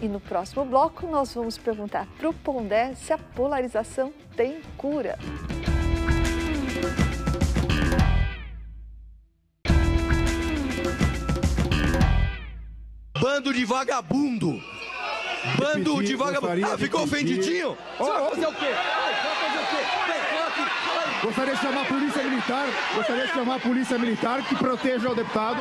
E 0.00 0.06
no 0.06 0.20
próximo 0.20 0.64
bloco 0.64 1.06
nós 1.06 1.34
vamos 1.34 1.58
perguntar 1.58 2.06
para 2.16 2.28
o 2.28 2.32
Pondé 2.34 2.94
se 2.94 3.12
a 3.12 3.18
polarização 3.18 4.12
tem 4.36 4.60
cura. 4.76 5.18
Bando 13.20 13.52
de 13.52 13.64
vagabundo! 13.64 14.62
Bando 15.56 15.94
Repetir, 15.94 16.06
de 16.06 16.16
vagabundo! 16.16 16.66
Ah, 16.66 16.78
ficou 16.78 17.02
ofendidinho? 17.02 17.76
Ó, 17.98 18.04
Você 18.04 18.10
vai 18.12 18.22
ó. 18.22 18.28
fazer 18.30 18.46
o 18.46 18.52
quê? 18.54 18.66
Você 18.66 19.28
vai 19.28 19.36
fazer 19.36 19.58
o 19.58 19.66
quê? 19.66 21.26
Gostaria 21.26 21.54
de 21.54 21.60
chamar 21.60 21.80
a 21.82 21.84
polícia 21.84 22.22
militar. 22.22 22.66
Gostaria 22.94 23.26
de 23.26 23.32
chamar 23.32 23.54
a 23.56 23.60
polícia 23.60 23.98
militar 23.98 24.42
que 24.44 24.54
proteja 24.54 25.10
o 25.10 25.14
deputado. 25.14 25.60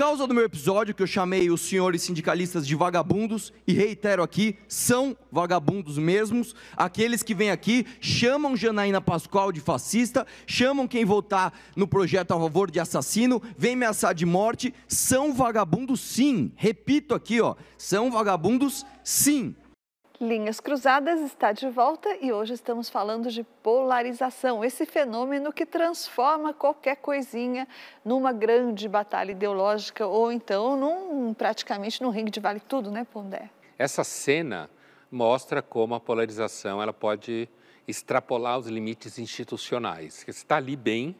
Causa 0.00 0.26
do 0.26 0.32
meu 0.32 0.44
episódio 0.44 0.94
que 0.94 1.02
eu 1.02 1.06
chamei 1.06 1.50
os 1.50 1.60
senhores 1.60 2.00
sindicalistas 2.00 2.66
de 2.66 2.74
vagabundos, 2.74 3.52
e 3.66 3.74
reitero 3.74 4.22
aqui, 4.22 4.56
são 4.66 5.14
vagabundos 5.30 5.98
mesmos, 5.98 6.54
aqueles 6.74 7.22
que 7.22 7.34
vêm 7.34 7.50
aqui, 7.50 7.86
chamam 8.00 8.56
Janaína 8.56 9.02
Pascoal 9.02 9.52
de 9.52 9.60
fascista, 9.60 10.26
chamam 10.46 10.88
quem 10.88 11.04
votar 11.04 11.52
no 11.76 11.86
projeto 11.86 12.32
a 12.32 12.40
favor 12.40 12.70
de 12.70 12.80
assassino, 12.80 13.42
vem 13.58 13.74
ameaçar 13.74 14.14
de 14.14 14.24
morte, 14.24 14.72
são 14.88 15.34
vagabundos 15.34 16.00
sim, 16.00 16.50
repito 16.56 17.14
aqui, 17.14 17.38
ó, 17.42 17.54
são 17.76 18.10
vagabundos 18.10 18.86
sim. 19.04 19.54
Linhas 20.20 20.60
Cruzadas 20.60 21.18
está 21.22 21.50
de 21.50 21.66
volta 21.70 22.14
e 22.20 22.30
hoje 22.30 22.52
estamos 22.52 22.90
falando 22.90 23.30
de 23.30 23.42
polarização, 23.42 24.62
esse 24.62 24.84
fenômeno 24.84 25.50
que 25.50 25.64
transforma 25.64 26.52
qualquer 26.52 26.96
coisinha 26.96 27.66
numa 28.04 28.30
grande 28.30 28.86
batalha 28.86 29.32
ideológica 29.32 30.06
ou 30.06 30.30
então 30.30 30.76
num, 30.76 31.32
praticamente 31.32 32.02
num 32.02 32.10
ringue 32.10 32.30
de 32.30 32.38
vale 32.38 32.60
tudo, 32.60 32.90
né, 32.90 33.06
Pondé? 33.10 33.48
Essa 33.78 34.04
cena 34.04 34.68
mostra 35.10 35.62
como 35.62 35.94
a 35.94 36.00
polarização 36.00 36.82
ela 36.82 36.92
pode 36.92 37.48
extrapolar 37.88 38.58
os 38.58 38.66
limites 38.66 39.18
institucionais. 39.18 40.22
Você 40.22 40.32
está 40.32 40.58
ali 40.58 40.76
bem, 40.76 41.16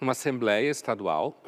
numa 0.00 0.12
Assembleia 0.12 0.70
Estadual, 0.70 1.38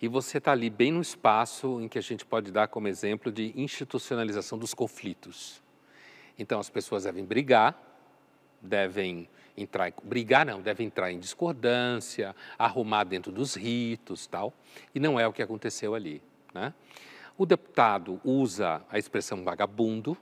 e 0.00 0.08
você 0.08 0.38
está 0.38 0.52
ali 0.52 0.68
bem 0.68 0.92
no 0.92 1.00
espaço 1.00 1.80
em 1.80 1.88
que 1.88 1.98
a 1.98 2.02
gente 2.02 2.24
pode 2.24 2.50
dar 2.50 2.68
como 2.68 2.88
exemplo 2.88 3.30
de 3.30 3.52
institucionalização 3.56 4.58
dos 4.58 4.74
conflitos. 4.74 5.62
Então, 6.38 6.58
as 6.58 6.68
pessoas 6.68 7.04
devem 7.04 7.24
brigar, 7.24 7.80
devem 8.60 9.28
entrar, 9.56 9.92
brigar 10.02 10.44
não, 10.44 10.60
devem 10.60 10.86
entrar 10.86 11.12
em 11.12 11.18
discordância, 11.18 12.34
arrumar 12.58 13.04
dentro 13.04 13.30
dos 13.30 13.54
ritos, 13.54 14.26
tal, 14.26 14.52
e 14.94 15.00
não 15.00 15.18
é 15.18 15.26
o 15.26 15.32
que 15.32 15.42
aconteceu 15.42 15.94
ali, 15.94 16.20
né? 16.52 16.74
O 17.36 17.44
deputado 17.44 18.20
usa 18.24 18.84
a 18.88 18.98
expressão 18.98 19.42
vagabundo 19.42 20.16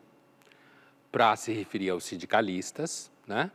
para 1.10 1.36
se 1.36 1.52
referir 1.52 1.90
aos 1.90 2.04
sindicalistas, 2.04 3.10
né? 3.26 3.50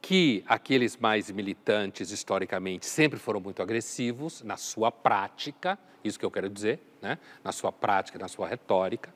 Que 0.00 0.44
aqueles 0.46 0.96
mais 0.96 1.30
militantes, 1.30 2.10
historicamente, 2.10 2.86
sempre 2.86 3.18
foram 3.18 3.40
muito 3.40 3.62
agressivos 3.62 4.42
na 4.42 4.56
sua 4.56 4.90
prática, 4.90 5.78
isso 6.02 6.18
que 6.18 6.24
eu 6.24 6.30
quero 6.30 6.48
dizer, 6.48 6.80
né? 7.02 7.18
na 7.42 7.52
sua 7.52 7.72
prática, 7.72 8.18
na 8.18 8.28
sua 8.28 8.48
retórica. 8.48 9.12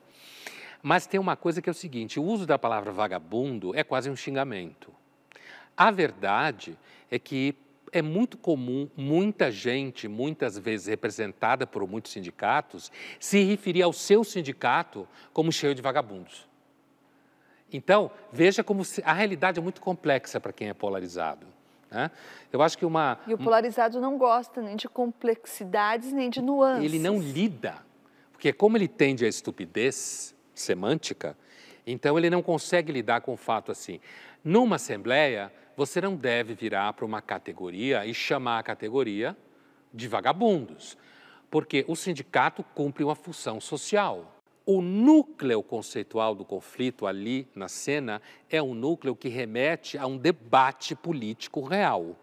Mas 0.82 1.06
tem 1.06 1.20
uma 1.20 1.36
coisa 1.36 1.62
que 1.62 1.70
é 1.70 1.72
o 1.72 1.74
seguinte: 1.74 2.18
o 2.18 2.24
uso 2.24 2.44
da 2.44 2.58
palavra 2.58 2.90
vagabundo 2.90 3.74
é 3.74 3.84
quase 3.84 4.10
um 4.10 4.16
xingamento. 4.16 4.92
A 5.76 5.90
verdade 5.90 6.76
é 7.10 7.18
que 7.18 7.54
é 7.92 8.02
muito 8.02 8.38
comum 8.38 8.88
muita 8.96 9.50
gente, 9.50 10.08
muitas 10.08 10.58
vezes 10.58 10.86
representada 10.86 11.66
por 11.66 11.86
muitos 11.86 12.10
sindicatos, 12.10 12.90
se 13.20 13.44
referir 13.44 13.82
ao 13.82 13.92
seu 13.92 14.24
sindicato 14.24 15.06
como 15.32 15.52
cheio 15.52 15.74
de 15.74 15.82
vagabundos. 15.82 16.48
Então, 17.72 18.10
veja 18.32 18.62
como 18.62 18.84
se- 18.84 19.02
a 19.04 19.12
realidade 19.12 19.58
é 19.58 19.62
muito 19.62 19.80
complexa 19.80 20.38
para 20.40 20.52
quem 20.52 20.68
é 20.68 20.74
polarizado. 20.74 21.46
né? 21.90 22.10
Eu 22.50 22.62
acho 22.62 22.78
que 22.78 22.86
uma, 22.86 23.18
E 23.26 23.34
o 23.34 23.38
polarizado 23.38 24.00
não 24.00 24.16
gosta 24.16 24.62
nem 24.62 24.76
de 24.76 24.88
complexidades 24.88 26.10
nem 26.10 26.30
de 26.30 26.40
nuances. 26.40 26.84
ele 26.84 26.98
não 26.98 27.18
lida, 27.18 27.76
porque 28.32 28.50
como 28.50 28.78
ele 28.78 28.88
tende 28.88 29.26
à 29.26 29.28
estupidez 29.28 30.34
semântica, 30.54 31.36
então 31.86 32.16
ele 32.16 32.30
não 32.30 32.40
consegue 32.42 32.90
lidar 32.92 33.20
com 33.20 33.34
o 33.34 33.36
fato 33.36 33.70
assim. 33.70 34.00
Numa 34.42 34.76
assembleia, 34.76 35.52
você 35.76 36.00
não 36.00 36.16
deve 36.16 36.54
virar 36.54 36.92
para 36.94 37.04
uma 37.04 37.20
categoria 37.20 38.06
e 38.06 38.14
chamar 38.14 38.58
a 38.60 38.62
categoria 38.62 39.36
de 39.92 40.08
vagabundos, 40.08 40.96
porque 41.50 41.84
o 41.86 41.94
sindicato 41.94 42.64
cumpre 42.74 43.04
uma 43.04 43.14
função 43.14 43.60
social. 43.60 44.32
O 44.64 44.80
núcleo 44.80 45.62
conceitual 45.62 46.34
do 46.34 46.44
conflito 46.44 47.06
ali 47.06 47.48
na 47.54 47.68
cena 47.68 48.22
é 48.48 48.62
um 48.62 48.74
núcleo 48.74 49.16
que 49.16 49.28
remete 49.28 49.98
a 49.98 50.06
um 50.06 50.16
debate 50.16 50.94
político 50.94 51.62
real. 51.62 52.16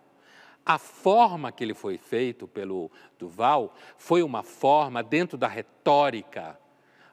A 0.66 0.78
forma 0.78 1.52
que 1.52 1.64
ele 1.64 1.74
foi 1.74 1.98
feito 1.98 2.48
pelo 2.48 2.90
Duval 3.18 3.76
foi 3.98 4.24
uma 4.24 4.44
forma 4.44 5.04
dentro 5.04 5.38
da 5.38 5.48
retórica 5.48 6.58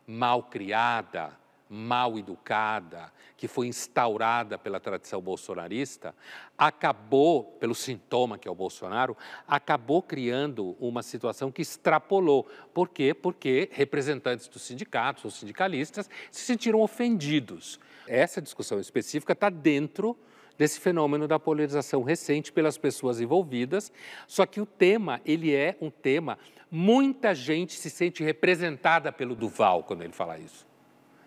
mal 0.06 0.44
criada, 0.44 1.36
mal 1.68 2.18
educada, 2.18 3.12
que 3.36 3.48
foi 3.48 3.66
instaurada 3.66 4.56
pela 4.56 4.78
tradição 4.78 5.20
bolsonarista, 5.20 6.14
acabou, 6.56 7.44
pelo 7.58 7.74
sintoma 7.74 8.38
que 8.38 8.46
é 8.46 8.50
o 8.50 8.54
Bolsonaro, 8.54 9.16
acabou 9.46 10.02
criando 10.02 10.76
uma 10.78 11.02
situação 11.02 11.50
que 11.50 11.62
extrapolou. 11.62 12.44
Por 12.72 12.88
quê? 12.88 13.12
Porque 13.12 13.68
representantes 13.72 14.48
dos 14.48 14.62
sindicatos, 14.62 15.24
os 15.24 15.34
sindicalistas, 15.34 16.08
se 16.30 16.42
sentiram 16.42 16.80
ofendidos. 16.80 17.80
Essa 18.06 18.40
discussão 18.40 18.78
específica 18.78 19.32
está 19.32 19.50
dentro 19.50 20.16
desse 20.56 20.80
fenômeno 20.80 21.28
da 21.28 21.38
polarização 21.38 22.02
recente 22.02 22.52
pelas 22.52 22.78
pessoas 22.78 23.20
envolvidas, 23.20 23.92
só 24.26 24.46
que 24.46 24.60
o 24.60 24.64
tema, 24.64 25.20
ele 25.24 25.54
é 25.54 25.76
um 25.80 25.90
tema, 25.90 26.38
muita 26.70 27.34
gente 27.34 27.74
se 27.74 27.90
sente 27.90 28.22
representada 28.22 29.12
pelo 29.12 29.34
Duval 29.34 29.82
quando 29.82 30.02
ele 30.02 30.14
fala 30.14 30.38
isso. 30.38 30.66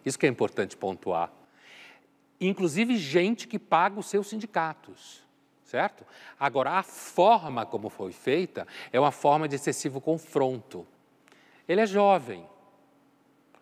Isso 0.06 0.18
que 0.18 0.26
é 0.26 0.30
importante 0.30 0.78
pontuar. 0.78 1.32
Inclusive 2.40 2.98
gente 2.98 3.48
que 3.48 3.60
paga 3.60 4.00
os 4.00 4.06
seus 4.06 4.28
sindicatos, 4.28 5.24
certo? 5.64 6.06
Agora, 6.40 6.72
a 6.72 6.84
forma 6.84 7.66
como 7.66 7.90
foi 7.90 8.12
feita 8.12 8.66
é 8.94 9.00
uma 9.00 9.12
forma 9.12 9.48
de 9.48 9.56
excessivo 9.56 10.00
confronto. 10.00 10.88
Ele 11.68 11.82
é 11.82 11.86
jovem. 11.86 12.46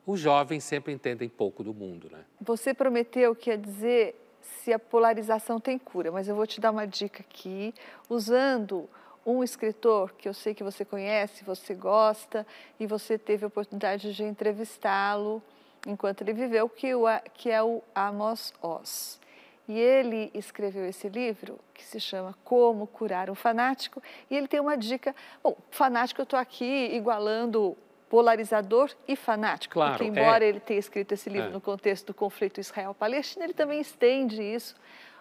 Os 0.05 0.19
jovens 0.19 0.63
sempre 0.63 0.93
entendem 0.93 1.27
pouco 1.27 1.63
do 1.63 1.73
mundo, 1.73 2.09
né? 2.09 2.23
Você 2.39 2.73
prometeu 2.73 3.35
que 3.35 3.49
ia 3.49 3.57
dizer 3.57 4.15
se 4.41 4.71
a 4.71 4.79
polarização 4.79 5.59
tem 5.59 5.77
cura, 5.77 6.11
mas 6.11 6.27
eu 6.27 6.35
vou 6.35 6.47
te 6.47 6.61
dar 6.61 6.71
uma 6.71 6.85
dica 6.85 7.21
aqui, 7.21 7.73
usando 8.09 8.87
um 9.25 9.43
escritor 9.43 10.13
que 10.13 10.29
eu 10.29 10.33
sei 10.33 10.53
que 10.53 10.63
você 10.63 10.85
conhece, 10.85 11.43
você 11.43 11.75
gosta 11.75 12.47
e 12.79 12.87
você 12.87 13.17
teve 13.17 13.43
a 13.43 13.47
oportunidade 13.47 14.13
de 14.13 14.23
entrevistá-lo 14.23 15.43
enquanto 15.85 16.21
ele 16.21 16.33
viveu, 16.33 16.67
que, 16.69 16.93
o, 16.95 17.05
que 17.33 17.49
é 17.51 17.61
o 17.61 17.83
Amos 17.93 18.53
Oz. 18.61 19.19
E 19.67 19.77
ele 19.77 20.31
escreveu 20.33 20.85
esse 20.85 21.09
livro 21.09 21.59
que 21.73 21.83
se 21.83 21.99
chama 21.99 22.33
Como 22.43 22.87
Curar 22.87 23.29
um 23.29 23.35
Fanático, 23.35 24.01
e 24.29 24.35
ele 24.37 24.47
tem 24.47 24.59
uma 24.61 24.77
dica. 24.77 25.13
Bom, 25.43 25.57
fanático 25.69 26.21
eu 26.21 26.23
estou 26.23 26.39
aqui 26.39 26.89
igualando 26.93 27.77
polarizador 28.09 28.89
e 29.05 29.17
fanático, 29.17 29.73
Claro, 29.73 29.97
porque 29.97 30.05
embora 30.05 30.45
é. 30.45 30.47
ele 30.47 30.61
tenha 30.61 30.79
escrito 30.79 31.11
esse 31.11 31.29
livro 31.29 31.49
É. 31.49 31.51
no 31.51 31.59
contexto 31.59 32.07
do 32.07 32.13
conflito 32.13 32.61
Israel-Palestina, 32.61 33.43
ele 33.43 33.53
também 33.53 33.81
estende 33.81 34.41
isso. 34.41 34.75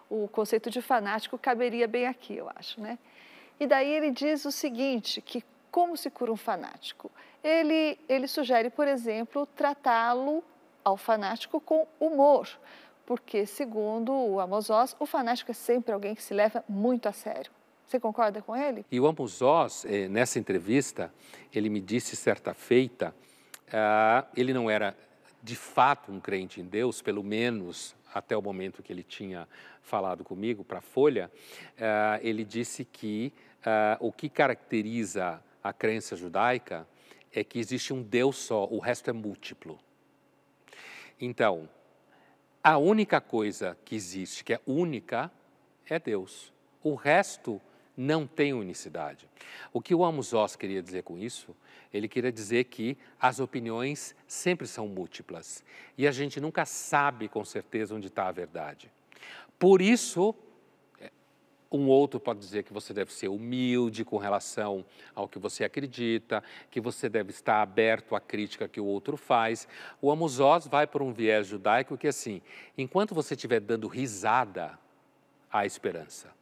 O 0.09 0.29
conceito 0.29 0.71
de 0.71 0.81
fanático 0.81 1.37
caberia 1.37 1.89
bem 1.89 2.07
aqui, 2.07 2.37
eu 2.37 2.49
acho, 2.55 2.81
né? 2.81 2.97
E 3.59 3.67
daí 3.67 3.91
ele 3.93 4.13
diz 4.13 4.45
o 4.45 4.53
seguinte, 4.53 5.21
que 5.21 5.43
como 5.77 5.95
se 5.95 6.09
cura 6.09 6.33
um 6.33 6.37
fanático? 6.37 7.11
Ele, 7.45 7.99
ele 8.09 8.27
sugere, 8.27 8.71
por 8.71 8.89
exemplo, 8.89 9.45
tratá-lo 9.55 10.43
ao 10.83 10.97
fanático 10.97 11.61
com 11.61 11.87
humor, 12.01 12.49
porque, 13.05 13.45
segundo 13.45 14.11
o 14.11 14.41
Amos 14.41 14.71
Oz, 14.71 14.97
o 14.99 15.05
fanático 15.05 15.51
é 15.51 15.55
sempre 15.55 15.93
alguém 15.93 16.15
que 16.15 16.23
se 16.23 16.33
leva 16.33 16.65
muito 16.67 17.11
a 17.11 17.13
sério. 17.13 17.53
Você 17.87 18.01
concorda 18.01 18.41
com 18.41 18.57
ele? 18.57 18.87
E 18.91 18.99
o 18.99 19.07
Amos 19.07 19.43
Oz, 19.43 19.85
eh, 19.85 20.09
nessa 20.09 20.39
entrevista, 20.39 21.13
ele 21.55 21.69
me 21.69 21.83
disse 21.83 22.17
certa 22.17 22.55
feita, 22.55 23.15
uh, 23.69 24.27
ele 24.35 24.55
não 24.55 24.71
era 24.71 24.97
de 25.43 25.57
fato 25.57 26.11
um 26.11 26.19
crente 26.19 26.59
em 26.59 26.65
Deus, 26.65 27.03
pelo 27.03 27.23
menos 27.23 27.95
até 28.15 28.35
o 28.35 28.41
momento 28.41 28.83
que 28.83 28.95
ele 28.95 29.03
tinha 29.03 29.47
falado 29.83 30.25
comigo 30.25 30.65
para 30.65 30.79
a 30.79 30.81
Folha, 30.81 31.31
uh, 31.75 32.19
ele 32.23 32.47
disse 32.47 32.83
que 32.83 33.31
uh, 33.61 34.07
o 34.07 34.11
que 34.11 34.31
caracteriza 34.31 35.43
a 35.69 35.73
crença 35.73 36.17
judaica 36.17 36.87
é 37.33 37.43
que 37.43 37.59
existe 37.59 37.93
um 37.93 38.03
Deus 38.03 38.37
só, 38.37 38.65
o 38.67 38.79
resto 38.79 39.11
é 39.11 39.13
múltiplo. 39.13 39.79
Então, 41.21 41.69
a 42.63 42.79
única 42.79 43.21
coisa 43.21 43.77
que 43.85 43.95
existe, 43.95 44.45
que 44.45 44.55
é 44.55 44.61
única, 44.67 45.31
é 45.89 45.99
Deus. 45.99 46.53
O 46.83 46.95
resto 46.95 47.61
não 47.97 48.27
tem 48.27 48.53
unicidade. 48.53 49.29
O 49.73 49.81
que 49.81 49.95
o 49.95 50.05
Amos 50.05 50.33
Oz 50.33 50.55
queria 50.57 50.83
dizer 50.83 51.03
com 51.03 51.19
isso? 51.19 51.57
Ele 51.93 52.09
queria 52.09 52.31
dizer 52.31 52.65
que 52.65 52.99
as 53.19 53.41
opiniões 53.41 54.15
sempre 54.27 54.67
são 54.67 54.87
múltiplas 54.87 55.65
e 55.97 56.07
a 56.07 56.13
gente 56.13 56.41
nunca 56.41 56.67
sabe 56.67 57.29
com 57.29 57.45
certeza 57.45 57.95
onde 57.95 58.09
está 58.09 58.29
a 58.29 58.33
verdade. 58.33 58.91
Por 59.59 59.81
isso, 59.81 60.35
um 61.71 61.89
outro 61.89 62.21
pode 62.21 62.39
dizer 62.39 62.63
que 62.63 62.73
você 62.73 62.95
deve 62.95 63.13
ser 63.13 63.29
humilde 63.29 64.05
com 64.05 64.17
relação 64.17 64.85
ao 65.15 65.29
que 65.29 65.39
você 65.39 65.65
acredita, 65.65 66.43
que 66.71 66.81
você 66.81 67.09
deve 67.09 67.31
estar 67.31 67.61
aberto 67.61 68.15
à 68.15 68.21
crítica 68.21 68.69
que 68.69 68.81
o 68.81 68.85
outro 68.85 69.17
faz. 69.17 69.67
O 70.01 70.11
Amos 70.11 70.39
vai 70.69 70.87
por 70.87 71.03
um 71.03 71.13
viés 71.13 71.47
judaico 71.47 71.97
que, 71.97 72.07
assim, 72.07 72.41
enquanto 72.77 73.15
você 73.15 73.35
estiver 73.35 73.61
dando 73.61 73.89
risada, 73.89 74.79
há 75.51 75.67
esperança. 75.67 76.35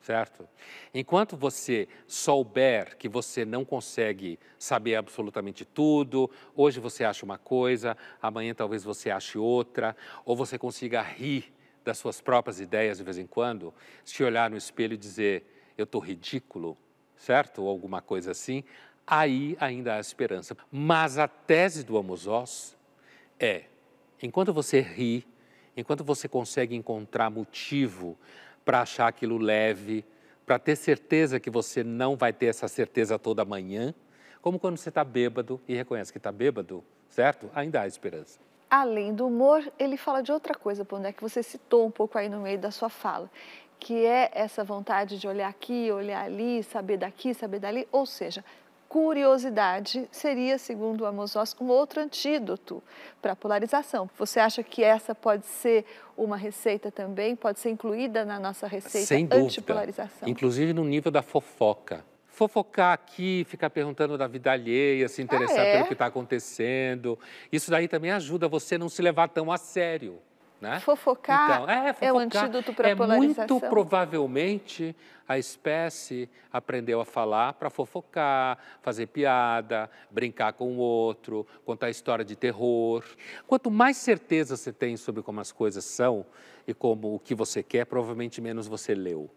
Certo? 0.00 0.48
Enquanto 0.94 1.36
você 1.36 1.86
souber 2.06 2.96
que 2.96 3.08
você 3.08 3.44
não 3.44 3.62
consegue 3.62 4.38
saber 4.58 4.94
absolutamente 4.94 5.66
tudo, 5.66 6.30
hoje 6.56 6.80
você 6.80 7.04
acha 7.04 7.26
uma 7.26 7.36
coisa, 7.36 7.94
amanhã 8.22 8.54
talvez 8.54 8.82
você 8.84 9.10
ache 9.10 9.36
outra, 9.36 9.94
ou 10.24 10.34
você 10.34 10.56
consiga 10.56 11.02
rir 11.02 11.52
das 11.88 11.96
suas 11.96 12.20
próprias 12.20 12.60
ideias 12.60 12.98
de 12.98 13.04
vez 13.04 13.16
em 13.16 13.26
quando, 13.26 13.72
se 14.04 14.22
olhar 14.22 14.50
no 14.50 14.58
espelho 14.58 14.92
e 14.92 14.96
dizer, 14.96 15.72
eu 15.76 15.84
estou 15.84 16.02
ridículo, 16.02 16.76
certo? 17.16 17.62
Ou 17.62 17.68
alguma 17.68 18.02
coisa 18.02 18.32
assim, 18.32 18.62
aí 19.06 19.56
ainda 19.58 19.94
há 19.94 20.00
esperança. 20.00 20.54
Mas 20.70 21.16
a 21.16 21.26
tese 21.26 21.82
do 21.82 21.96
Amos 21.96 22.76
é, 23.40 23.64
enquanto 24.22 24.52
você 24.52 24.80
ri, 24.80 25.26
enquanto 25.74 26.04
você 26.04 26.28
consegue 26.28 26.76
encontrar 26.76 27.30
motivo 27.30 28.18
para 28.66 28.82
achar 28.82 29.08
aquilo 29.08 29.38
leve, 29.38 30.04
para 30.44 30.58
ter 30.58 30.76
certeza 30.76 31.40
que 31.40 31.48
você 31.48 31.82
não 31.82 32.16
vai 32.16 32.34
ter 32.34 32.46
essa 32.46 32.68
certeza 32.68 33.18
toda 33.18 33.46
manhã, 33.46 33.94
como 34.42 34.58
quando 34.58 34.76
você 34.76 34.90
está 34.90 35.02
bêbado 35.02 35.58
e 35.66 35.74
reconhece 35.74 36.12
que 36.12 36.18
está 36.18 36.30
bêbado, 36.30 36.84
certo? 37.08 37.50
Ainda 37.54 37.80
há 37.80 37.86
esperança 37.86 38.47
além 38.70 39.14
do 39.14 39.26
humor, 39.26 39.62
ele 39.78 39.96
fala 39.96 40.22
de 40.22 40.32
outra 40.32 40.54
coisa, 40.54 40.84
Pondé, 40.84 41.12
que 41.12 41.22
você 41.22 41.42
citou 41.42 41.86
um 41.86 41.90
pouco 41.90 42.18
aí 42.18 42.28
no 42.28 42.40
meio 42.40 42.58
da 42.58 42.70
sua 42.70 42.88
fala, 42.88 43.30
que 43.78 44.04
é 44.04 44.30
essa 44.34 44.64
vontade 44.64 45.18
de 45.18 45.26
olhar 45.26 45.48
aqui, 45.48 45.90
olhar 45.90 46.24
ali, 46.24 46.62
saber 46.62 46.96
daqui, 46.96 47.32
saber 47.34 47.60
dali, 47.60 47.88
ou 47.92 48.04
seja, 48.04 48.44
curiosidade 48.88 50.08
seria, 50.10 50.58
segundo 50.58 51.02
o 51.02 51.06
Amos 51.06 51.36
Oz, 51.36 51.54
um 51.60 51.66
outro 51.66 52.00
antídoto 52.00 52.82
para 53.20 53.32
a 53.32 53.36
polarização. 53.36 54.08
Você 54.18 54.40
acha 54.40 54.62
que 54.62 54.82
essa 54.82 55.14
pode 55.14 55.46
ser 55.46 55.84
uma 56.16 56.36
receita 56.36 56.90
também, 56.90 57.36
pode 57.36 57.60
ser 57.60 57.70
incluída 57.70 58.24
na 58.24 58.40
nossa 58.40 58.66
receita 58.66 59.06
Sem 59.06 59.28
antipolarização? 59.30 60.28
Inclusive 60.28 60.72
no 60.72 60.84
nível 60.84 61.12
da 61.12 61.22
fofoca 61.22 62.04
fofocar 62.38 62.92
aqui, 62.92 63.44
ficar 63.48 63.68
perguntando 63.68 64.16
da 64.16 64.28
vida 64.28 64.52
alheia, 64.52 65.08
se 65.08 65.20
interessar 65.20 65.58
ah, 65.58 65.64
é? 65.64 65.72
pelo 65.72 65.86
que 65.88 65.92
está 65.92 66.06
acontecendo. 66.06 67.18
Isso 67.50 67.68
daí 67.68 67.88
também 67.88 68.12
ajuda 68.12 68.46
você 68.46 68.78
não 68.78 68.88
se 68.88 69.02
levar 69.02 69.26
tão 69.28 69.50
a 69.50 69.58
sério. 69.58 70.20
Né? 70.60 70.78
Fofocar, 70.80 71.62
então, 71.62 71.70
é, 71.70 71.92
fofocar 71.92 72.08
é 72.08 72.12
o 72.12 72.18
antídoto 72.18 72.72
para 72.74 72.88
a 72.88 72.90
é 72.90 72.94
polarização. 72.94 73.58
Muito 73.58 73.68
provavelmente 73.68 74.94
a 75.26 75.38
espécie 75.38 76.28
aprendeu 76.52 77.00
a 77.00 77.04
falar 77.04 77.54
para 77.54 77.70
fofocar, 77.70 78.58
fazer 78.82 79.06
piada, 79.06 79.90
brincar 80.10 80.52
com 80.52 80.76
o 80.76 80.78
outro, 80.78 81.46
contar 81.64 81.90
história 81.90 82.24
de 82.24 82.34
terror. 82.34 83.04
Quanto 83.46 83.70
mais 83.70 83.96
certeza 83.96 84.56
você 84.56 84.72
tem 84.72 84.96
sobre 84.96 85.22
como 85.22 85.40
as 85.40 85.52
coisas 85.52 85.84
são 85.84 86.24
e 86.66 86.74
como 86.74 87.14
o 87.14 87.18
que 87.18 87.34
você 87.34 87.62
quer, 87.62 87.84
provavelmente 87.86 88.40
menos 88.40 88.68
você 88.68 88.94
leu 88.94 89.28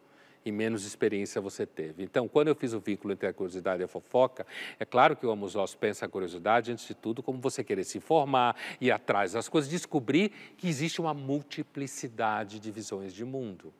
e 0.43 0.51
menos 0.51 0.85
experiência 0.85 1.39
você 1.39 1.65
teve. 1.65 2.03
Então, 2.03 2.27
quando 2.27 2.47
eu 2.47 2.55
fiz 2.55 2.73
o 2.73 2.79
vínculo 2.79 3.13
entre 3.13 3.27
a 3.27 3.33
curiosidade 3.33 3.81
e 3.81 3.85
a 3.85 3.87
fofoca, 3.87 4.45
é 4.79 4.85
claro 4.85 5.15
que 5.15 5.25
o 5.25 5.31
Amos 5.31 5.55
Oz 5.55 5.75
pensa 5.75 6.05
a 6.05 6.09
curiosidade, 6.09 6.71
antes 6.71 6.87
de 6.87 6.95
tudo, 6.95 7.21
como 7.21 7.39
você 7.39 7.63
querer 7.63 7.83
se 7.83 7.97
informar, 7.97 8.55
ir 8.79 8.91
atrás 8.91 9.33
das 9.33 9.47
coisas, 9.47 9.69
descobrir 9.69 10.31
que 10.57 10.67
existe 10.67 10.99
uma 10.99 11.13
multiplicidade 11.13 12.59
de 12.59 12.71
visões 12.71 13.13
de 13.13 13.23
mundo. 13.23 13.73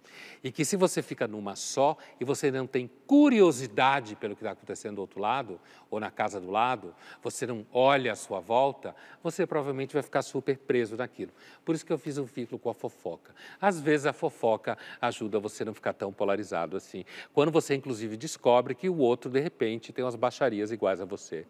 E 0.44 0.52
que 0.52 0.64
se 0.64 0.76
você 0.76 1.02
fica 1.02 1.28
numa 1.28 1.56
só 1.56 1.98
e 2.20 2.26
você 2.26 2.52
não 2.52 2.68
tem 2.68 2.90
curiosidade 3.08 4.16
pelo 4.16 4.36
que 4.36 4.42
está 4.42 4.52
acontecendo 4.52 4.96
do 4.96 5.02
outro 5.02 5.20
lado, 5.20 5.60
ou 5.90 6.00
na 6.00 6.12
casa 6.12 6.40
do 6.40 6.50
lado, 6.50 6.94
você 7.24 7.48
não 7.48 7.66
olha 7.74 8.12
à 8.12 8.16
sua 8.16 8.40
volta, 8.40 8.96
você 9.24 9.46
provavelmente 9.48 9.94
vai 9.94 10.04
ficar 10.04 10.22
super 10.22 10.58
preso 10.58 10.96
naquilo. 10.96 11.32
Por 11.66 11.74
isso 11.76 11.86
que 11.86 11.92
eu 11.92 11.98
fiz 11.98 12.18
um 12.18 12.26
vínculo 12.26 12.60
com 12.60 12.70
a 12.70 12.74
fofoca. 12.74 13.34
Às 13.60 13.80
vezes 13.80 14.06
a 14.06 14.14
fofoca 14.14 14.78
ajuda 15.02 15.40
você 15.40 15.64
a 15.64 15.66
não 15.66 15.74
ficar 15.74 15.94
tão 15.94 16.14
polarizado 16.14 16.51
assim. 16.54 17.06
Quando 17.34 17.52
você, 17.52 17.76
inclusive, 17.76 18.18
descobre 18.18 18.76
que 18.76 18.90
o 18.90 18.98
outro, 18.98 19.30
de 19.30 19.40
repente, 19.40 19.94
tem 19.94 20.04
umas 20.04 20.16
baixarias 20.16 20.72
iguais 20.72 21.00
a 21.00 21.06
você. 21.06 21.46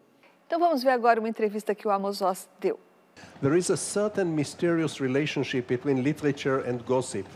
Então 0.46 0.58
vamos 0.58 0.82
ver 0.82 0.90
agora 0.90 1.18
uma 1.18 1.28
entrevista 1.28 1.74
que 1.74 1.86
o 1.86 1.90
Amos 1.90 2.20
Oz 2.20 2.48
deu. 2.60 2.78
There 3.40 3.56
is 3.56 3.70
a 3.70 3.76
certain 3.76 4.24
mysterious 4.24 5.00
relationship 5.00 5.66
between 5.68 6.02
literature 6.02 6.68
and 6.68 6.78
gossip. 6.86 7.26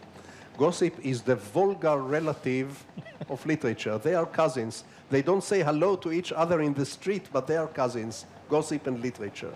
Gossip 0.56 0.94
is 1.02 1.20
the 1.22 1.34
vulgar 1.34 1.98
relative 1.98 2.68
of 3.28 3.46
literature. 3.46 3.98
They 3.98 4.14
are 4.14 4.26
cousins. 4.26 4.84
They 5.10 5.22
don't 5.22 5.42
say 5.42 5.62
hello 5.62 5.96
to 5.96 6.10
each 6.10 6.32
other 6.32 6.62
in 6.62 6.72
the 6.74 6.84
street, 6.84 7.28
but 7.32 7.46
they 7.46 7.56
are 7.56 7.68
cousins, 7.68 8.26
gossip 8.48 8.86
and 8.86 9.02
literature. 9.02 9.52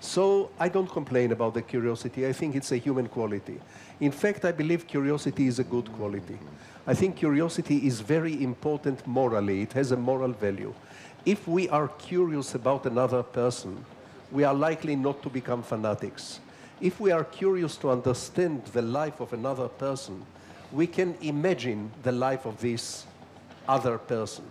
So 0.00 0.50
I 0.58 0.68
don't 0.68 0.90
complain 0.90 1.30
about 1.30 1.54
the 1.54 1.62
curiosity. 1.62 2.26
I 2.26 2.32
think 2.32 2.56
it's 2.56 2.72
a 2.72 2.76
human 2.76 3.06
quality. 3.06 3.60
In 4.00 4.10
fact, 4.10 4.44
I 4.44 4.50
believe 4.50 4.86
curiosity 4.86 5.46
is 5.46 5.60
a 5.60 5.64
good 5.64 5.92
quality. 5.92 6.38
I 6.84 6.94
think 6.94 7.14
curiosity 7.14 7.86
is 7.86 8.00
very 8.00 8.42
important 8.42 9.06
morally. 9.06 9.62
It 9.62 9.72
has 9.74 9.92
a 9.92 9.96
moral 9.96 10.32
value. 10.32 10.74
If 11.24 11.46
we 11.46 11.68
are 11.68 11.86
curious 11.86 12.56
about 12.56 12.86
another 12.86 13.22
person, 13.22 13.84
we 14.32 14.42
are 14.42 14.54
likely 14.54 14.96
not 14.96 15.22
to 15.22 15.28
become 15.28 15.62
fanatics. 15.62 16.40
If 16.80 16.98
we 16.98 17.12
are 17.12 17.22
curious 17.22 17.76
to 17.76 17.90
understand 17.90 18.64
the 18.72 18.82
life 18.82 19.20
of 19.20 19.32
another 19.32 19.68
person, 19.68 20.26
we 20.72 20.88
can 20.88 21.14
imagine 21.20 21.92
the 22.02 22.10
life 22.10 22.46
of 22.46 22.60
this 22.60 23.06
other 23.68 23.96
person. 23.98 24.44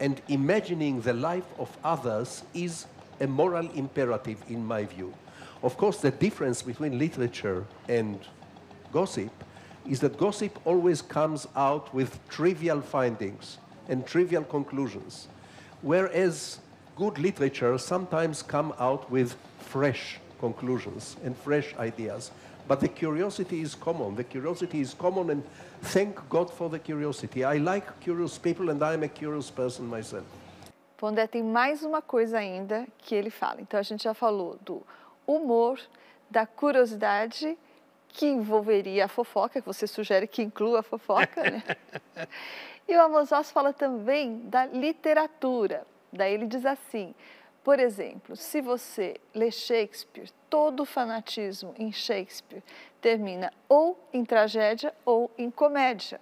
And 0.00 0.20
imagining 0.26 1.02
the 1.02 1.12
life 1.12 1.46
of 1.56 1.70
others 1.84 2.42
is 2.52 2.86
a 3.20 3.28
moral 3.28 3.70
imperative 3.70 4.42
in 4.48 4.66
my 4.66 4.86
view. 4.86 5.14
Of 5.62 5.76
course, 5.76 5.98
the 5.98 6.10
difference 6.10 6.62
between 6.62 6.98
literature 6.98 7.64
and 7.88 8.18
gossip 8.92 9.30
is 9.88 10.00
that 10.00 10.18
gossip 10.18 10.58
always 10.64 11.02
comes 11.02 11.46
out 11.54 11.92
with 11.94 12.18
trivial 12.28 12.80
findings 12.80 13.58
and 13.88 14.06
trivial 14.06 14.44
conclusions, 14.44 15.28
whereas 15.82 16.58
good 16.96 17.18
literature 17.18 17.78
sometimes 17.78 18.42
come 18.42 18.72
out 18.78 19.10
with 19.10 19.36
fresh 19.58 20.18
conclusions 20.40 21.16
and 21.24 21.36
fresh 21.36 21.74
ideas. 21.78 22.30
But 22.68 22.80
the 22.80 22.88
curiosity 22.88 23.60
is 23.60 23.76
common. 23.76 24.16
The 24.16 24.24
curiosity 24.24 24.80
is 24.80 24.92
common, 24.92 25.30
and 25.30 25.44
thank 25.82 26.28
God 26.28 26.52
for 26.52 26.68
the 26.68 26.80
curiosity. 26.80 27.44
I 27.44 27.58
like 27.58 28.00
curious 28.00 28.38
people, 28.38 28.70
and 28.70 28.82
I 28.82 28.94
am 28.94 29.04
a 29.04 29.08
curious 29.08 29.50
person 29.50 29.86
myself. 29.86 30.24
Pondé 30.98 31.26
tem 31.28 31.42
mais 31.42 31.82
uma 31.82 32.00
coisa 32.00 32.38
ainda 32.38 32.86
que 32.98 33.14
ele 33.14 33.30
fala. 33.30 33.60
Então 33.60 33.78
a 33.78 33.82
gente 33.82 34.04
já 34.04 34.14
falou 34.14 34.58
do 34.64 34.82
humor, 35.26 35.78
da 36.30 36.46
curiosidade 36.46 37.56
que 38.16 38.24
envolveria 38.24 39.04
a 39.04 39.08
fofoca, 39.08 39.60
que 39.60 39.66
você 39.66 39.86
sugere 39.86 40.26
que 40.26 40.42
inclua 40.42 40.80
a 40.80 40.82
fofoca, 40.82 41.42
né? 41.42 41.62
e 42.88 42.96
o 42.96 43.02
Amos 43.02 43.28
fala 43.52 43.74
também 43.74 44.40
da 44.44 44.64
literatura. 44.64 45.86
Daí 46.10 46.32
ele 46.32 46.46
diz 46.46 46.64
assim, 46.64 47.14
por 47.62 47.78
exemplo, 47.78 48.34
se 48.34 48.62
você 48.62 49.20
lê 49.34 49.50
Shakespeare, 49.50 50.30
todo 50.48 50.80
o 50.80 50.86
fanatismo 50.86 51.74
em 51.78 51.92
Shakespeare 51.92 52.62
termina 53.02 53.52
ou 53.68 54.02
em 54.14 54.24
tragédia 54.24 54.94
ou 55.04 55.30
em 55.36 55.50
comédia. 55.50 56.18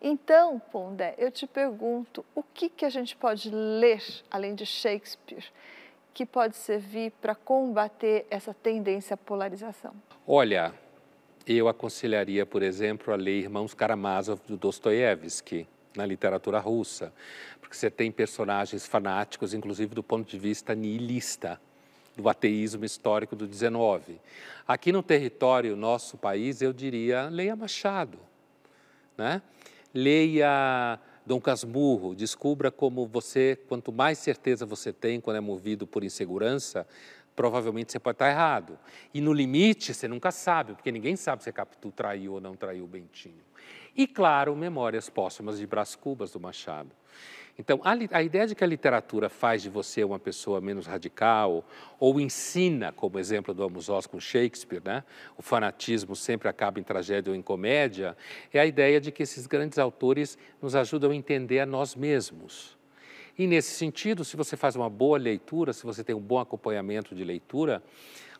Então, 0.00 0.60
Pondé, 0.70 1.16
eu 1.18 1.32
te 1.32 1.48
pergunto, 1.48 2.24
o 2.32 2.44
que, 2.44 2.68
que 2.68 2.84
a 2.84 2.90
gente 2.90 3.16
pode 3.16 3.50
ler, 3.50 4.04
além 4.30 4.54
de 4.54 4.64
Shakespeare, 4.64 5.44
que 6.14 6.24
pode 6.24 6.54
servir 6.54 7.10
para 7.20 7.34
combater 7.34 8.24
essa 8.30 8.54
tendência 8.54 9.14
à 9.14 9.16
polarização? 9.16 9.94
Olha, 10.26 10.72
eu 11.46 11.68
aconselharia, 11.68 12.46
por 12.46 12.62
exemplo, 12.62 13.12
a 13.12 13.16
ler 13.16 13.40
Irmãos 13.40 13.74
Karamazov 13.74 14.40
do 14.46 14.56
Dostoiévski, 14.56 15.66
na 15.96 16.06
literatura 16.06 16.58
russa, 16.58 17.12
porque 17.60 17.76
você 17.76 17.90
tem 17.90 18.10
personagens 18.10 18.86
fanáticos, 18.86 19.52
inclusive 19.52 19.94
do 19.94 20.02
ponto 20.02 20.28
de 20.28 20.38
vista 20.38 20.74
nihilista, 20.74 21.60
do 22.16 22.28
ateísmo 22.28 22.84
histórico 22.84 23.34
do 23.34 23.46
19. 23.46 24.20
Aqui 24.66 24.92
no 24.92 25.02
território 25.02 25.76
nosso 25.76 26.16
país, 26.16 26.60
eu 26.60 26.72
diria, 26.72 27.28
leia 27.28 27.56
Machado, 27.56 28.18
né? 29.16 29.42
leia 29.94 30.98
Dom 31.24 31.40
Casmurro, 31.40 32.14
descubra 32.14 32.70
como 32.70 33.06
você, 33.06 33.58
quanto 33.68 33.92
mais 33.92 34.18
certeza 34.18 34.66
você 34.66 34.92
tem 34.92 35.20
quando 35.20 35.36
é 35.36 35.40
movido 35.40 35.86
por 35.86 36.04
insegurança, 36.04 36.86
provavelmente 37.34 37.92
você 37.92 37.98
pode 37.98 38.16
estar 38.16 38.30
errado. 38.30 38.78
E 39.12 39.20
no 39.20 39.32
limite, 39.32 39.94
você 39.94 40.06
nunca 40.06 40.30
sabe, 40.30 40.74
porque 40.74 40.92
ninguém 40.92 41.16
sabe 41.16 41.42
se 41.42 41.50
a 41.50 41.52
Capitu 41.52 41.90
traiu 41.90 42.34
ou 42.34 42.40
não 42.40 42.54
traiu 42.54 42.84
o 42.84 42.86
Bentinho. 42.86 43.42
E, 43.96 44.06
claro, 44.06 44.56
Memórias 44.56 45.10
Póstumas 45.10 45.58
de 45.58 45.66
Brás 45.66 45.94
Cubas, 45.94 46.32
do 46.32 46.40
Machado. 46.40 46.90
Então, 47.58 47.80
a, 47.84 47.92
a, 48.16 48.22
ideia 48.22 48.46
de 48.46 48.54
que 48.54 48.64
a 48.64 48.66
literatura 48.66 49.28
faz 49.28 49.62
de 49.62 49.68
você 49.68 50.02
uma 50.02 50.18
pessoa 50.18 50.58
menos 50.60 50.86
radical, 50.86 51.62
ou 52.00 52.18
ensina, 52.18 52.92
como 52.92 53.18
exemplo 53.18 53.52
do 53.52 53.62
Amos 53.62 53.88
com 54.06 54.18
Shakespeare, 54.18 54.82
né? 54.82 55.04
o 55.36 55.42
fanatismo 55.42 56.16
sempre 56.16 56.48
acaba 56.48 56.80
em 56.80 56.82
tragédia 56.82 57.30
ou 57.30 57.36
em 57.36 57.42
comédia, 57.42 58.16
é 58.52 58.58
a 58.58 58.64
ideia 58.64 58.98
de 58.98 59.12
que 59.12 59.22
esses 59.22 59.46
grandes 59.46 59.78
autores 59.78 60.38
nos 60.62 60.74
ajudam 60.74 61.10
a 61.10 61.14
entender 61.14 61.60
a 61.60 61.66
nós 61.66 61.94
mesmos. 61.94 62.76
E, 63.38 63.46
nesse 63.46 63.72
sentido, 63.72 64.24
se 64.24 64.36
você 64.36 64.56
faz 64.56 64.76
uma 64.76 64.90
boa 64.90 65.18
leitura, 65.18 65.72
se 65.72 65.84
você 65.84 66.04
tem 66.04 66.14
um 66.14 66.20
bom 66.20 66.38
acompanhamento 66.38 67.14
de 67.14 67.24
leitura, 67.24 67.82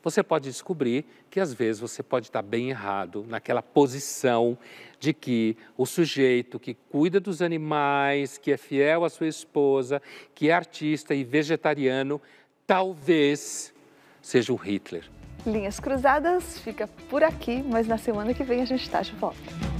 você 0.03 0.21
pode 0.21 0.49
descobrir 0.49 1.05
que 1.29 1.39
às 1.39 1.53
vezes 1.53 1.79
você 1.79 2.03
pode 2.03 2.27
estar 2.27 2.41
bem 2.41 2.69
errado 2.69 3.25
naquela 3.27 3.61
posição 3.61 4.57
de 4.99 5.13
que 5.13 5.57
o 5.77 5.85
sujeito 5.85 6.59
que 6.59 6.73
cuida 6.73 7.19
dos 7.19 7.41
animais, 7.41 8.37
que 8.37 8.51
é 8.51 8.57
fiel 8.57 9.05
à 9.05 9.09
sua 9.09 9.27
esposa, 9.27 10.01
que 10.35 10.49
é 10.49 10.53
artista 10.53 11.15
e 11.15 11.23
vegetariano, 11.23 12.21
talvez 12.67 13.73
seja 14.21 14.51
o 14.51 14.57
Hitler. 14.57 15.09
Linhas 15.45 15.79
Cruzadas 15.79 16.59
fica 16.59 16.87
por 17.09 17.23
aqui, 17.23 17.63
mas 17.63 17.87
na 17.87 17.97
semana 17.97 18.33
que 18.33 18.43
vem 18.43 18.61
a 18.61 18.65
gente 18.65 18.83
está 18.83 19.01
de 19.01 19.13
volta. 19.13 19.72